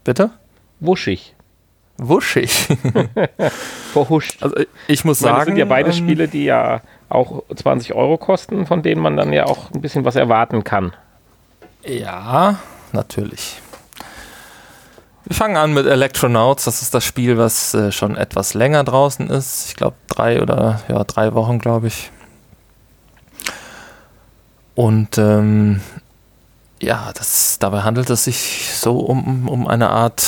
Bitte? 0.05 0.31
Wuschig. 0.81 1.35
Wuschig. 1.97 2.51
Verhuscht. 3.93 4.43
Also 4.43 4.57
ich 4.89 5.05
muss 5.05 5.21
ich 5.21 5.25
meine, 5.25 5.35
sagen. 5.35 5.39
Das 5.39 5.47
sind 5.47 5.57
ja 5.57 5.65
beide 5.65 5.91
ähm, 5.91 5.97
Spiele, 5.97 6.29
die 6.29 6.45
ja 6.45 6.83
auch 7.09 7.43
20 7.55 7.95
Euro 7.95 8.19
kosten, 8.19 8.67
von 8.67 8.83
denen 8.83 9.01
man 9.01 9.17
dann 9.17 9.33
ja 9.33 9.47
auch 9.47 9.71
ein 9.71 9.81
bisschen 9.81 10.05
was 10.05 10.17
erwarten 10.17 10.65
kann. 10.65 10.93
Ja, 11.85 12.59
natürlich. 12.93 13.61
Wir 15.25 15.37
fangen 15.37 15.57
an 15.57 15.73
mit 15.73 15.87
Electronauts. 15.87 16.65
Das 16.65 16.83
ist 16.83 16.93
das 16.93 17.05
Spiel, 17.05 17.39
was 17.39 17.73
äh, 17.73 17.93
schon 17.93 18.17
etwas 18.17 18.55
länger 18.55 18.85
draußen 18.85 19.31
ist. 19.31 19.69
Ich 19.69 19.77
glaube 19.77 19.97
drei 20.09 20.43
oder 20.43 20.83
ja 20.89 21.03
drei 21.05 21.33
Wochen, 21.35 21.59
glaube 21.59 21.87
ich. 21.87 22.11
Und 24.75 25.17
ähm, 25.19 25.81
ja, 26.85 27.12
das, 27.14 27.59
dabei 27.59 27.82
handelt 27.82 28.11
es 28.11 28.24
sich 28.24 28.70
so 28.74 28.99
um, 28.99 29.49
um 29.49 29.66
eine 29.66 29.91
Art 29.91 30.26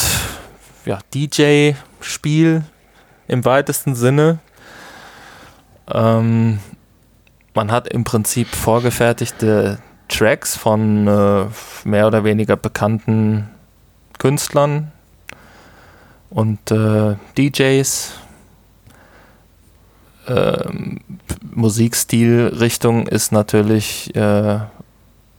ja, 0.84 0.98
DJ-Spiel 1.14 2.64
im 3.28 3.44
weitesten 3.44 3.94
Sinne. 3.94 4.38
Ähm, 5.92 6.60
man 7.54 7.70
hat 7.70 7.88
im 7.88 8.04
Prinzip 8.04 8.48
vorgefertigte 8.48 9.78
Tracks 10.08 10.56
von 10.56 11.06
äh, 11.06 11.46
mehr 11.84 12.06
oder 12.06 12.24
weniger 12.24 12.56
bekannten 12.56 13.48
Künstlern 14.18 14.92
und 16.30 16.70
äh, 16.70 17.16
DJs. 17.36 18.12
Ähm, 20.28 21.00
Musikstilrichtung 21.54 23.06
ist 23.06 23.32
natürlich 23.32 24.14
äh, 24.14 24.58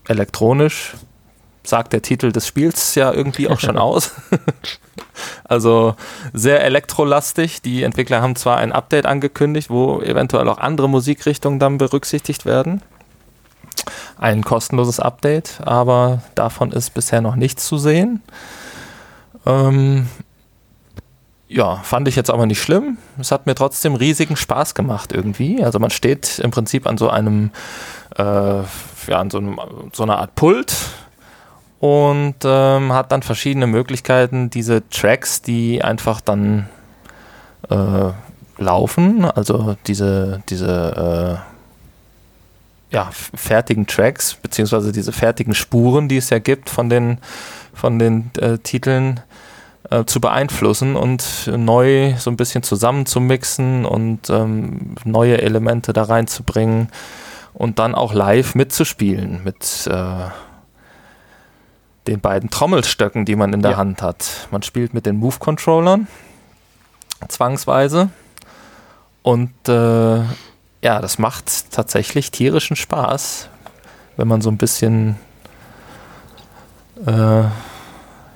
elektronisch. 0.08 0.94
Sagt 1.68 1.92
der 1.92 2.02
Titel 2.02 2.32
des 2.32 2.46
Spiels 2.46 2.94
ja 2.94 3.12
irgendwie 3.12 3.48
auch 3.48 3.60
schon 3.60 3.76
aus. 3.78 4.12
also 5.44 5.94
sehr 6.32 6.64
elektrolastig. 6.64 7.60
Die 7.62 7.82
Entwickler 7.82 8.22
haben 8.22 8.36
zwar 8.36 8.56
ein 8.56 8.72
Update 8.72 9.06
angekündigt, 9.06 9.68
wo 9.68 10.00
eventuell 10.00 10.48
auch 10.48 10.58
andere 10.58 10.88
Musikrichtungen 10.88 11.58
dann 11.58 11.78
berücksichtigt 11.78 12.46
werden. 12.46 12.82
Ein 14.18 14.42
kostenloses 14.42 14.98
Update, 14.98 15.60
aber 15.64 16.22
davon 16.34 16.72
ist 16.72 16.94
bisher 16.94 17.20
noch 17.20 17.36
nichts 17.36 17.66
zu 17.66 17.78
sehen. 17.78 18.22
Ähm, 19.46 20.08
ja, 21.48 21.76
fand 21.76 22.08
ich 22.08 22.16
jetzt 22.16 22.30
aber 22.30 22.46
nicht 22.46 22.62
schlimm. 22.62 22.98
Es 23.18 23.30
hat 23.30 23.46
mir 23.46 23.54
trotzdem 23.54 23.94
riesigen 23.94 24.36
Spaß 24.36 24.74
gemacht 24.74 25.12
irgendwie. 25.12 25.62
Also 25.62 25.78
man 25.78 25.90
steht 25.90 26.38
im 26.40 26.50
Prinzip 26.50 26.86
an 26.86 26.98
so 26.98 27.08
einem 27.08 27.50
äh, 28.16 28.22
ja, 28.22 29.18
an 29.18 29.30
so, 29.30 29.38
einem, 29.38 29.60
so 29.92 30.02
einer 30.02 30.18
Art 30.18 30.34
Pult 30.34 30.74
und 31.80 32.34
ähm, 32.44 32.92
hat 32.92 33.12
dann 33.12 33.22
verschiedene 33.22 33.66
Möglichkeiten, 33.66 34.50
diese 34.50 34.88
Tracks, 34.88 35.42
die 35.42 35.82
einfach 35.82 36.20
dann 36.20 36.68
äh, 37.68 38.10
laufen, 38.58 39.24
also 39.24 39.76
diese, 39.86 40.42
diese 40.48 41.40
äh, 42.90 42.94
ja, 42.94 43.10
fertigen 43.12 43.86
Tracks, 43.86 44.34
beziehungsweise 44.34 44.92
diese 44.92 45.12
fertigen 45.12 45.54
Spuren, 45.54 46.08
die 46.08 46.16
es 46.16 46.30
ja 46.30 46.38
gibt 46.38 46.70
von 46.70 46.88
den, 46.88 47.18
von 47.74 47.98
den 47.98 48.30
äh, 48.38 48.58
Titeln, 48.58 49.20
äh, 49.90 50.04
zu 50.04 50.20
beeinflussen 50.20 50.96
und 50.96 51.50
neu 51.56 52.14
so 52.18 52.30
ein 52.30 52.36
bisschen 52.36 52.62
zusammenzumixen 52.62 53.86
und 53.86 54.28
ähm, 54.28 54.96
neue 55.04 55.40
Elemente 55.40 55.92
da 55.92 56.02
reinzubringen 56.02 56.88
und 57.54 57.78
dann 57.78 57.94
auch 57.94 58.12
live 58.12 58.54
mitzuspielen 58.54 59.42
mit 59.44 59.88
äh, 59.90 60.26
den 62.08 62.20
beiden 62.20 62.50
Trommelstöcken, 62.50 63.24
die 63.24 63.36
man 63.36 63.52
in 63.52 63.62
der 63.62 63.72
ja. 63.72 63.76
Hand 63.76 64.02
hat. 64.02 64.48
Man 64.50 64.62
spielt 64.62 64.94
mit 64.94 65.06
den 65.06 65.16
Move-Controllern 65.16 66.08
zwangsweise 67.28 68.10
und 69.22 69.52
äh, 69.68 70.18
ja, 70.80 71.00
das 71.00 71.18
macht 71.18 71.72
tatsächlich 71.72 72.30
tierischen 72.30 72.76
Spaß, 72.76 73.48
wenn 74.16 74.28
man 74.28 74.40
so 74.40 74.50
ein 74.50 74.56
bisschen 74.56 75.16
äh, 77.06 77.44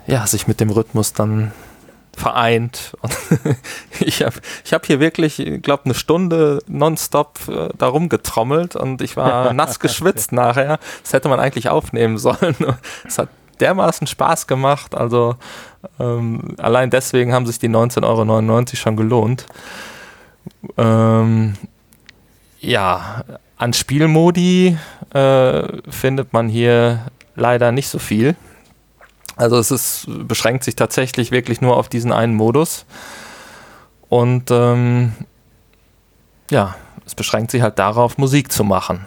ja, 0.06 0.26
sich 0.26 0.48
mit 0.48 0.60
dem 0.60 0.70
Rhythmus 0.70 1.12
dann 1.12 1.52
vereint. 2.16 2.92
Und 3.00 3.16
ich 4.00 4.22
habe 4.22 4.36
ich 4.64 4.72
hab 4.72 4.86
hier 4.86 5.00
wirklich, 5.00 5.38
ich 5.38 5.62
glaube, 5.62 5.84
eine 5.86 5.94
Stunde 5.94 6.60
nonstop 6.66 7.38
äh, 7.48 7.68
darum 7.76 8.08
getrommelt 8.08 8.76
und 8.76 9.02
ich 9.02 9.16
war 9.16 9.52
nass 9.54 9.80
geschwitzt 9.80 10.32
nachher. 10.32 10.78
Das 11.02 11.12
hätte 11.12 11.28
man 11.28 11.40
eigentlich 11.40 11.68
aufnehmen 11.68 12.18
sollen. 12.18 12.56
Es 13.06 13.18
hat 13.18 13.28
dermaßen 13.62 14.06
Spaß 14.06 14.46
gemacht. 14.46 14.94
Also 14.94 15.36
ähm, 15.98 16.56
allein 16.58 16.90
deswegen 16.90 17.32
haben 17.32 17.46
sich 17.46 17.58
die 17.58 17.68
19,99 17.68 18.02
Euro 18.04 18.76
schon 18.76 18.96
gelohnt. 18.96 19.46
Ähm, 20.76 21.54
ja, 22.60 23.24
an 23.56 23.72
Spielmodi 23.72 24.76
äh, 25.14 25.62
findet 25.90 26.32
man 26.32 26.48
hier 26.48 27.06
leider 27.34 27.72
nicht 27.72 27.88
so 27.88 27.98
viel. 27.98 28.36
Also 29.36 29.56
es 29.56 29.70
ist, 29.70 30.06
beschränkt 30.08 30.64
sich 30.64 30.76
tatsächlich 30.76 31.30
wirklich 31.30 31.60
nur 31.60 31.76
auf 31.76 31.88
diesen 31.88 32.12
einen 32.12 32.34
Modus. 32.34 32.84
Und 34.08 34.50
ähm, 34.50 35.12
ja, 36.50 36.76
es 37.06 37.14
beschränkt 37.14 37.50
sich 37.50 37.62
halt 37.62 37.78
darauf, 37.78 38.18
Musik 38.18 38.52
zu 38.52 38.62
machen. 38.62 39.06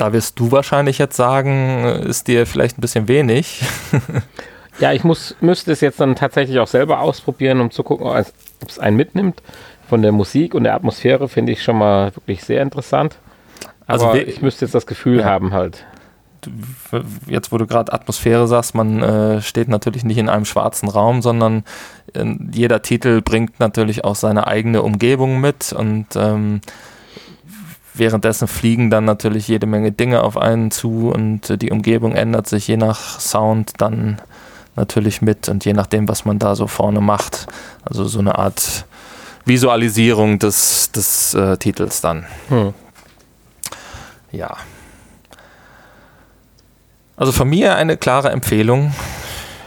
Da 0.00 0.14
wirst 0.14 0.40
du 0.40 0.50
wahrscheinlich 0.50 0.96
jetzt 0.96 1.16
sagen, 1.16 1.84
ist 1.84 2.26
dir 2.26 2.46
vielleicht 2.46 2.78
ein 2.78 2.80
bisschen 2.80 3.06
wenig. 3.06 3.62
ja, 4.78 4.92
ich 4.92 5.04
muss, 5.04 5.36
müsste 5.40 5.72
es 5.72 5.82
jetzt 5.82 6.00
dann 6.00 6.16
tatsächlich 6.16 6.58
auch 6.58 6.66
selber 6.66 7.00
ausprobieren, 7.00 7.60
um 7.60 7.70
zu 7.70 7.82
gucken, 7.82 8.06
ob 8.06 8.24
es 8.68 8.78
einen 8.78 8.96
mitnimmt. 8.96 9.42
Von 9.90 10.00
der 10.00 10.12
Musik 10.12 10.54
und 10.54 10.64
der 10.64 10.74
Atmosphäre 10.74 11.28
finde 11.28 11.52
ich 11.52 11.62
schon 11.62 11.76
mal 11.76 12.14
wirklich 12.16 12.42
sehr 12.44 12.62
interessant. 12.62 13.18
Also 13.86 14.06
Aber 14.06 14.14
also 14.14 14.26
ich 14.26 14.40
müsste 14.40 14.64
jetzt 14.64 14.74
das 14.74 14.86
Gefühl 14.86 15.18
ja. 15.18 15.24
haben 15.26 15.52
halt 15.52 15.84
jetzt 17.26 17.52
wo 17.52 17.58
du 17.58 17.66
gerade 17.66 17.92
Atmosphäre 17.92 18.46
sagst, 18.46 18.74
man 18.74 19.02
äh, 19.02 19.42
steht 19.42 19.68
natürlich 19.68 20.04
nicht 20.04 20.16
in 20.16 20.30
einem 20.30 20.46
schwarzen 20.46 20.88
Raum, 20.88 21.20
sondern 21.20 21.64
äh, 22.14 22.24
jeder 22.52 22.80
Titel 22.80 23.20
bringt 23.20 23.60
natürlich 23.60 24.04
auch 24.04 24.14
seine 24.14 24.46
eigene 24.46 24.82
Umgebung 24.82 25.40
mit 25.40 25.74
und 25.74 26.06
ähm, 26.16 26.62
währenddessen 27.94 28.48
fliegen 28.48 28.90
dann 28.90 29.04
natürlich 29.04 29.48
jede 29.48 29.66
Menge 29.66 29.92
Dinge 29.92 30.22
auf 30.22 30.36
einen 30.36 30.70
zu 30.70 31.10
und 31.10 31.50
äh, 31.50 31.58
die 31.58 31.70
Umgebung 31.70 32.12
ändert 32.12 32.48
sich 32.48 32.68
je 32.68 32.76
nach 32.76 33.20
Sound 33.20 33.72
dann 33.78 34.20
natürlich 34.76 35.22
mit 35.22 35.48
und 35.48 35.64
je 35.64 35.72
nachdem, 35.72 36.08
was 36.08 36.24
man 36.24 36.38
da 36.38 36.54
so 36.54 36.66
vorne 36.66 37.00
macht. 37.00 37.46
Also 37.84 38.04
so 38.04 38.18
eine 38.18 38.38
Art 38.38 38.86
Visualisierung 39.44 40.38
des, 40.38 40.92
des 40.92 41.34
äh, 41.34 41.56
Titels 41.56 42.00
dann. 42.00 42.26
Hm. 42.48 42.74
Ja. 44.32 44.56
Also 47.16 47.32
von 47.32 47.48
mir 47.48 47.76
eine 47.76 47.96
klare 47.96 48.30
Empfehlung. 48.30 48.94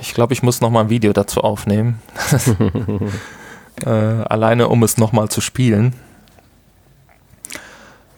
Ich 0.02 0.14
glaube, 0.14 0.34
ich 0.34 0.44
muss 0.44 0.62
noch 0.62 0.70
mal 0.70 0.82
ein 0.82 0.90
Video 0.90 1.14
dazu 1.14 1.42
aufnehmen. 1.42 2.02
äh, 3.86 3.90
alleine, 3.90 4.68
um 4.68 4.84
es 4.84 4.98
noch 4.98 5.12
mal 5.12 5.30
zu 5.30 5.42
spielen. 5.42 5.94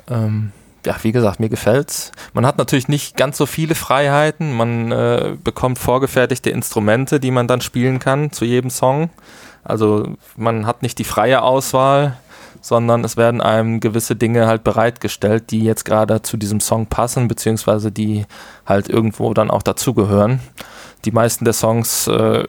Ähm, 0.09 0.51
ja, 0.85 0.95
wie 1.01 1.11
gesagt, 1.11 1.39
mir 1.39 1.49
gefällt's. 1.49 2.11
Man 2.33 2.45
hat 2.45 2.57
natürlich 2.57 2.87
nicht 2.87 3.17
ganz 3.17 3.37
so 3.37 3.45
viele 3.45 3.75
Freiheiten. 3.75 4.55
Man 4.55 4.91
äh, 4.91 5.35
bekommt 5.43 5.79
vorgefertigte 5.79 6.51
Instrumente, 6.51 7.19
die 7.19 7.31
man 7.31 7.47
dann 7.47 7.61
spielen 7.61 7.99
kann 7.99 8.31
zu 8.31 8.45
jedem 8.45 8.69
Song. 8.69 9.09
Also 9.63 10.15
man 10.37 10.67
hat 10.67 10.83
nicht 10.83 10.99
die 10.99 11.03
freie 11.03 11.41
Auswahl 11.41 12.17
sondern 12.65 13.03
es 13.03 13.15
werden 13.15 13.41
einem 13.41 13.79
gewisse 13.79 14.15
Dinge 14.15 14.47
halt 14.47 14.63
bereitgestellt, 14.63 15.51
die 15.51 15.63
jetzt 15.63 15.85
gerade 15.85 16.23
zu 16.23 16.35
diesem 16.35 16.59
Song 16.59 16.87
passen, 16.87 17.27
beziehungsweise 17.27 17.91
die 17.91 18.25
halt 18.65 18.89
irgendwo 18.89 19.35
dann 19.35 19.51
auch 19.51 19.61
dazugehören. 19.61 20.39
Die 21.05 21.11
meisten 21.11 21.45
der 21.45 21.53
Songs 21.53 22.07
äh, 22.07 22.43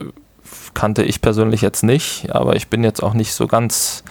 kannte 0.73 1.03
ich 1.03 1.21
persönlich 1.21 1.61
jetzt 1.61 1.83
nicht, 1.83 2.31
aber 2.33 2.55
ich 2.55 2.67
bin 2.67 2.83
jetzt 2.83 3.03
auch 3.03 3.13
nicht 3.13 3.35
so 3.35 3.45
ganz 3.45 4.03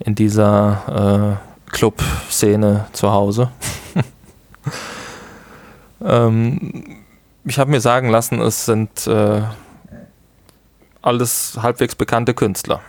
in 0.00 0.16
dieser 0.16 1.38
äh, 1.40 1.53
Club-Szene 1.74 2.86
zu 2.92 3.10
Hause. 3.10 3.50
ähm, 6.04 7.02
ich 7.44 7.58
habe 7.58 7.70
mir 7.70 7.80
sagen 7.80 8.08
lassen, 8.08 8.40
es 8.40 8.64
sind 8.64 9.06
äh, 9.06 9.42
alles 11.02 11.58
halbwegs 11.60 11.96
bekannte 11.96 12.32
Künstler, 12.32 12.80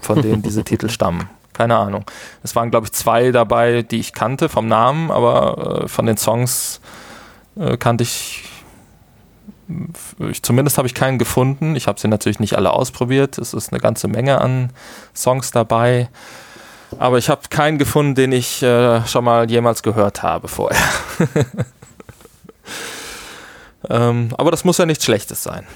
von 0.00 0.22
denen 0.22 0.42
diese 0.42 0.62
Titel 0.64 0.90
stammen. 0.90 1.28
Keine 1.54 1.76
Ahnung. 1.76 2.04
Es 2.42 2.54
waren, 2.54 2.70
glaube 2.70 2.86
ich, 2.86 2.92
zwei 2.92 3.30
dabei, 3.30 3.82
die 3.82 3.98
ich 3.98 4.12
kannte 4.12 4.48
vom 4.48 4.68
Namen, 4.68 5.10
aber 5.10 5.84
äh, 5.84 5.88
von 5.88 6.06
den 6.06 6.16
Songs 6.16 6.80
äh, 7.56 7.76
kannte 7.76 8.04
ich, 8.04 8.44
ich 10.30 10.42
zumindest 10.42 10.78
habe 10.78 10.86
ich 10.86 10.94
keinen 10.94 11.18
gefunden. 11.18 11.76
Ich 11.76 11.88
habe 11.88 11.98
sie 11.98 12.08
natürlich 12.08 12.40
nicht 12.40 12.56
alle 12.56 12.72
ausprobiert. 12.72 13.38
Es 13.38 13.54
ist 13.54 13.72
eine 13.72 13.80
ganze 13.80 14.06
Menge 14.06 14.40
an 14.40 14.70
Songs 15.14 15.50
dabei. 15.50 16.08
Aber 16.98 17.18
ich 17.18 17.28
habe 17.28 17.42
keinen 17.48 17.78
gefunden, 17.78 18.14
den 18.14 18.32
ich 18.32 18.62
äh, 18.62 19.06
schon 19.06 19.24
mal 19.24 19.50
jemals 19.50 19.82
gehört 19.82 20.22
habe 20.22 20.48
vorher. 20.48 20.80
ähm, 23.90 24.28
aber 24.36 24.50
das 24.50 24.64
muss 24.64 24.78
ja 24.78 24.86
nichts 24.86 25.04
Schlechtes 25.04 25.42
sein. 25.42 25.66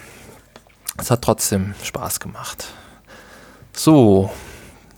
Es 0.98 1.10
hat 1.10 1.22
trotzdem 1.22 1.74
Spaß 1.82 2.20
gemacht. 2.20 2.66
So, 3.72 4.30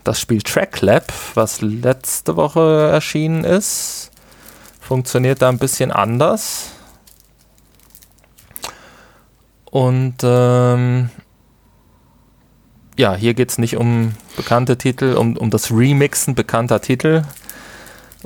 das 0.05 0.21
Spiel 0.21 0.43
Tracklab, 0.43 1.12
was 1.35 1.61
letzte 1.61 2.37
Woche 2.37 2.91
erschienen 2.93 3.45
ist, 3.45 4.11
funktioniert 4.81 5.43
da 5.43 5.49
ein 5.49 5.59
bisschen 5.59 5.91
anders. 5.91 6.71
Und 9.71 10.16
ähm, 10.23 11.11
ja, 12.99 13.15
hier 13.15 13.33
geht 13.33 13.51
es 13.51 13.59
nicht 13.59 13.77
um 13.77 14.15
bekannte 14.37 14.77
Titel, 14.77 15.15
um, 15.15 15.37
um 15.37 15.51
das 15.51 15.71
Remixen 15.71 16.35
bekannter 16.35 16.81
Titel 16.81 17.23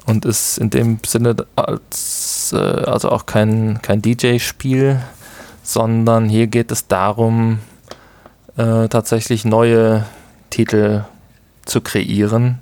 und 0.06 0.24
ist 0.24 0.56
in 0.56 0.70
dem 0.70 0.98
Sinne 1.06 1.36
als, 1.56 2.54
äh, 2.56 2.56
also 2.56 3.10
auch 3.10 3.26
kein, 3.26 3.80
kein 3.82 4.00
DJ-Spiel, 4.00 4.98
sondern 5.62 6.26
hier 6.28 6.46
geht 6.46 6.72
es 6.72 6.88
darum, 6.88 7.58
äh, 8.56 8.88
tatsächlich 8.88 9.44
neue 9.44 10.06
Titel 10.48 11.04
zu 11.66 11.82
kreieren 11.82 12.58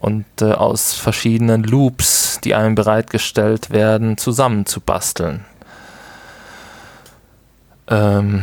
und 0.00 0.24
äh, 0.40 0.52
aus 0.52 0.94
verschiedenen 0.94 1.62
Loops, 1.62 2.40
die 2.42 2.56
einem 2.56 2.74
bereitgestellt 2.74 3.70
werden, 3.70 4.18
zusammenzubasteln. 4.18 5.44
Ähm, 7.88 8.42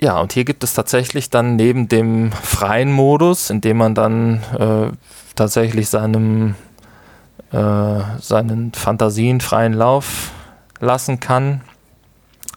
ja, 0.00 0.18
und 0.18 0.32
hier 0.32 0.44
gibt 0.44 0.64
es 0.64 0.72
tatsächlich 0.72 1.28
dann 1.28 1.56
neben 1.56 1.88
dem 1.88 2.32
freien 2.32 2.90
Modus, 2.90 3.50
in 3.50 3.60
dem 3.60 3.76
man 3.76 3.94
dann 3.94 4.42
äh, 4.58 4.96
tatsächlich 5.34 5.90
seinem, 5.90 6.54
äh, 7.52 8.00
seinen 8.18 8.72
Fantasien 8.72 9.40
freien 9.40 9.74
Lauf 9.74 10.30
lassen 10.80 11.20
kann 11.20 11.60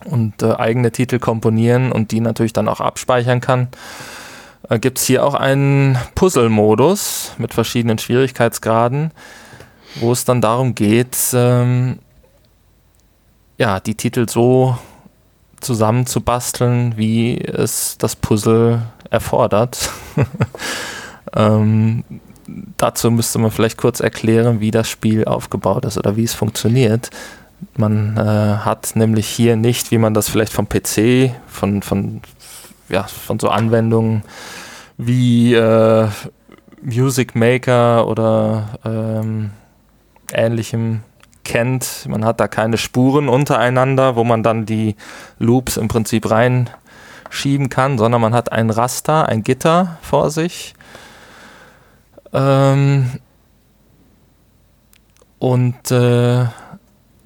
und 0.05 0.41
äh, 0.41 0.53
eigene 0.53 0.91
Titel 0.91 1.19
komponieren 1.19 1.91
und 1.91 2.11
die 2.11 2.21
natürlich 2.21 2.53
dann 2.53 2.69
auch 2.69 2.79
abspeichern 2.79 3.41
kann, 3.41 3.67
äh, 4.69 4.79
gibt 4.79 4.99
es 4.99 5.05
hier 5.05 5.25
auch 5.25 5.33
einen 5.33 5.97
Puzzle-Modus 6.15 7.33
mit 7.37 7.53
verschiedenen 7.53 7.97
Schwierigkeitsgraden, 7.97 9.11
wo 9.95 10.13
es 10.13 10.23
dann 10.23 10.39
darum 10.39 10.75
geht, 10.75 11.17
ähm, 11.33 11.99
ja, 13.57 13.81
die 13.81 13.95
Titel 13.95 14.29
so 14.29 14.77
zusammenzubasteln, 15.63 16.97
wie 16.97 17.37
es 17.39 17.97
das 17.97 18.15
Puzzle 18.15 18.81
erfordert. 19.09 19.89
ähm, 21.35 22.03
dazu 22.77 23.11
müsste 23.11 23.39
man 23.39 23.51
vielleicht 23.51 23.77
kurz 23.77 23.99
erklären, 23.99 24.59
wie 24.59 24.71
das 24.71 24.89
Spiel 24.89 25.25
aufgebaut 25.25 25.85
ist 25.85 25.97
oder 25.97 26.15
wie 26.15 26.23
es 26.23 26.33
funktioniert. 26.33 27.09
Man 27.77 28.17
äh, 28.17 28.19
hat 28.19 28.95
nämlich 28.95 29.27
hier 29.27 29.55
nicht, 29.55 29.91
wie 29.91 29.97
man 29.97 30.13
das 30.13 30.29
vielleicht 30.29 30.51
vom 30.51 30.67
PC, 30.67 31.33
von, 31.47 31.81
von 31.81 32.21
ja, 32.89 33.03
von 33.03 33.39
so 33.39 33.49
Anwendungen 33.49 34.23
wie 34.97 35.53
äh, 35.53 36.07
Music 36.81 37.35
Maker 37.35 38.07
oder 38.07 38.79
ähm, 38.85 39.51
ähnlichem 40.33 41.01
kennt. 41.43 42.05
Man 42.07 42.25
hat 42.25 42.39
da 42.39 42.47
keine 42.47 42.77
Spuren 42.77 43.29
untereinander, 43.29 44.15
wo 44.15 44.23
man 44.23 44.43
dann 44.43 44.65
die 44.65 44.95
Loops 45.39 45.77
im 45.77 45.87
Prinzip 45.87 46.29
reinschieben 46.29 47.69
kann, 47.69 47.97
sondern 47.97 48.21
man 48.21 48.33
hat 48.33 48.51
ein 48.51 48.69
Raster, 48.69 49.27
ein 49.27 49.43
Gitter 49.43 49.97
vor 50.01 50.29
sich. 50.29 50.73
Ähm, 52.33 53.19
Und 55.43 55.91
äh, 55.91 56.45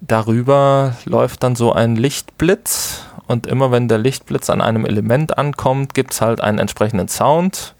darüber 0.01 0.95
läuft 1.05 1.43
dann 1.43 1.55
so 1.55 1.71
ein 1.71 1.95
Lichtblitz. 1.95 3.03
Und 3.27 3.45
immer 3.45 3.71
wenn 3.71 3.87
der 3.87 3.99
Lichtblitz 3.99 4.49
an 4.49 4.59
einem 4.59 4.87
Element 4.87 5.37
ankommt, 5.37 5.93
gibt 5.93 6.13
es 6.13 6.21
halt 6.21 6.41
einen 6.41 6.57
entsprechenden 6.57 7.09
Sound. 7.09 7.75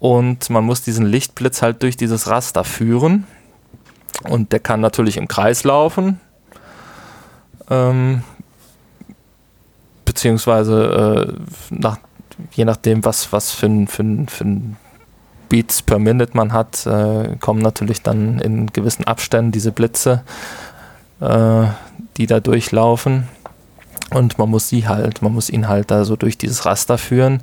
Und 0.00 0.50
man 0.50 0.64
muss 0.64 0.82
diesen 0.82 1.06
Lichtblitz 1.06 1.62
halt 1.62 1.84
durch 1.84 1.96
dieses 1.96 2.28
Raster 2.28 2.64
führen. 2.64 3.28
Und 4.28 4.52
der 4.52 4.60
kann 4.60 4.80
natürlich 4.80 5.16
im 5.16 5.28
Kreis 5.28 5.64
laufen. 5.64 6.20
Ähm, 7.70 8.22
beziehungsweise 10.04 11.36
äh, 11.70 11.74
nach, 11.74 11.98
je 12.52 12.64
nachdem, 12.64 13.04
was, 13.04 13.32
was 13.32 13.52
für 13.52 13.66
ein, 13.66 13.86
für, 13.86 14.02
ein, 14.02 14.28
für 14.28 14.44
ein 14.44 14.76
Beats 15.48 15.82
per 15.82 15.98
Minute 15.98 16.36
man 16.36 16.52
hat, 16.52 16.86
äh, 16.86 17.36
kommen 17.40 17.60
natürlich 17.60 18.02
dann 18.02 18.38
in 18.38 18.66
gewissen 18.68 19.04
Abständen 19.04 19.52
diese 19.52 19.72
Blitze, 19.72 20.22
äh, 21.20 21.66
die 22.16 22.26
da 22.26 22.40
durchlaufen. 22.40 23.28
Und 24.10 24.38
man 24.38 24.48
muss 24.48 24.68
sie 24.68 24.86
halt, 24.86 25.22
man 25.22 25.32
muss 25.32 25.50
ihn 25.50 25.68
halt 25.68 25.90
da 25.90 26.04
so 26.04 26.16
durch 26.16 26.38
dieses 26.38 26.64
Raster 26.64 26.96
führen 26.96 27.42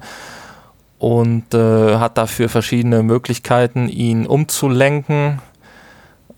und 0.98 1.54
äh, 1.54 1.98
hat 1.98 2.18
dafür 2.18 2.48
verschiedene 2.48 3.04
Möglichkeiten, 3.04 3.90
ihn 3.90 4.26
umzulenken. 4.26 5.40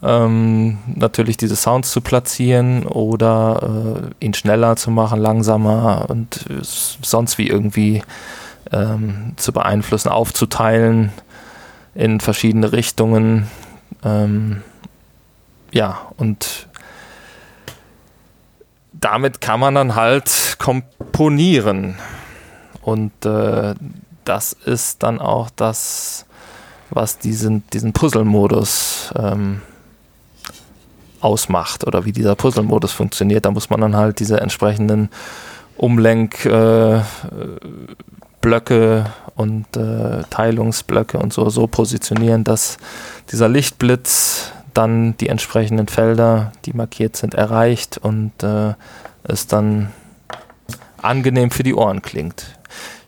Ähm, 0.03 0.77
natürlich 0.93 1.37
diese 1.37 1.55
Sounds 1.55 1.91
zu 1.91 2.01
platzieren 2.01 2.85
oder 2.85 4.11
äh, 4.19 4.25
ihn 4.25 4.33
schneller 4.33 4.75
zu 4.75 4.91
machen, 4.91 5.19
langsamer 5.19 6.05
und 6.09 6.45
sonst 6.61 7.37
wie 7.37 7.47
irgendwie 7.47 8.03
ähm, 8.71 9.33
zu 9.37 9.53
beeinflussen, 9.53 10.09
aufzuteilen 10.09 11.11
in 11.93 12.19
verschiedene 12.19 12.71
Richtungen. 12.71 13.47
Ähm, 14.03 14.61
ja, 15.71 16.01
und 16.17 16.67
damit 18.91 19.41
kann 19.41 19.59
man 19.59 19.75
dann 19.75 19.95
halt 19.95 20.55
komponieren. 20.59 21.95
Und 22.81 23.25
äh, 23.25 23.75
das 24.25 24.53
ist 24.53 25.03
dann 25.03 25.19
auch 25.19 25.49
das, 25.55 26.25
was 26.89 27.17
diesen, 27.17 27.67
diesen 27.69 27.93
Puzzle-Modus 27.93 29.13
ähm, 29.17 29.61
ausmacht 31.25 31.85
oder 31.87 32.05
wie 32.05 32.11
dieser 32.11 32.35
Puzzle-Modus 32.35 32.91
funktioniert. 32.91 33.45
Da 33.45 33.51
muss 33.51 33.71
man 33.71 33.81
dann 33.81 33.95
halt 33.95 34.19
diese 34.19 34.39
entsprechenden 34.39 35.09
Umlenkblöcke 35.75 37.03
äh, 38.41 39.03
und 39.35 39.65
äh, 39.75 40.21
Teilungsblöcke 40.29 41.17
und 41.17 41.33
so, 41.33 41.49
so 41.49 41.65
positionieren, 41.65 42.43
dass 42.43 42.77
dieser 43.31 43.49
Lichtblitz 43.49 44.51
dann 44.75 45.17
die 45.17 45.29
entsprechenden 45.29 45.87
Felder, 45.87 46.51
die 46.65 46.73
markiert 46.73 47.15
sind, 47.15 47.33
erreicht 47.33 47.97
und 47.97 48.31
äh, 48.43 48.73
es 49.23 49.47
dann 49.47 49.91
angenehm 51.01 51.49
für 51.49 51.63
die 51.63 51.73
Ohren 51.73 52.03
klingt. 52.03 52.45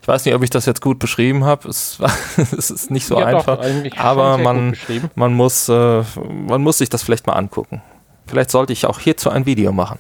Ich 0.02 0.08
weiß 0.08 0.24
nicht, 0.26 0.34
ob 0.34 0.42
ich 0.42 0.50
das 0.50 0.66
jetzt 0.66 0.82
gut 0.82 1.00
beschrieben 1.00 1.44
habe. 1.44 1.68
Es, 1.68 2.00
es, 2.58 2.72
ist 2.72 2.90
nicht 2.90 3.06
so 3.06 3.20
ja, 3.20 3.26
einfach, 3.26 3.60
doch, 3.60 3.98
aber 3.98 4.38
man, 4.38 4.76
man, 5.16 5.34
muss, 5.34 5.68
äh, 5.70 6.04
man 6.48 6.62
muss 6.62 6.78
sich 6.78 6.90
das 6.90 7.04
vielleicht 7.04 7.28
mal 7.28 7.34
angucken. 7.34 7.82
Vielleicht 8.28 8.52
sollte 8.52 8.74
ich 8.74 8.86
auch 8.86 9.00
hierzu 9.00 9.30
ein 9.30 9.46
Video 9.46 9.72
machen. 9.72 10.00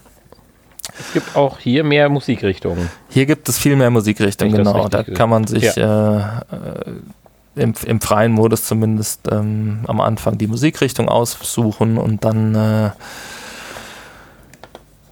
Es 0.99 1.13
gibt 1.13 1.35
auch 1.35 1.59
hier 1.59 1.83
mehr 1.83 2.09
Musikrichtungen. 2.09 2.89
Hier 3.09 3.25
gibt 3.25 3.47
es 3.49 3.57
viel 3.57 3.75
mehr 3.75 3.89
Musikrichtungen, 3.89 4.55
genau. 4.55 4.87
Da 4.87 5.03
kann 5.03 5.29
man 5.29 5.45
sich 5.45 5.75
ja. 5.75 6.43
äh, 6.51 7.61
im, 7.61 7.73
im, 7.85 8.01
freien 8.01 8.31
Modus 8.31 8.65
zumindest 8.65 9.27
ähm, 9.31 9.81
am 9.87 10.01
Anfang 10.01 10.37
die 10.37 10.47
Musikrichtung 10.47 11.09
aussuchen 11.09 11.97
und 11.97 12.23
dann 12.23 12.55
äh, 12.55 12.91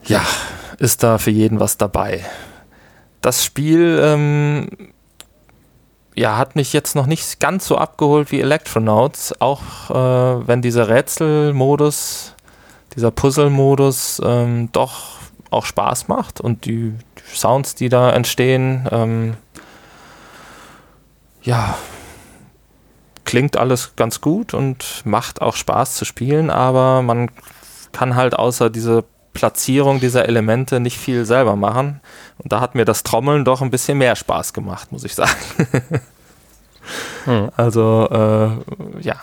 ja, 0.06 0.22
ist 0.80 1.04
da 1.04 1.18
für 1.18 1.32
jeden 1.32 1.60
was 1.60 1.78
dabei. 1.78 2.24
Das 3.22 3.44
Spiel 3.44 4.00
ähm, 4.04 4.68
ja, 6.16 6.38
hat 6.38 6.56
mich 6.56 6.74
jetzt 6.74 6.96
noch 6.96 7.08
nicht 7.08 7.40
ganz 7.40 7.68
so 7.68 7.78
abgeholt 7.78 8.32
wie 8.32 8.40
Electronauts, 8.40 9.40
auch 9.42 9.90
äh, 9.90 10.48
wenn 10.48 10.62
dieser 10.62 10.88
Rätselmodus, 10.88 12.35
dieser 12.96 13.12
Puzzle-Modus 13.12 14.22
ähm, 14.24 14.70
doch 14.72 15.20
auch 15.52 15.66
Spaß 15.66 16.08
macht 16.08 16.42
und 16.42 16.66
die, 16.66 16.94
die 17.18 17.36
Sounds, 17.36 17.76
die 17.76 17.90
da 17.90 18.12
entstehen, 18.12 18.88
ähm, 18.92 19.38
ja, 21.44 21.78
klingt 23.24 23.58
alles 23.58 23.96
ganz 23.96 24.22
gut 24.22 24.54
und 24.54 25.02
macht 25.06 25.42
auch 25.42 25.56
Spaß 25.56 25.96
zu 25.96 26.06
spielen, 26.06 26.50
aber 26.50 27.02
man 27.02 27.30
kann 27.92 28.16
halt 28.16 28.36
außer 28.36 28.70
diese 28.70 29.04
Platzierung 29.34 30.00
dieser 30.00 30.28
Elemente 30.28 30.80
nicht 30.80 30.98
viel 30.98 31.26
selber 31.26 31.56
machen. 31.56 32.02
Und 32.38 32.52
da 32.52 32.62
hat 32.62 32.74
mir 32.74 32.86
das 32.86 33.04
Trommeln 33.04 33.46
doch 33.46 33.62
ein 33.62 33.70
bisschen 33.70 33.98
mehr 33.98 34.16
Spaß 34.16 34.54
gemacht, 34.54 34.92
muss 34.92 35.04
ich 35.04 35.14
sagen. 35.14 35.36
hm. 37.26 37.50
Also, 37.56 38.08
äh, 38.10 39.02
ja, 39.02 39.16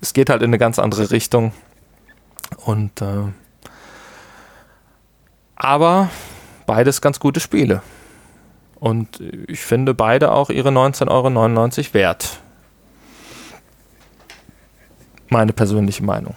es 0.00 0.12
geht 0.12 0.28
halt 0.28 0.42
in 0.42 0.50
eine 0.50 0.58
ganz 0.58 0.78
andere 0.78 1.10
Richtung. 1.10 1.52
Und 2.54 3.00
äh, 3.00 3.32
aber 5.56 6.10
beides 6.66 7.00
ganz 7.00 7.20
gute 7.20 7.40
Spiele. 7.40 7.82
Und 8.80 9.20
ich 9.46 9.60
finde 9.60 9.94
beide 9.94 10.32
auch 10.32 10.50
ihre 10.50 10.70
19,99 10.70 11.08
Euro 11.10 11.94
wert. 11.94 12.40
Meine 15.28 15.52
persönliche 15.52 16.02
Meinung. 16.02 16.34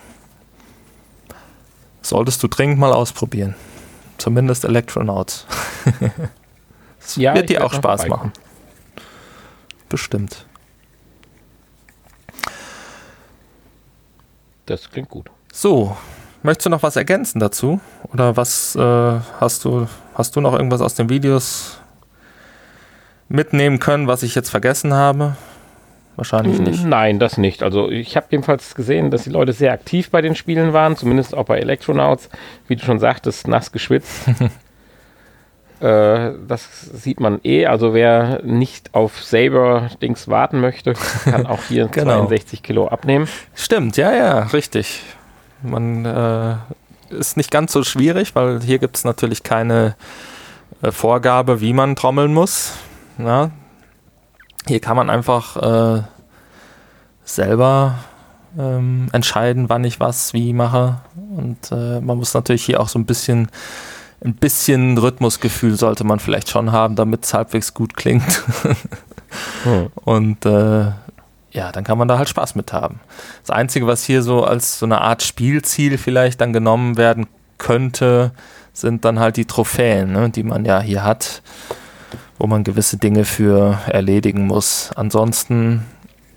Solltest 2.01 2.43
du 2.43 2.47
dringend 2.47 2.77
mal 2.77 2.93
ausprobieren. 2.93 3.55
Zumindest 4.17 4.63
Electronauts. 4.63 5.45
Es 7.07 7.17
ja, 7.17 7.35
wird 7.35 7.49
dir 7.49 7.63
auch 7.63 7.71
Spaß 7.71 8.07
machen. 8.07 8.33
Bestimmt. 9.89 10.47
Das 14.65 14.89
klingt 14.89 15.09
gut. 15.09 15.29
So, 15.57 15.95
möchtest 16.43 16.65
du 16.65 16.69
noch 16.69 16.83
was 16.83 16.97
ergänzen 16.97 17.39
dazu? 17.39 17.79
Oder 18.11 18.35
was 18.35 18.75
äh, 18.75 19.19
hast 19.39 19.63
du, 19.63 19.87
hast 20.13 20.35
du 20.35 20.41
noch 20.41 20.51
irgendwas 20.51 20.81
aus 20.81 20.95
den 20.95 21.07
Videos 21.07 21.79
mitnehmen 23.29 23.79
können, 23.79 24.05
was 24.05 24.21
ich 24.21 24.35
jetzt 24.35 24.49
vergessen 24.49 24.93
habe? 24.93 25.37
Wahrscheinlich 26.17 26.59
nicht. 26.59 26.83
Nein, 26.83 27.19
das 27.19 27.37
nicht. 27.37 27.63
Also 27.63 27.89
ich 27.89 28.17
habe 28.17 28.27
jedenfalls 28.31 28.75
gesehen, 28.75 29.11
dass 29.11 29.23
die 29.23 29.29
Leute 29.29 29.53
sehr 29.53 29.71
aktiv 29.71 30.11
bei 30.11 30.21
den 30.21 30.35
Spielen 30.35 30.73
waren, 30.73 30.97
zumindest 30.97 31.33
auch 31.33 31.45
bei 31.45 31.57
Electronauts. 31.59 32.29
Wie 32.67 32.75
du 32.75 32.83
schon 32.83 32.99
sagtest, 32.99 33.47
nass 33.47 33.71
geschwitzt. 33.71 34.27
äh, 35.79 36.31
das 36.45 36.81
sieht 36.81 37.21
man 37.21 37.39
eh. 37.45 37.65
Also 37.65 37.93
wer 37.93 38.41
nicht 38.43 38.93
auf 38.93 39.23
Saber-Dings 39.23 40.27
warten 40.27 40.59
möchte, 40.59 40.95
kann 41.23 41.45
auch 41.45 41.63
hier 41.63 41.87
genau. 41.91 42.25
62 42.25 42.61
Kilo 42.61 42.89
abnehmen. 42.89 43.29
Stimmt, 43.53 43.95
ja, 43.95 44.13
ja, 44.13 44.39
richtig. 44.47 45.01
Man 45.65 46.05
äh, 46.05 46.55
ist 47.09 47.37
nicht 47.37 47.51
ganz 47.51 47.71
so 47.73 47.83
schwierig, 47.83 48.35
weil 48.35 48.61
hier 48.61 48.79
gibt 48.79 48.97
es 48.97 49.03
natürlich 49.03 49.43
keine 49.43 49.95
äh, 50.81 50.91
Vorgabe, 50.91 51.61
wie 51.61 51.73
man 51.73 51.95
trommeln 51.95 52.33
muss. 52.33 52.73
Ja, 53.17 53.51
hier 54.67 54.79
kann 54.79 54.97
man 54.97 55.09
einfach 55.09 55.57
äh, 55.97 56.03
selber 57.23 57.95
ähm, 58.57 59.07
entscheiden, 59.11 59.69
wann 59.69 59.83
ich 59.83 59.99
was 59.99 60.33
wie 60.33 60.53
mache. 60.53 61.01
Und 61.35 61.71
äh, 61.71 61.99
man 62.01 62.17
muss 62.17 62.33
natürlich 62.33 62.65
hier 62.65 62.79
auch 62.79 62.89
so 62.89 62.99
ein 62.99 63.05
bisschen, 63.05 63.49
ein 64.23 64.35
bisschen 64.35 64.97
Rhythmusgefühl 64.97 65.75
sollte 65.75 66.03
man 66.03 66.19
vielleicht 66.19 66.49
schon 66.49 66.71
haben, 66.71 66.95
damit 66.95 67.25
es 67.25 67.33
halbwegs 67.33 67.73
gut 67.73 67.95
klingt. 67.95 68.43
hm. 69.63 69.87
Und 69.95 70.45
äh, 70.45 70.91
ja, 71.55 71.71
dann 71.71 71.83
kann 71.83 71.97
man 71.97 72.07
da 72.07 72.17
halt 72.17 72.29
Spaß 72.29 72.55
mit 72.55 72.73
haben. 72.73 72.99
Das 73.41 73.55
Einzige, 73.55 73.87
was 73.87 74.03
hier 74.03 74.21
so 74.21 74.43
als 74.43 74.79
so 74.79 74.85
eine 74.85 75.01
Art 75.01 75.23
Spielziel 75.23 75.97
vielleicht 75.97 76.41
dann 76.41 76.53
genommen 76.53 76.97
werden 76.97 77.27
könnte, 77.57 78.31
sind 78.73 79.05
dann 79.05 79.19
halt 79.19 79.37
die 79.37 79.45
Trophäen, 79.45 80.11
ne, 80.11 80.29
die 80.29 80.43
man 80.43 80.65
ja 80.65 80.81
hier 80.81 81.03
hat 81.03 81.41
wo 82.37 82.47
man 82.47 82.63
gewisse 82.63 82.97
Dinge 82.97 83.25
für 83.25 83.79
erledigen 83.87 84.45
muss. 84.45 84.91
Ansonsten 84.95 85.85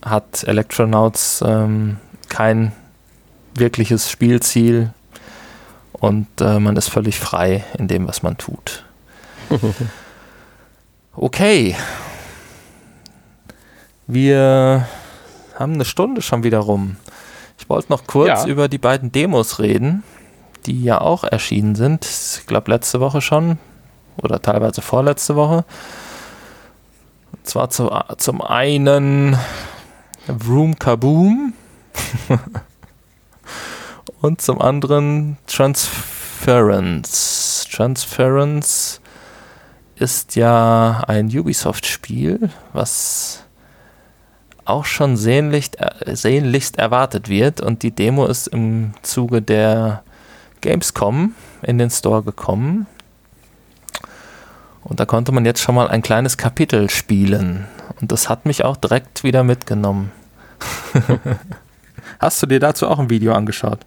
hat 0.04 0.44
Electronauts 0.44 1.42
ähm, 1.44 1.98
kein 2.28 2.72
wirkliches 3.54 4.10
Spielziel 4.10 4.92
und 5.92 6.28
äh, 6.40 6.60
man 6.60 6.76
ist 6.76 6.88
völlig 6.88 7.18
frei 7.18 7.64
in 7.76 7.88
dem, 7.88 8.06
was 8.06 8.22
man 8.22 8.36
tut. 8.38 8.84
Okay. 11.20 11.74
Wir 14.06 14.86
haben 15.58 15.74
eine 15.74 15.84
Stunde 15.84 16.22
schon 16.22 16.44
wieder 16.44 16.60
rum. 16.60 16.96
Ich 17.58 17.68
wollte 17.68 17.90
noch 17.90 18.06
kurz 18.06 18.44
ja. 18.44 18.46
über 18.46 18.68
die 18.68 18.78
beiden 18.78 19.12
Demos 19.12 19.58
reden, 19.58 20.04
die 20.66 20.82
ja 20.82 21.00
auch 21.00 21.24
erschienen 21.24 21.74
sind. 21.74 22.04
Ich 22.04 22.46
glaube 22.46 22.70
letzte 22.70 23.00
Woche 23.00 23.20
schon, 23.20 23.58
oder 24.22 24.40
teilweise 24.40 24.82
vorletzte 24.82 25.34
Woche. 25.36 25.64
Und 27.32 27.46
zwar 27.46 27.70
zu, 27.70 27.90
zum 28.18 28.40
einen 28.40 29.36
Room 30.46 30.78
Kaboom 30.78 31.54
und 34.20 34.40
zum 34.40 34.60
anderen 34.60 35.38
Transference. 35.46 37.66
Transference 37.70 39.00
ist 39.96 40.36
ja 40.36 41.02
ein 41.08 41.26
Ubisoft-Spiel, 41.26 42.50
was 42.72 43.42
auch 44.68 44.84
schon 44.84 45.16
sehnlichst, 45.16 45.80
äh, 45.80 46.14
sehnlichst 46.14 46.78
erwartet 46.78 47.28
wird 47.28 47.60
und 47.60 47.82
die 47.82 47.90
Demo 47.90 48.26
ist 48.26 48.48
im 48.48 48.92
Zuge 49.02 49.42
der 49.42 50.02
Gamescom 50.60 51.34
in 51.62 51.78
den 51.78 51.90
Store 51.90 52.22
gekommen. 52.22 52.86
Und 54.84 55.00
da 55.00 55.06
konnte 55.06 55.32
man 55.32 55.44
jetzt 55.44 55.60
schon 55.60 55.74
mal 55.74 55.88
ein 55.88 56.02
kleines 56.02 56.38
Kapitel 56.38 56.88
spielen. 56.88 57.66
Und 58.00 58.10
das 58.10 58.28
hat 58.28 58.46
mich 58.46 58.64
auch 58.64 58.76
direkt 58.76 59.22
wieder 59.22 59.44
mitgenommen. 59.44 60.12
Hast 62.20 62.42
du 62.42 62.46
dir 62.46 62.58
dazu 62.58 62.88
auch 62.88 62.98
ein 62.98 63.10
Video 63.10 63.34
angeschaut? 63.34 63.80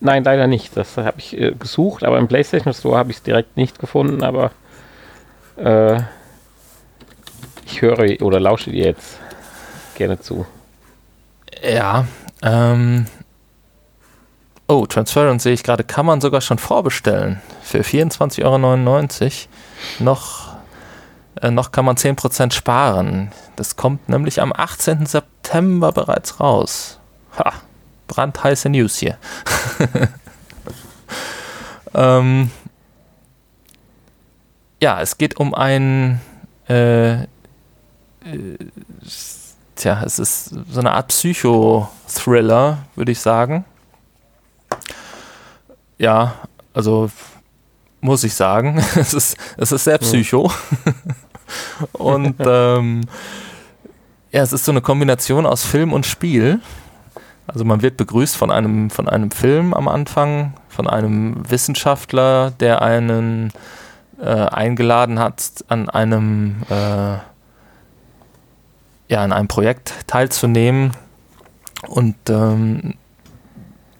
Nein, 0.00 0.24
leider 0.24 0.48
nicht. 0.48 0.76
Das 0.76 0.96
habe 0.96 1.18
ich 1.18 1.38
äh, 1.38 1.52
gesucht, 1.52 2.02
aber 2.04 2.18
im 2.18 2.26
PlayStation 2.26 2.74
Store 2.74 2.98
habe 2.98 3.10
ich 3.10 3.18
es 3.18 3.22
direkt 3.22 3.56
nicht 3.56 3.78
gefunden. 3.78 4.24
Aber 4.24 4.50
äh, 5.56 6.00
ich 7.66 7.80
höre 7.80 8.20
oder 8.22 8.40
lausche 8.40 8.70
dir 8.70 8.86
jetzt 8.86 9.18
gerne 9.94 10.20
zu. 10.20 10.46
Ja, 11.62 12.06
ähm, 12.42 13.06
Oh, 14.72 14.86
Transference 14.86 15.42
sehe 15.42 15.52
ich 15.52 15.64
gerade, 15.64 15.84
kann 15.84 16.06
man 16.06 16.22
sogar 16.22 16.40
schon 16.40 16.56
vorbestellen. 16.56 17.42
Für 17.62 17.82
24,99 17.82 18.42
Euro. 18.42 19.48
Noch, 19.98 20.56
äh, 21.42 21.50
noch 21.50 21.72
kann 21.72 21.84
man 21.84 21.96
10% 21.96 22.54
sparen. 22.54 23.32
Das 23.56 23.76
kommt 23.76 24.08
nämlich 24.08 24.40
am 24.40 24.50
18. 24.50 25.04
September 25.04 25.92
bereits 25.92 26.40
raus. 26.40 26.98
Ha, 27.38 27.52
brandheiße 28.08 28.70
News 28.70 28.96
hier. 28.96 29.18
ähm, 31.94 32.50
ja, 34.80 35.02
es 35.02 35.18
geht 35.18 35.36
um 35.36 35.54
ein 35.54 36.22
äh, 36.70 37.24
äh, 37.24 37.26
tja, 39.82 40.02
es 40.04 40.18
ist 40.18 40.54
so 40.70 40.80
eine 40.80 40.92
Art 40.92 41.08
Psycho-Thriller, 41.08 42.78
würde 42.94 43.12
ich 43.12 43.20
sagen. 43.20 43.64
Ja, 45.98 46.34
also 46.72 47.10
muss 48.00 48.24
ich 48.24 48.34
sagen, 48.34 48.78
es 48.96 49.14
ist, 49.14 49.36
es 49.56 49.72
ist 49.72 49.84
sehr 49.84 49.98
psycho. 49.98 50.50
und 51.92 52.36
ähm, 52.40 53.02
ja, 54.30 54.42
es 54.42 54.52
ist 54.52 54.64
so 54.64 54.72
eine 54.72 54.80
Kombination 54.80 55.46
aus 55.46 55.64
Film 55.64 55.92
und 55.92 56.06
Spiel. 56.06 56.60
Also 57.46 57.64
man 57.64 57.82
wird 57.82 57.96
begrüßt 57.96 58.36
von 58.36 58.50
einem, 58.50 58.88
von 58.90 59.08
einem 59.08 59.30
Film 59.30 59.74
am 59.74 59.88
Anfang, 59.88 60.54
von 60.68 60.88
einem 60.88 61.48
Wissenschaftler, 61.50 62.52
der 62.52 62.82
einen 62.82 63.52
äh, 64.20 64.26
eingeladen 64.26 65.18
hat, 65.18 65.64
an 65.68 65.90
einem, 65.90 66.62
äh, 66.70 67.18
ja, 69.08 69.22
an 69.22 69.32
einem 69.32 69.48
Projekt 69.48 69.94
teilzunehmen. 70.06 70.92
Und 71.88 72.16
ähm, 72.28 72.94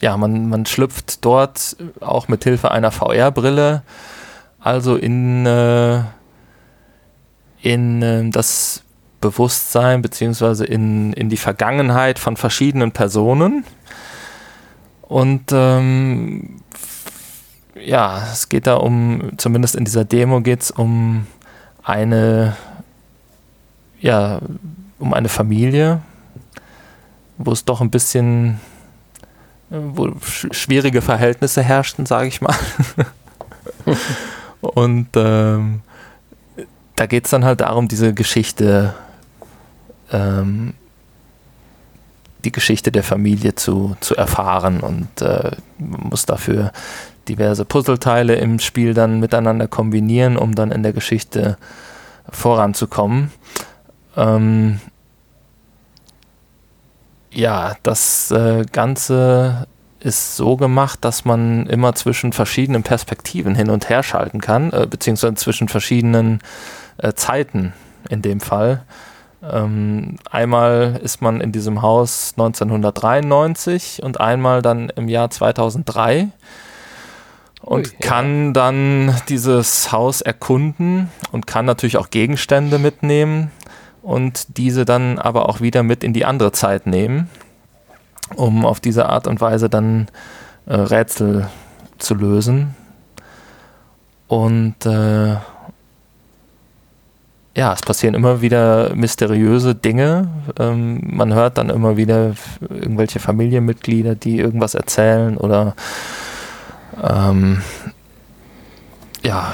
ja, 0.00 0.16
man, 0.16 0.48
man 0.48 0.66
schlüpft 0.66 1.24
dort 1.24 1.76
auch 2.00 2.28
mit 2.28 2.44
Hilfe 2.44 2.70
einer 2.70 2.90
VR-Brille, 2.90 3.82
also 4.58 4.96
in, 4.96 5.46
äh, 5.46 6.02
in 7.60 8.02
äh, 8.02 8.30
das 8.30 8.82
Bewusstsein 9.20 10.02
beziehungsweise 10.02 10.64
in, 10.64 11.12
in 11.12 11.28
die 11.28 11.36
Vergangenheit 11.36 12.18
von 12.18 12.36
verschiedenen 12.36 12.92
Personen. 12.92 13.64
Und 15.02 15.52
ähm, 15.52 16.60
ja, 17.74 18.26
es 18.32 18.48
geht 18.48 18.66
da 18.66 18.74
um, 18.74 19.32
zumindest 19.38 19.76
in 19.76 19.84
dieser 19.84 20.04
Demo 20.04 20.40
geht 20.40 20.62
es 20.62 20.70
um 20.70 21.26
eine, 21.82 22.56
ja, 24.00 24.40
um 25.02 25.12
eine 25.12 25.28
Familie, 25.28 26.00
wo 27.36 27.50
es 27.50 27.64
doch 27.64 27.80
ein 27.80 27.90
bisschen 27.90 28.60
wo 29.68 30.12
schwierige 30.22 31.02
Verhältnisse 31.02 31.60
herrschten, 31.62 32.06
sage 32.06 32.28
ich 32.28 32.40
mal. 32.40 32.54
und 34.60 35.08
ähm, 35.16 35.80
da 36.94 37.06
geht 37.06 37.24
es 37.24 37.30
dann 37.30 37.44
halt 37.44 37.62
darum, 37.62 37.88
diese 37.88 38.14
Geschichte, 38.14 38.94
ähm, 40.12 40.74
die 42.44 42.52
Geschichte 42.52 42.92
der 42.92 43.02
Familie 43.02 43.56
zu, 43.56 43.96
zu 44.00 44.14
erfahren 44.14 44.80
und 44.80 45.20
äh, 45.20 45.50
man 45.78 46.10
muss 46.10 46.26
dafür 46.26 46.70
diverse 47.28 47.64
Puzzleteile 47.64 48.36
im 48.36 48.60
Spiel 48.60 48.94
dann 48.94 49.18
miteinander 49.18 49.66
kombinieren, 49.66 50.36
um 50.36 50.54
dann 50.54 50.70
in 50.70 50.84
der 50.84 50.92
Geschichte 50.92 51.56
voranzukommen. 52.30 53.32
Ähm, 54.16 54.80
ja, 57.32 57.76
das 57.82 58.30
äh, 58.30 58.64
Ganze 58.70 59.66
ist 60.00 60.36
so 60.36 60.56
gemacht, 60.56 60.98
dass 61.02 61.24
man 61.24 61.66
immer 61.66 61.94
zwischen 61.94 62.32
verschiedenen 62.32 62.82
Perspektiven 62.82 63.54
hin 63.54 63.70
und 63.70 63.88
her 63.88 64.02
schalten 64.02 64.40
kann, 64.40 64.72
äh, 64.72 64.86
beziehungsweise 64.88 65.34
zwischen 65.34 65.68
verschiedenen 65.68 66.40
äh, 66.98 67.12
Zeiten 67.14 67.72
in 68.10 68.22
dem 68.22 68.40
Fall. 68.40 68.82
Ähm, 69.42 70.16
einmal 70.30 71.00
ist 71.02 71.20
man 71.20 71.40
in 71.40 71.52
diesem 71.52 71.82
Haus 71.82 72.34
1993 72.36 74.02
und 74.02 74.20
einmal 74.20 74.62
dann 74.62 74.90
im 74.90 75.08
Jahr 75.08 75.30
2003 75.30 76.28
und 77.60 77.86
Ui, 77.86 77.96
kann 78.00 78.46
ja. 78.46 78.52
dann 78.52 79.16
dieses 79.28 79.90
Haus 79.92 80.20
erkunden 80.20 81.10
und 81.30 81.46
kann 81.46 81.64
natürlich 81.64 81.96
auch 81.96 82.10
Gegenstände 82.10 82.78
mitnehmen, 82.78 83.50
und 84.02 84.58
diese 84.58 84.84
dann 84.84 85.18
aber 85.18 85.48
auch 85.48 85.60
wieder 85.60 85.82
mit 85.82 86.04
in 86.04 86.12
die 86.12 86.24
andere 86.24 86.52
Zeit 86.52 86.86
nehmen, 86.86 87.30
um 88.34 88.64
auf 88.66 88.80
diese 88.80 89.08
Art 89.08 89.26
und 89.26 89.40
Weise 89.40 89.68
dann 89.68 90.08
äh, 90.66 90.74
Rätsel 90.74 91.48
zu 91.98 92.14
lösen. 92.14 92.74
Und 94.26 94.86
äh, 94.86 95.36
ja, 97.54 97.74
es 97.74 97.82
passieren 97.82 98.14
immer 98.14 98.40
wieder 98.40 98.94
mysteriöse 98.94 99.74
Dinge. 99.74 100.28
Ähm, 100.58 101.00
man 101.04 101.34
hört 101.34 101.58
dann 101.58 101.68
immer 101.68 101.96
wieder 101.96 102.34
irgendwelche 102.60 103.20
Familienmitglieder, 103.20 104.14
die 104.14 104.38
irgendwas 104.38 104.74
erzählen 104.74 105.36
oder 105.36 105.74
ähm, 107.02 107.60
ja, 109.22 109.52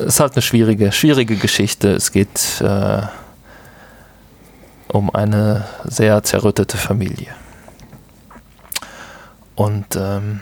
ist 0.00 0.20
halt 0.20 0.34
eine 0.34 0.42
schwierige, 0.42 0.92
schwierige 0.92 1.36
Geschichte. 1.36 1.92
Es 1.92 2.12
geht 2.12 2.60
äh, 2.60 3.02
um 4.88 5.14
eine 5.14 5.66
sehr 5.84 6.22
zerrüttete 6.22 6.76
Familie. 6.76 7.34
Und 9.54 9.96
ähm, 9.96 10.40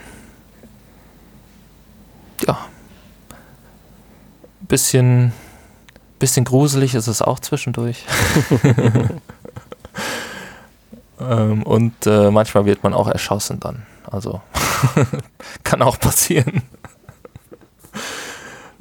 ja, 2.46 2.58
bisschen, 4.60 5.32
bisschen 6.18 6.44
gruselig 6.44 6.94
ist 6.94 7.08
es 7.08 7.20
auch 7.20 7.40
zwischendurch. 7.40 8.04
ähm, 11.20 11.62
und 11.64 12.06
äh, 12.06 12.30
manchmal 12.30 12.64
wird 12.64 12.82
man 12.82 12.94
auch 12.94 13.08
erschossen 13.08 13.58
dann. 13.60 13.86
Also 14.10 14.40
kann 15.64 15.82
auch 15.82 15.98
passieren. 15.98 16.62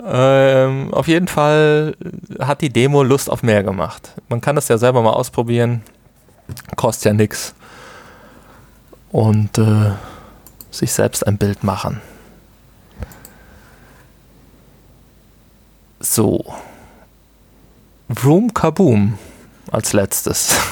Ähm, 0.04 0.94
auf 0.94 1.08
jeden 1.08 1.28
Fall 1.28 1.96
hat 2.40 2.62
die 2.62 2.70
Demo 2.70 3.04
Lust 3.04 3.30
auf 3.30 3.42
mehr 3.42 3.64
gemacht. 3.64 4.12
Man 4.30 4.42
kann 4.42 4.56
das 4.56 4.68
ja 4.68 4.78
selber 4.78 5.02
mal 5.02 5.14
ausprobieren. 5.14 5.82
Kostet 6.76 7.06
ja 7.06 7.14
nichts. 7.14 7.56
Und 9.12 9.58
äh, 9.58 9.92
sich 10.70 10.92
selbst 10.92 11.26
ein 11.26 11.38
Bild 11.38 11.64
machen. 11.64 12.02
So. 16.00 16.46
Room 18.24 18.54
Kaboom 18.54 19.18
als 19.72 19.94
letztes. 19.94 20.58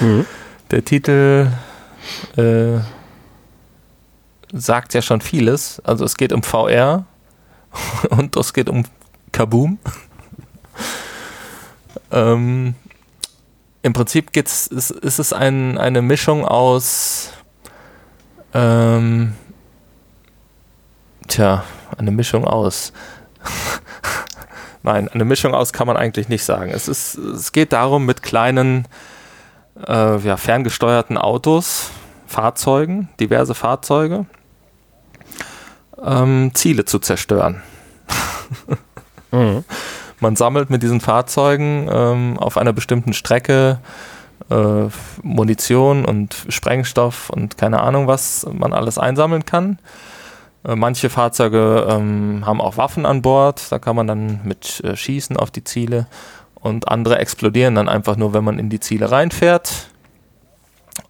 Mhm. 0.00 0.26
Der 0.70 0.84
Titel 0.84 1.52
äh, 2.36 2.80
sagt 4.50 4.94
ja 4.94 5.02
schon 5.02 5.20
vieles. 5.20 5.78
Also 5.84 6.04
es 6.04 6.16
geht 6.16 6.32
um 6.32 6.42
VR 6.42 7.04
und 8.10 8.36
das 8.36 8.52
geht 8.52 8.68
um 8.68 8.84
Kaboom. 9.32 9.78
ähm, 12.10 12.74
Im 13.82 13.92
Prinzip 13.92 14.32
geht's, 14.32 14.66
ist, 14.66 14.90
ist 14.90 15.18
es 15.18 15.32
ein, 15.32 15.78
eine 15.78 16.02
Mischung 16.02 16.44
aus 16.44 17.30
ähm, 18.54 19.34
Tja, 21.26 21.64
eine 21.98 22.10
Mischung 22.10 22.44
aus. 22.44 22.92
Nein, 24.82 25.08
eine 25.08 25.24
Mischung 25.24 25.54
aus 25.54 25.72
kann 25.72 25.86
man 25.86 25.96
eigentlich 25.96 26.28
nicht 26.28 26.44
sagen. 26.44 26.70
Es, 26.70 26.86
ist, 26.86 27.16
es 27.16 27.52
geht 27.52 27.72
darum, 27.72 28.06
mit 28.06 28.22
kleinen, 28.22 28.86
äh, 29.86 30.18
ja, 30.18 30.36
ferngesteuerten 30.36 31.18
Autos 31.18 31.90
Fahrzeugen, 32.26 33.08
diverse 33.20 33.54
Fahrzeuge, 33.54 34.26
ähm, 36.02 36.50
Ziele 36.54 36.84
zu 36.84 36.98
zerstören. 36.98 37.62
mhm. 39.32 39.64
Man 40.20 40.36
sammelt 40.36 40.70
mit 40.70 40.82
diesen 40.82 41.00
Fahrzeugen 41.00 41.88
ähm, 41.90 42.38
auf 42.38 42.56
einer 42.56 42.72
bestimmten 42.72 43.12
Strecke 43.12 43.78
äh, 44.50 44.88
Munition 45.22 46.04
und 46.04 46.46
Sprengstoff 46.48 47.30
und 47.30 47.58
keine 47.58 47.80
Ahnung, 47.80 48.06
was 48.06 48.46
man 48.50 48.72
alles 48.72 48.98
einsammeln 48.98 49.44
kann. 49.44 49.78
Äh, 50.64 50.76
manche 50.76 51.10
Fahrzeuge 51.10 51.86
ähm, 51.88 52.44
haben 52.46 52.60
auch 52.60 52.76
Waffen 52.76 53.06
an 53.06 53.22
Bord, 53.22 53.70
da 53.70 53.78
kann 53.78 53.96
man 53.96 54.06
dann 54.06 54.40
mit 54.44 54.82
äh, 54.84 54.96
schießen 54.96 55.36
auf 55.36 55.50
die 55.50 55.64
Ziele 55.64 56.06
und 56.54 56.88
andere 56.88 57.18
explodieren 57.18 57.74
dann 57.74 57.88
einfach 57.88 58.16
nur, 58.16 58.32
wenn 58.32 58.44
man 58.44 58.58
in 58.58 58.70
die 58.70 58.80
Ziele 58.80 59.10
reinfährt. 59.10 59.90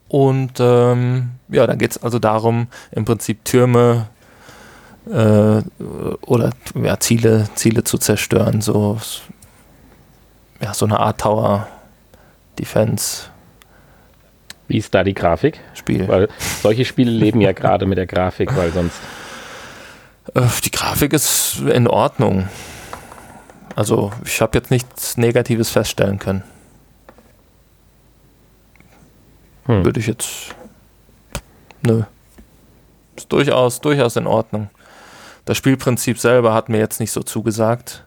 Und 0.09 0.61
ähm, 0.61 1.31
ja, 1.49 1.67
dann 1.67 1.79
geht 1.79 1.93
es 1.93 2.03
also 2.03 2.19
darum, 2.19 2.69
im 2.93 3.05
Prinzip 3.05 3.45
Türme 3.45 4.09
äh, 5.07 5.63
oder 6.23 6.51
ja, 6.83 6.99
Ziele, 7.01 7.49
Ziele 7.55 7.85
zu 7.85 7.99
zerstören. 7.99 8.61
So, 8.61 8.99
ja, 10.61 10.75
so 10.75 10.87
eine 10.87 10.99
Art 11.01 11.21
Tower 11.21 11.69
Defense. 12.59 13.25
Wie 14.69 14.79
ist 14.79 14.95
da 14.95 15.05
die 15.05 15.15
Grafik? 15.15 15.61
Spiel. 15.75 16.09
Weil 16.09 16.29
solche 16.63 16.85
Spiele 16.85 17.11
leben 17.11 17.41
ja 17.41 17.53
gerade 17.53 17.87
mit 17.87 17.99
der 17.99 18.07
Grafik, 18.07 18.57
weil 18.57 18.73
sonst. 18.73 18.97
Äh, 20.35 20.43
die 20.65 20.71
Grafik 20.71 21.13
ist 21.13 21.61
in 21.61 21.87
Ordnung. 21.87 22.49
Also 23.77 24.13
ich 24.25 24.41
habe 24.41 24.57
jetzt 24.57 24.71
nichts 24.71 25.17
Negatives 25.17 25.71
feststellen 25.71 26.19
können. 26.19 26.45
Hm. 29.67 29.85
Würde 29.85 30.01
ich 30.01 30.07
jetzt. 30.07 30.55
Nö. 31.83 32.05
Ist 33.17 33.31
durchaus, 33.31 33.81
durchaus 33.81 34.17
in 34.17 34.27
Ordnung. 34.27 34.71
Das 35.45 35.57
Spielprinzip 35.59 36.19
selber 36.19 36.55
hat 36.55 36.69
mir 36.69 36.79
jetzt 36.79 37.01
nicht 37.01 37.13
so 37.13 37.23
zugesagt. 37.23 38.05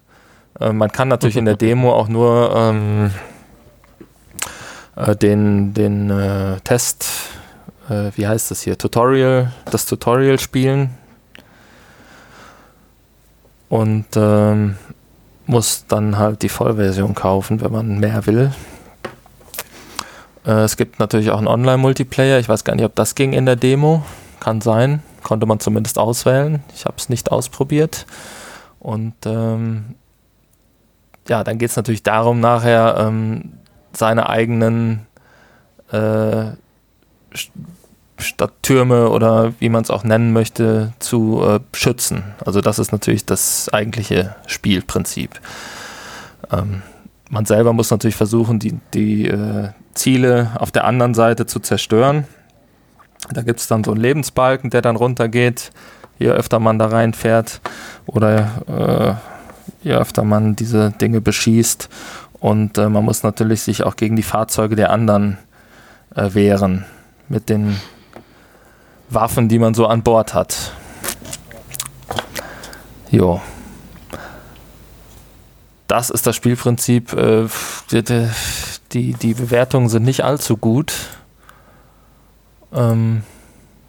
Äh, 0.60 0.74
man 0.74 0.92
kann 0.92 1.08
natürlich 1.08 1.38
in 1.38 1.46
der 1.46 1.56
Demo 1.56 1.94
auch 1.94 2.08
nur 2.08 2.54
ähm, 2.56 3.12
äh, 4.96 5.16
den, 5.16 5.74
den 5.74 6.10
äh, 6.10 6.60
Test, 6.64 7.08
äh, 7.90 8.12
wie 8.16 8.28
heißt 8.28 8.52
das 8.52 8.62
hier, 8.62 8.78
Tutorial, 8.78 9.52
das 9.72 9.86
Tutorial 9.86 10.40
spielen. 10.40 10.92
Und 13.70 14.06
ähm, 14.16 14.78
muss 15.46 15.86
dann 15.88 16.18
halt 16.18 16.42
die 16.42 16.50
Vollversion 16.50 17.14
kaufen, 17.14 17.62
wenn 17.62 17.72
man 17.72 18.00
mehr 18.00 18.26
will. 18.26 18.52
Äh, 20.46 20.64
es 20.64 20.78
gibt 20.78 21.00
natürlich 21.00 21.32
auch 21.32 21.38
einen 21.38 21.48
Online-Multiplayer. 21.48 22.40
Ich 22.40 22.50
weiß 22.50 22.64
gar 22.64 22.76
nicht, 22.76 22.86
ob 22.86 22.96
das 22.96 23.14
ging 23.14 23.34
in 23.34 23.46
der 23.46 23.58
Demo. 23.58 24.04
Kann 24.48 24.62
sein. 24.62 25.04
Konnte 25.24 25.46
man 25.46 25.60
zumindest 25.60 26.00
auswählen. 26.00 26.64
Ich 26.74 26.86
habe 26.86 26.96
es 26.98 27.10
nicht 27.10 27.34
ausprobiert. 27.34 28.06
Und 28.80 29.14
ähm, 29.26 29.96
ja, 31.28 31.44
dann 31.44 31.58
geht 31.58 31.70
es 31.70 31.76
natürlich 31.76 32.02
darum, 32.02 32.40
nachher 32.40 32.96
ähm, 32.98 33.58
seine 33.92 34.30
eigenen 34.30 35.06
äh, 35.92 36.52
Stadttürme 38.18 39.10
oder 39.10 39.52
wie 39.60 39.68
man 39.68 39.84
es 39.84 39.92
auch 39.92 40.06
nennen 40.06 40.32
möchte, 40.32 40.94
zu 41.00 41.44
äh, 41.44 41.60
schützen. 41.74 42.24
Also 42.46 42.62
das 42.62 42.80
ist 42.80 42.94
natürlich 42.94 43.26
das 43.26 43.68
eigentliche 43.74 44.34
Spielprinzip. 44.46 45.42
Ähm, 46.54 46.84
man 47.30 47.44
selber 47.44 47.74
muss 47.74 47.92
natürlich 47.92 48.16
versuchen, 48.16 48.60
die, 48.60 48.80
die 48.94 49.28
äh, 49.28 49.72
Ziele 49.94 50.52
auf 50.58 50.72
der 50.72 50.86
anderen 50.86 51.16
Seite 51.16 51.48
zu 51.48 51.60
zerstören. 51.60 52.24
Da 53.32 53.42
gibt 53.42 53.60
es 53.60 53.68
dann 53.68 53.84
so 53.84 53.92
einen 53.92 54.02
Lebensbalken, 54.02 54.70
der 54.70 54.82
dann 54.82 54.96
runtergeht, 54.96 55.72
je 56.20 56.30
öfter 56.30 56.60
man 56.60 56.80
da 56.80 56.88
reinfährt 56.88 57.62
oder 58.06 59.20
äh, 59.84 59.86
je 59.86 59.94
öfter 59.94 60.24
man 60.24 60.56
diese 60.56 60.92
Dinge 60.92 61.22
beschießt. 61.22 61.90
Und 62.40 62.78
äh, 62.78 62.90
man 62.90 63.04
muss 63.04 63.24
natürlich 63.24 63.62
sich 63.62 63.84
auch 63.84 63.96
gegen 63.96 64.16
die 64.16 64.24
Fahrzeuge 64.24 64.76
der 64.76 64.92
anderen 64.92 65.38
äh, 66.16 66.34
wehren 66.34 66.86
mit 67.28 67.50
den 67.50 67.78
Waffen, 69.10 69.50
die 69.50 69.60
man 69.60 69.74
so 69.74 69.88
an 69.88 70.04
Bord 70.04 70.34
hat. 70.34 70.72
Jo. 73.10 73.42
Das 75.88 76.10
ist 76.10 76.28
das 76.28 76.36
Spielprinzip. 76.36 77.14
Äh, 77.14 77.48
die, 78.92 79.14
die 79.14 79.34
Bewertungen 79.34 79.90
sind 79.90 80.04
nicht 80.04 80.24
allzu 80.24 80.58
gut. 80.58 80.94
Ähm, 82.74 83.24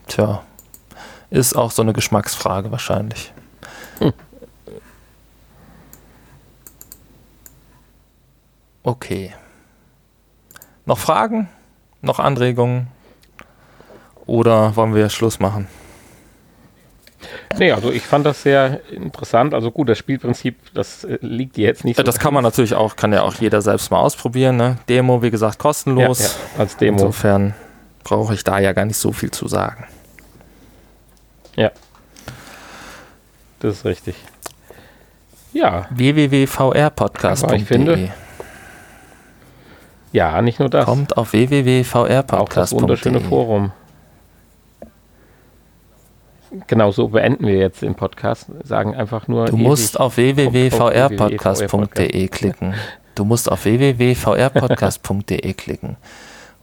tja, 0.06 0.42
ist 1.30 1.56
auch 1.56 1.70
so 1.70 1.82
eine 1.82 1.92
Geschmacksfrage 1.92 2.70
wahrscheinlich. 2.70 3.32
Hm. 3.98 4.12
Okay. 8.82 9.34
Noch 10.86 10.98
Fragen? 10.98 11.48
Noch 12.00 12.18
Anregungen? 12.18 12.88
Oder 14.24 14.76
wollen 14.76 14.94
wir 14.94 15.08
Schluss 15.10 15.40
machen? 15.40 15.68
Nee, 17.58 17.72
also 17.72 17.90
ich 17.90 18.06
fand 18.06 18.24
das 18.24 18.42
sehr 18.42 18.80
interessant. 18.90 19.52
Also 19.52 19.70
gut, 19.70 19.88
das 19.88 19.98
Spielprinzip, 19.98 20.72
das 20.74 21.04
äh, 21.04 21.18
liegt 21.20 21.56
dir 21.56 21.66
jetzt 21.66 21.84
nicht 21.84 21.96
so. 21.96 22.02
Das 22.02 22.18
kann 22.18 22.32
man 22.32 22.44
natürlich 22.44 22.74
auch, 22.74 22.94
kann 22.94 23.12
ja 23.12 23.22
auch 23.22 23.34
jeder 23.34 23.60
selbst 23.60 23.90
mal 23.90 23.98
ausprobieren. 23.98 24.56
Ne? 24.56 24.78
Demo, 24.88 25.22
wie 25.22 25.30
gesagt, 25.30 25.58
kostenlos. 25.58 26.20
Ja, 26.20 26.26
ja, 26.26 26.60
als 26.60 26.76
Demo. 26.76 26.98
Insofern 26.98 27.54
brauche 28.08 28.34
ich 28.34 28.44
da 28.44 28.58
ja 28.58 28.72
gar 28.72 28.86
nicht 28.86 28.96
so 28.96 29.12
viel 29.12 29.30
zu 29.30 29.46
sagen. 29.48 29.86
Ja. 31.56 31.70
Das 33.60 33.76
ist 33.76 33.84
richtig. 33.84 34.16
Ja. 35.52 35.86
www.vrpodcast.de 35.90 37.56
Ich 37.56 37.64
finde. 37.64 38.10
Ja, 40.12 40.40
nicht 40.40 40.58
nur 40.58 40.70
das. 40.70 40.86
Kommt 40.86 41.18
auf 41.18 41.32
www.vrpodcast.de. 41.32 42.38
Auch 42.38 42.48
das 42.48 42.72
wunderschöne 42.72 43.20
Forum. 43.20 43.72
Genau 46.66 46.92
so 46.92 47.08
beenden 47.08 47.46
wir 47.46 47.58
jetzt 47.58 47.82
den 47.82 47.94
Podcast. 47.94 48.46
Sagen 48.64 48.94
einfach 48.94 49.28
nur. 49.28 49.44
Du 49.46 49.58
musst 49.58 50.00
auf 50.00 50.16
www.vrpodcast.de 50.16 52.28
klicken. 52.28 52.72
Du 53.14 53.26
musst 53.26 53.52
auf 53.52 53.66
www.vrpodcast.de 53.66 55.52
klicken. 55.52 55.98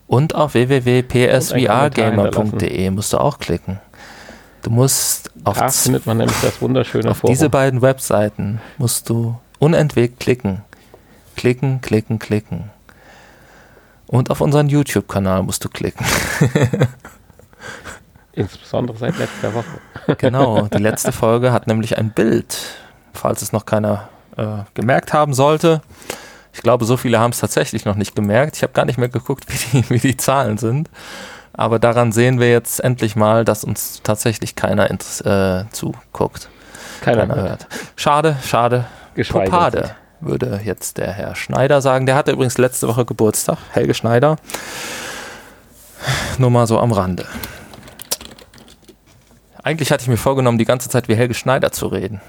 Und 0.06 0.34
auf 0.34 0.54
www.psvrgamer.de 0.54 2.90
musst 2.90 3.12
du 3.12 3.18
auch 3.18 3.38
klicken. 3.38 3.80
Du 4.62 4.70
musst 4.70 5.30
auf 5.44 5.58
da 5.58 5.68
findet 5.68 6.06
man 6.06 6.16
nämlich 6.18 6.40
das 6.40 6.60
wunderschöne 6.60 7.10
auf 7.10 7.18
Forum. 7.18 7.32
diese 7.32 7.48
beiden 7.48 7.82
Webseiten 7.82 8.60
musst 8.78 9.08
du 9.08 9.38
unentwegt 9.58 10.20
klicken. 10.20 10.62
Klicken, 11.36 11.80
klicken, 11.80 12.18
klicken. 12.18 12.70
Und 14.06 14.30
auf 14.30 14.40
unseren 14.40 14.68
YouTube-Kanal 14.68 15.42
musst 15.42 15.64
du 15.64 15.68
klicken. 15.68 16.06
Insbesondere 18.32 18.96
seit 18.96 19.18
letzter 19.18 19.54
Woche. 19.54 19.80
genau, 20.18 20.68
die 20.68 20.78
letzte 20.78 21.12
Folge 21.12 21.52
hat 21.52 21.66
nämlich 21.66 21.98
ein 21.98 22.10
Bild, 22.10 22.58
falls 23.12 23.42
es 23.42 23.52
noch 23.52 23.66
keiner 23.66 24.08
äh, 24.36 24.58
gemerkt 24.74 25.12
haben 25.12 25.34
sollte. 25.34 25.82
Ich 26.56 26.62
glaube, 26.62 26.86
so 26.86 26.96
viele 26.96 27.20
haben 27.20 27.32
es 27.32 27.38
tatsächlich 27.38 27.84
noch 27.84 27.96
nicht 27.96 28.16
gemerkt. 28.16 28.56
Ich 28.56 28.62
habe 28.62 28.72
gar 28.72 28.86
nicht 28.86 28.96
mehr 28.96 29.10
geguckt, 29.10 29.44
wie 29.48 29.82
die, 29.82 29.90
wie 29.90 29.98
die 29.98 30.16
Zahlen 30.16 30.56
sind. 30.56 30.88
Aber 31.52 31.78
daran 31.78 32.12
sehen 32.12 32.40
wir 32.40 32.50
jetzt 32.50 32.80
endlich 32.80 33.14
mal, 33.14 33.44
dass 33.44 33.62
uns 33.62 34.00
tatsächlich 34.02 34.56
keiner 34.56 34.90
äh, 34.90 35.64
zuguckt. 35.70 36.48
Keiner, 37.02 37.26
keiner 37.26 37.36
hört. 37.36 37.66
Schade, 37.94 38.36
schade. 38.42 38.86
Popade, 39.28 39.94
würde 40.20 40.62
jetzt 40.64 40.96
der 40.96 41.12
Herr 41.12 41.34
Schneider 41.36 41.82
sagen. 41.82 42.06
Der 42.06 42.14
hatte 42.14 42.32
übrigens 42.32 42.56
letzte 42.56 42.88
Woche 42.88 43.04
Geburtstag, 43.04 43.58
Helge 43.72 43.92
Schneider. 43.92 44.36
Nur 46.38 46.50
mal 46.50 46.66
so 46.66 46.78
am 46.78 46.92
Rande. 46.92 47.26
Eigentlich 49.62 49.92
hatte 49.92 50.02
ich 50.02 50.08
mir 50.08 50.16
vorgenommen, 50.16 50.56
die 50.56 50.64
ganze 50.64 50.88
Zeit 50.88 51.08
wie 51.08 51.16
Helge 51.16 51.34
Schneider 51.34 51.70
zu 51.70 51.86
reden. 51.88 52.22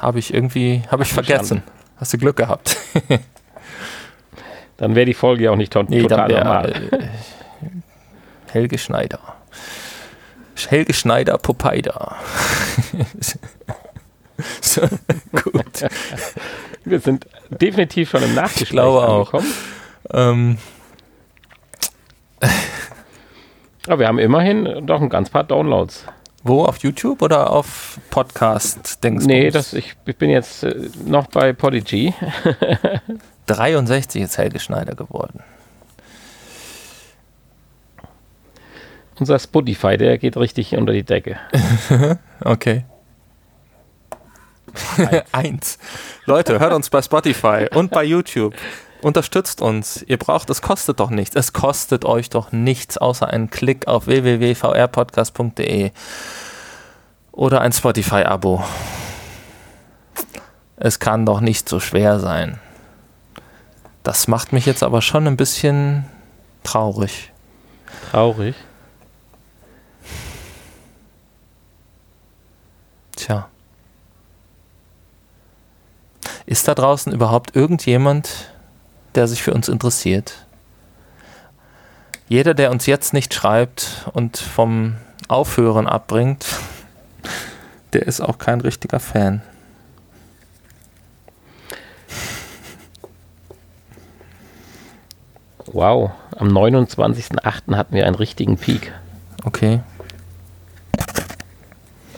Habe 0.00 0.18
ich 0.18 0.34
irgendwie, 0.34 0.82
habe 0.90 1.02
ich 1.02 1.12
vergessen. 1.14 1.62
Hast 1.96 2.12
du 2.12 2.18
Glück 2.18 2.36
gehabt. 2.36 2.76
dann 4.78 4.94
wäre 4.94 5.06
die 5.06 5.14
Folge 5.14 5.44
ja 5.44 5.50
auch 5.50 5.56
nicht 5.56 5.74
nee, 5.88 6.02
total 6.02 6.28
wär, 6.30 6.44
normal. 6.44 6.88
Äh, 6.90 7.08
Helge 8.52 8.78
Schneider. 8.78 9.20
Helge 10.68 10.94
Schneider 10.94 11.36
Popeida. 11.36 12.16
so, 14.60 14.82
gut. 15.32 15.84
Wir 16.84 17.00
sind 17.00 17.26
definitiv 17.50 18.10
schon 18.10 18.22
im 18.22 18.34
Nachgespräch 18.34 18.62
ich 18.62 18.70
glaube 18.70 19.06
auch. 19.06 19.32
Ähm. 20.12 20.58
Aber 23.86 23.98
wir 23.98 24.06
haben 24.06 24.18
immerhin 24.18 24.86
doch 24.86 25.00
ein 25.00 25.08
ganz 25.08 25.30
paar 25.30 25.44
Downloads. 25.44 26.04
Wo? 26.48 26.64
Auf 26.64 26.78
YouTube 26.78 27.20
oder 27.20 27.50
auf 27.50 28.00
Podcast? 28.08 29.04
Denkst 29.04 29.26
nee, 29.26 29.50
das, 29.50 29.74
ich, 29.74 29.96
ich 30.06 30.16
bin 30.16 30.30
jetzt 30.30 30.64
äh, 30.64 30.88
noch 31.04 31.26
bei 31.26 31.52
Podigy. 31.52 32.14
63 33.46 34.22
ist 34.22 34.38
Helge 34.38 34.58
Schneider 34.58 34.94
geworden. 34.94 35.42
Unser 39.20 39.38
Spotify, 39.38 39.98
der 39.98 40.16
geht 40.16 40.38
richtig 40.38 40.74
unter 40.74 40.94
die 40.94 41.04
Decke. 41.04 41.38
Okay. 42.40 42.84
Eins. 45.32 45.78
Leute, 46.24 46.60
hört 46.60 46.72
uns 46.72 46.88
bei 46.88 47.02
Spotify 47.02 47.66
und 47.74 47.90
bei 47.90 48.04
YouTube. 48.04 48.54
Unterstützt 49.00 49.62
uns. 49.62 50.02
Ihr 50.02 50.16
braucht, 50.16 50.50
es 50.50 50.60
kostet 50.60 50.98
doch 50.98 51.10
nichts. 51.10 51.36
Es 51.36 51.52
kostet 51.52 52.04
euch 52.04 52.30
doch 52.30 52.50
nichts, 52.50 52.98
außer 52.98 53.28
einen 53.28 53.48
Klick 53.50 53.86
auf 53.86 54.06
www.vrpodcast.de 54.06 55.92
oder 57.30 57.60
ein 57.60 57.72
Spotify-Abo. 57.72 58.64
Es 60.76 60.98
kann 60.98 61.26
doch 61.26 61.40
nicht 61.40 61.68
so 61.68 61.78
schwer 61.78 62.18
sein. 62.18 62.60
Das 64.02 64.26
macht 64.26 64.52
mich 64.52 64.66
jetzt 64.66 64.82
aber 64.82 65.02
schon 65.02 65.26
ein 65.26 65.36
bisschen 65.36 66.06
traurig. 66.64 67.32
Traurig. 68.10 68.56
Tja. 73.14 73.48
Ist 76.46 76.66
da 76.66 76.74
draußen 76.74 77.12
überhaupt 77.12 77.54
irgendjemand, 77.54 78.50
der 79.18 79.26
sich 79.26 79.42
für 79.42 79.52
uns 79.52 79.68
interessiert? 79.68 80.46
Jeder, 82.28 82.54
der 82.54 82.70
uns 82.70 82.86
jetzt 82.86 83.12
nicht 83.12 83.34
schreibt 83.34 84.08
und 84.12 84.36
vom 84.36 84.94
Aufhören 85.26 85.88
abbringt, 85.88 86.46
der 87.94 88.06
ist 88.06 88.20
auch 88.20 88.38
kein 88.38 88.60
richtiger 88.60 89.00
Fan. 89.00 89.42
Wow, 95.66 96.12
am 96.36 96.48
29.08. 96.48 97.74
hatten 97.74 97.94
wir 97.94 98.06
einen 98.06 98.14
richtigen 98.14 98.56
Peak. 98.56 98.92
Okay. 99.44 99.80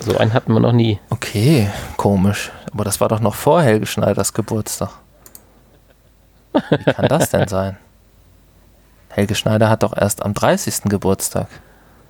So 0.00 0.18
einen 0.18 0.34
hatten 0.34 0.52
wir 0.52 0.60
noch 0.60 0.72
nie. 0.72 0.98
Okay, 1.08 1.70
komisch. 1.96 2.52
Aber 2.74 2.84
das 2.84 3.00
war 3.00 3.08
doch 3.08 3.20
noch 3.20 3.34
vor 3.34 3.62
Helge 3.62 3.86
Schneiders 3.86 4.34
Geburtstag. 4.34 4.90
Wie 6.52 6.92
kann 6.92 7.08
das 7.08 7.30
denn 7.30 7.48
sein? 7.48 7.76
Helge 9.08 9.34
Schneider 9.34 9.68
hat 9.68 9.82
doch 9.82 9.96
erst 9.96 10.22
am 10.22 10.34
30. 10.34 10.82
Geburtstag 10.84 11.48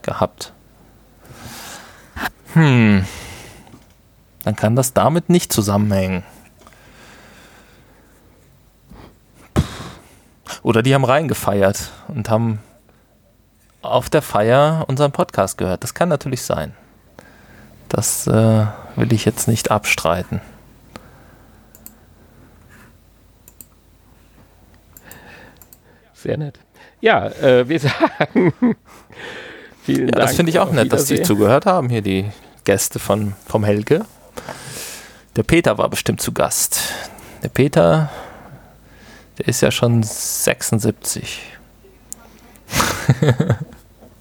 gehabt. 0.03 0.53
Hm. 2.53 3.07
Dann 4.45 4.57
kann 4.57 4.77
das 4.77 4.93
damit 4.93 5.29
nicht 5.31 5.53
zusammenhängen. 5.53 6.25
Oder 10.63 10.83
die 10.83 10.95
haben 10.95 11.05
reingefeiert 11.05 11.91
und 12.09 12.29
haben 12.29 12.61
auf 13.83 14.11
der 14.11 14.23
Feier 14.23 14.85
unseren 14.89 15.13
Podcast 15.13 15.57
gehört. 15.57 15.83
Das 15.83 15.95
kann 15.95 16.09
natürlich 16.09 16.43
sein. 16.43 16.75
Das 17.89 18.27
äh, 18.27 18.67
will 18.97 19.13
ich 19.13 19.25
jetzt 19.25 19.49
nicht 19.49 19.71
abstreiten. 19.71 20.41
Sehr 26.23 26.37
nett. 26.37 26.59
Ja, 27.01 27.29
äh, 27.29 27.67
wir 27.67 27.81
sagen 27.81 28.53
vielen 29.83 30.09
ja, 30.09 30.13
Dank. 30.13 30.27
Das 30.27 30.37
finde 30.37 30.51
ich 30.51 30.59
auch 30.59 30.71
nett, 30.71 30.93
dass 30.93 31.09
Sie 31.09 31.23
zugehört 31.23 31.65
haben, 31.65 31.89
hier 31.89 32.03
die 32.03 32.27
Gäste 32.65 32.99
von, 32.99 33.33
vom 33.47 33.65
Helge. 33.65 34.05
Der 35.37 35.43
Peter 35.43 35.79
war 35.79 35.89
bestimmt 35.89 36.21
zu 36.21 36.33
Gast. 36.33 36.93
Der 37.43 37.49
Peter, 37.49 38.11
der 39.39 39.49
ist 39.49 39.63
ja 39.63 39.71
schon 39.71 40.03
76. 40.03 41.41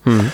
hm. 0.04 0.32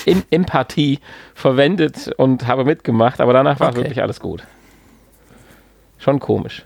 in 0.04 0.22
Empathie 0.30 0.98
verwendet 1.34 2.10
und 2.16 2.46
habe 2.46 2.64
mitgemacht, 2.64 3.20
aber 3.20 3.32
danach 3.32 3.60
war 3.60 3.68
okay. 3.68 3.78
wirklich 3.78 4.02
alles 4.02 4.20
gut. 4.20 4.42
Schon 5.98 6.18
komisch. 6.18 6.64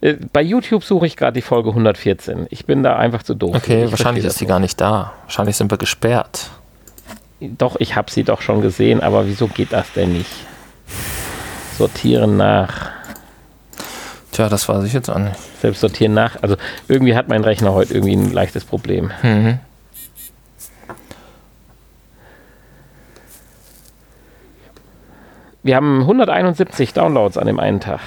Äh, 0.00 0.14
bei 0.32 0.42
YouTube 0.42 0.84
suche 0.84 1.06
ich 1.06 1.16
gerade 1.16 1.34
die 1.34 1.42
Folge 1.42 1.70
114. 1.70 2.46
Ich 2.50 2.66
bin 2.66 2.82
da 2.82 2.96
einfach 2.96 3.22
zu 3.22 3.34
doof. 3.34 3.56
Okay, 3.56 3.84
ich 3.84 3.90
wahrscheinlich 3.90 4.24
ist 4.24 4.38
sie 4.38 4.46
gar 4.46 4.60
nicht 4.60 4.80
da. 4.80 5.12
Wahrscheinlich 5.24 5.56
sind 5.56 5.70
wir 5.70 5.78
gesperrt. 5.78 6.50
Doch, 7.40 7.76
ich 7.78 7.94
habe 7.94 8.10
sie 8.10 8.24
doch 8.24 8.42
schon 8.42 8.60
gesehen, 8.62 9.00
aber 9.00 9.26
wieso 9.26 9.46
geht 9.46 9.72
das 9.72 9.92
denn 9.92 10.12
nicht? 10.12 10.30
Sortieren 11.76 12.36
nach. 12.36 12.90
Tja, 14.32 14.48
das 14.48 14.68
weiß 14.68 14.84
ich 14.84 14.92
jetzt 14.92 15.08
auch 15.08 15.18
nicht. 15.18 15.36
Selbst 15.60 15.80
sortieren 15.80 16.14
nach. 16.14 16.42
Also 16.42 16.56
irgendwie 16.88 17.14
hat 17.14 17.28
mein 17.28 17.44
Rechner 17.44 17.72
heute 17.72 17.94
irgendwie 17.94 18.16
ein 18.16 18.32
leichtes 18.32 18.64
Problem. 18.64 19.12
Mhm. 19.22 19.60
Wir 25.62 25.76
haben 25.76 26.00
171 26.00 26.94
Downloads 26.94 27.36
an 27.36 27.46
dem 27.46 27.60
einen 27.60 27.80
Tag. 27.80 28.00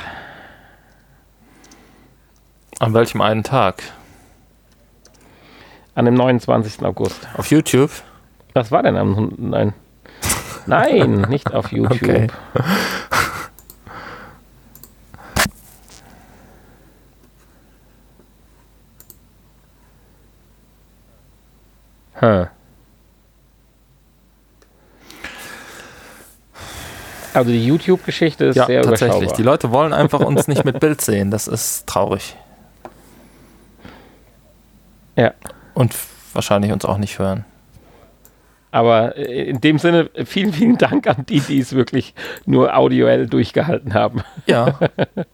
An 2.82 2.96
welchem 2.96 3.22
einen 3.22 3.44
Tag? 3.44 3.84
An 5.94 6.06
dem 6.06 6.16
29. 6.16 6.84
August. 6.84 7.28
Auf 7.38 7.52
YouTube? 7.52 7.92
Was 8.54 8.72
war 8.72 8.82
denn 8.82 8.98
am. 8.98 9.32
Nein. 9.38 9.74
Nein, 10.66 11.22
nicht 11.30 11.54
auf 11.54 11.72
YouTube. 11.72 12.02
Okay. 12.02 12.28
Huh. 22.20 22.48
Also 27.36 27.52
die 27.52 27.64
YouTube-Geschichte 27.64 28.46
ist 28.46 28.56
ja, 28.56 28.66
sehr 28.66 28.82
tatsächlich. 28.82 29.18
überschaubar. 29.18 29.38
Die 29.38 29.44
Leute 29.44 29.72
wollen 29.72 29.94
einfach 29.94 30.22
uns 30.22 30.48
nicht 30.48 30.66
mit 30.66 30.80
Bild 30.80 31.00
sehen. 31.00 31.30
Das 31.30 31.48
ist 31.48 31.86
traurig. 31.86 32.36
Ja. 35.22 35.34
Und 35.76 35.96
wahrscheinlich 36.34 36.72
uns 36.72 36.84
auch 36.84 36.98
nicht 36.98 37.20
hören. 37.20 37.46
Aber 38.72 39.16
äh, 39.18 39.50
in 39.50 39.62
dem 39.62 39.78
Sinne, 39.78 40.10
vielen, 40.26 40.52
vielen 40.52 40.78
Dank 40.80 41.06
an 41.06 41.26
die, 41.28 41.42
die 41.42 41.60
es 41.60 41.74
wirklich 41.74 42.16
nur 42.48 42.76
audioell 42.76 43.28
durchgehalten 43.28 43.94
haben. 43.94 44.24
Ja. 44.48 44.80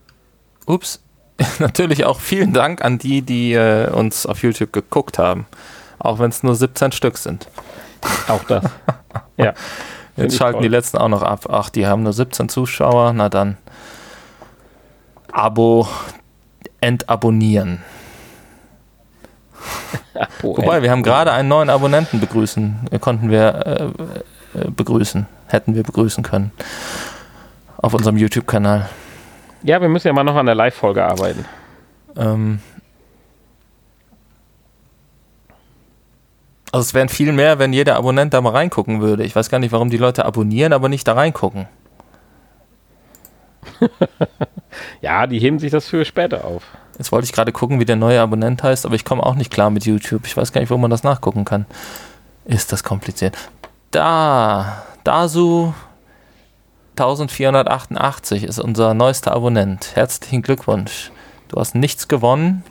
Ups. 0.65 1.01
Natürlich 1.59 2.03
auch 2.03 2.19
vielen 2.19 2.51
Dank 2.51 2.83
an 2.83 2.97
die, 2.97 3.21
die 3.21 3.53
äh, 3.53 3.89
uns 3.89 4.25
auf 4.25 4.43
YouTube 4.43 4.73
geguckt 4.73 5.17
haben. 5.19 5.45
Auch 5.99 6.19
wenn 6.19 6.29
es 6.29 6.43
nur 6.43 6.55
17 6.55 6.91
Stück 6.91 7.17
sind. 7.17 7.47
Auch 8.27 8.43
das. 8.43 8.65
ja. 9.37 9.53
Jetzt 10.17 10.35
schalten 10.35 10.55
toll. 10.55 10.63
die 10.63 10.67
letzten 10.67 10.97
auch 10.97 11.07
noch 11.07 11.23
ab. 11.23 11.45
Ach, 11.49 11.69
die 11.69 11.87
haben 11.87 12.03
nur 12.03 12.11
17 12.11 12.49
Zuschauer. 12.49 13.13
Na 13.13 13.29
dann. 13.29 13.57
Abo 15.31 15.87
entabonnieren. 16.81 17.83
Abo, 20.13 20.57
Wobei, 20.57 20.81
wir 20.81 20.91
haben 20.91 21.03
gerade 21.03 21.31
einen 21.31 21.49
neuen 21.49 21.69
Abonnenten 21.69 22.19
begrüßen, 22.19 22.87
äh, 22.91 22.99
konnten 22.99 23.29
wir 23.29 23.93
äh, 24.55 24.59
äh, 24.59 24.71
begrüßen, 24.71 25.27
hätten 25.47 25.75
wir 25.75 25.83
begrüßen 25.83 26.23
können. 26.23 26.51
Auf 27.77 27.93
unserem 27.93 28.17
YouTube-Kanal. 28.17 28.89
Ja, 29.63 29.81
wir 29.81 29.89
müssen 29.89 30.07
ja 30.07 30.13
mal 30.13 30.23
noch 30.23 30.35
an 30.35 30.45
der 30.45 30.55
Live-Folge 30.55 31.03
arbeiten. 31.03 31.45
Ähm 32.15 32.59
also 36.71 36.81
es 36.81 36.93
wären 36.93 37.09
viel 37.09 37.31
mehr, 37.31 37.59
wenn 37.59 37.73
jeder 37.73 37.95
Abonnent 37.95 38.33
da 38.33 38.41
mal 38.41 38.51
reingucken 38.51 39.01
würde. 39.01 39.23
Ich 39.23 39.35
weiß 39.35 39.49
gar 39.49 39.59
nicht, 39.59 39.71
warum 39.71 39.89
die 39.89 39.97
Leute 39.97 40.25
abonnieren, 40.25 40.73
aber 40.73 40.89
nicht 40.89 41.07
da 41.07 41.13
reingucken. 41.13 41.67
Ja, 45.01 45.27
die 45.27 45.39
heben 45.39 45.59
sich 45.59 45.71
das 45.71 45.87
für 45.87 46.05
später 46.05 46.45
auf. 46.45 46.63
Jetzt 46.97 47.11
wollte 47.11 47.25
ich 47.25 47.33
gerade 47.33 47.51
gucken, 47.51 47.79
wie 47.79 47.85
der 47.85 47.95
neue 47.95 48.19
Abonnent 48.19 48.63
heißt, 48.63 48.85
aber 48.85 48.95
ich 48.95 49.05
komme 49.05 49.23
auch 49.23 49.35
nicht 49.35 49.51
klar 49.51 49.69
mit 49.69 49.85
YouTube. 49.85 50.25
Ich 50.25 50.35
weiß 50.35 50.51
gar 50.51 50.61
nicht, 50.61 50.71
wo 50.71 50.77
man 50.77 50.89
das 50.89 51.03
nachgucken 51.03 51.45
kann. 51.45 51.65
Ist 52.45 52.71
das 52.71 52.83
kompliziert. 52.83 53.37
Da, 53.91 54.83
Dasu 55.03 55.73
1488 56.91 58.43
ist 58.43 58.59
unser 58.59 58.95
neuester 58.95 59.33
Abonnent. 59.33 59.95
Herzlichen 59.95 60.41
Glückwunsch. 60.41 61.11
Du 61.49 61.59
hast 61.59 61.75
nichts 61.75 62.07
gewonnen, 62.07 62.63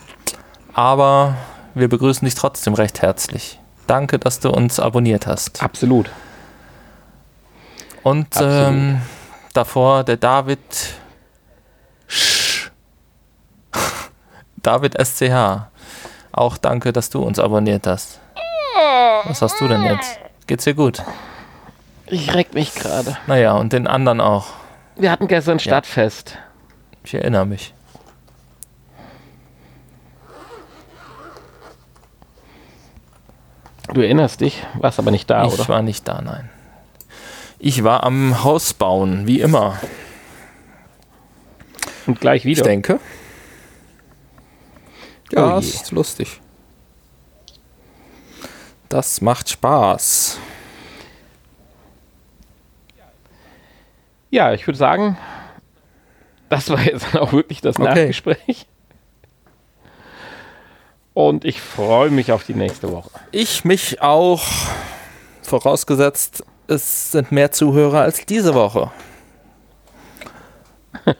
aber 0.74 1.36
wir 1.74 1.88
begrüßen 1.88 2.24
dich 2.24 2.34
trotzdem 2.34 2.74
recht 2.74 3.02
herzlich. 3.02 3.60
Danke, 3.86 4.18
dass 4.18 4.40
du 4.40 4.50
uns 4.50 4.80
abonniert 4.80 5.28
hast. 5.28 5.62
Absolut. 5.62 6.10
Und 8.02 8.36
Absolut. 8.36 8.68
ähm, 8.68 9.02
davor 9.52 10.02
der 10.02 10.16
David 10.16 10.58
Sch 12.08 12.70
David 14.56 14.94
SCH. 15.00 15.68
Auch 16.32 16.56
danke, 16.58 16.92
dass 16.92 17.10
du 17.10 17.22
uns 17.22 17.38
abonniert 17.38 17.86
hast. 17.86 18.20
Was 19.24 19.42
hast 19.42 19.60
du 19.60 19.68
denn 19.68 19.82
jetzt? 19.82 20.18
Geht's 20.46 20.64
dir 20.64 20.74
gut? 20.74 21.02
Ich 22.06 22.32
reck 22.34 22.54
mich 22.54 22.74
gerade. 22.74 23.16
Naja, 23.26 23.54
und 23.54 23.72
den 23.72 23.86
anderen 23.86 24.20
auch. 24.20 24.46
Wir 24.96 25.10
hatten 25.10 25.28
gestern 25.28 25.58
Stadtfest. 25.58 26.38
Ich 27.04 27.14
erinnere 27.14 27.46
mich. 27.46 27.74
Du 33.92 34.00
erinnerst 34.00 34.40
dich, 34.40 34.62
warst 34.74 34.98
aber 34.98 35.10
nicht 35.10 35.30
da, 35.30 35.44
ich 35.46 35.52
oder? 35.52 35.68
war 35.68 35.82
nicht 35.82 36.06
da, 36.08 36.20
nein. 36.20 36.50
Ich 37.58 37.84
war 37.84 38.04
am 38.04 38.42
Haus 38.44 38.74
bauen, 38.74 39.26
wie 39.26 39.40
immer. 39.40 39.78
Und 42.06 42.20
gleich 42.20 42.44
wieder. 42.44 42.60
Ich 42.62 42.66
denke. 42.66 43.00
Oh 45.32 45.36
Ja, 45.36 45.58
je. 45.58 45.66
ist 45.68 45.90
lustig. 45.90 46.40
Das 48.88 49.20
macht 49.20 49.48
Spaß. 49.48 50.38
Ja, 54.30 54.52
ich 54.52 54.66
würde 54.66 54.78
sagen, 54.78 55.16
das 56.48 56.68
war 56.70 56.80
jetzt 56.80 57.06
dann 57.12 57.22
auch 57.22 57.32
wirklich 57.32 57.60
das 57.60 57.76
Okay. 57.78 57.88
Nachgespräch. 57.88 58.66
Und 61.14 61.44
ich 61.46 61.60
freue 61.62 62.10
mich 62.10 62.30
auf 62.30 62.44
die 62.44 62.54
nächste 62.54 62.92
Woche. 62.92 63.10
Ich 63.32 63.64
mich 63.64 64.02
auch, 64.02 64.44
vorausgesetzt, 65.42 66.44
es 66.68 67.12
sind 67.12 67.32
mehr 67.32 67.50
Zuhörer 67.52 68.02
als 68.02 68.26
diese 68.26 68.54
Woche. 68.54 68.90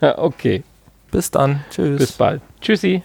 okay, 0.16 0.64
Bis 1.10 1.30
dann. 1.30 1.64
Tschüss. 1.70 1.98
bis 1.98 2.12
bald. 2.12 2.42
Tschüssi. 2.60 3.02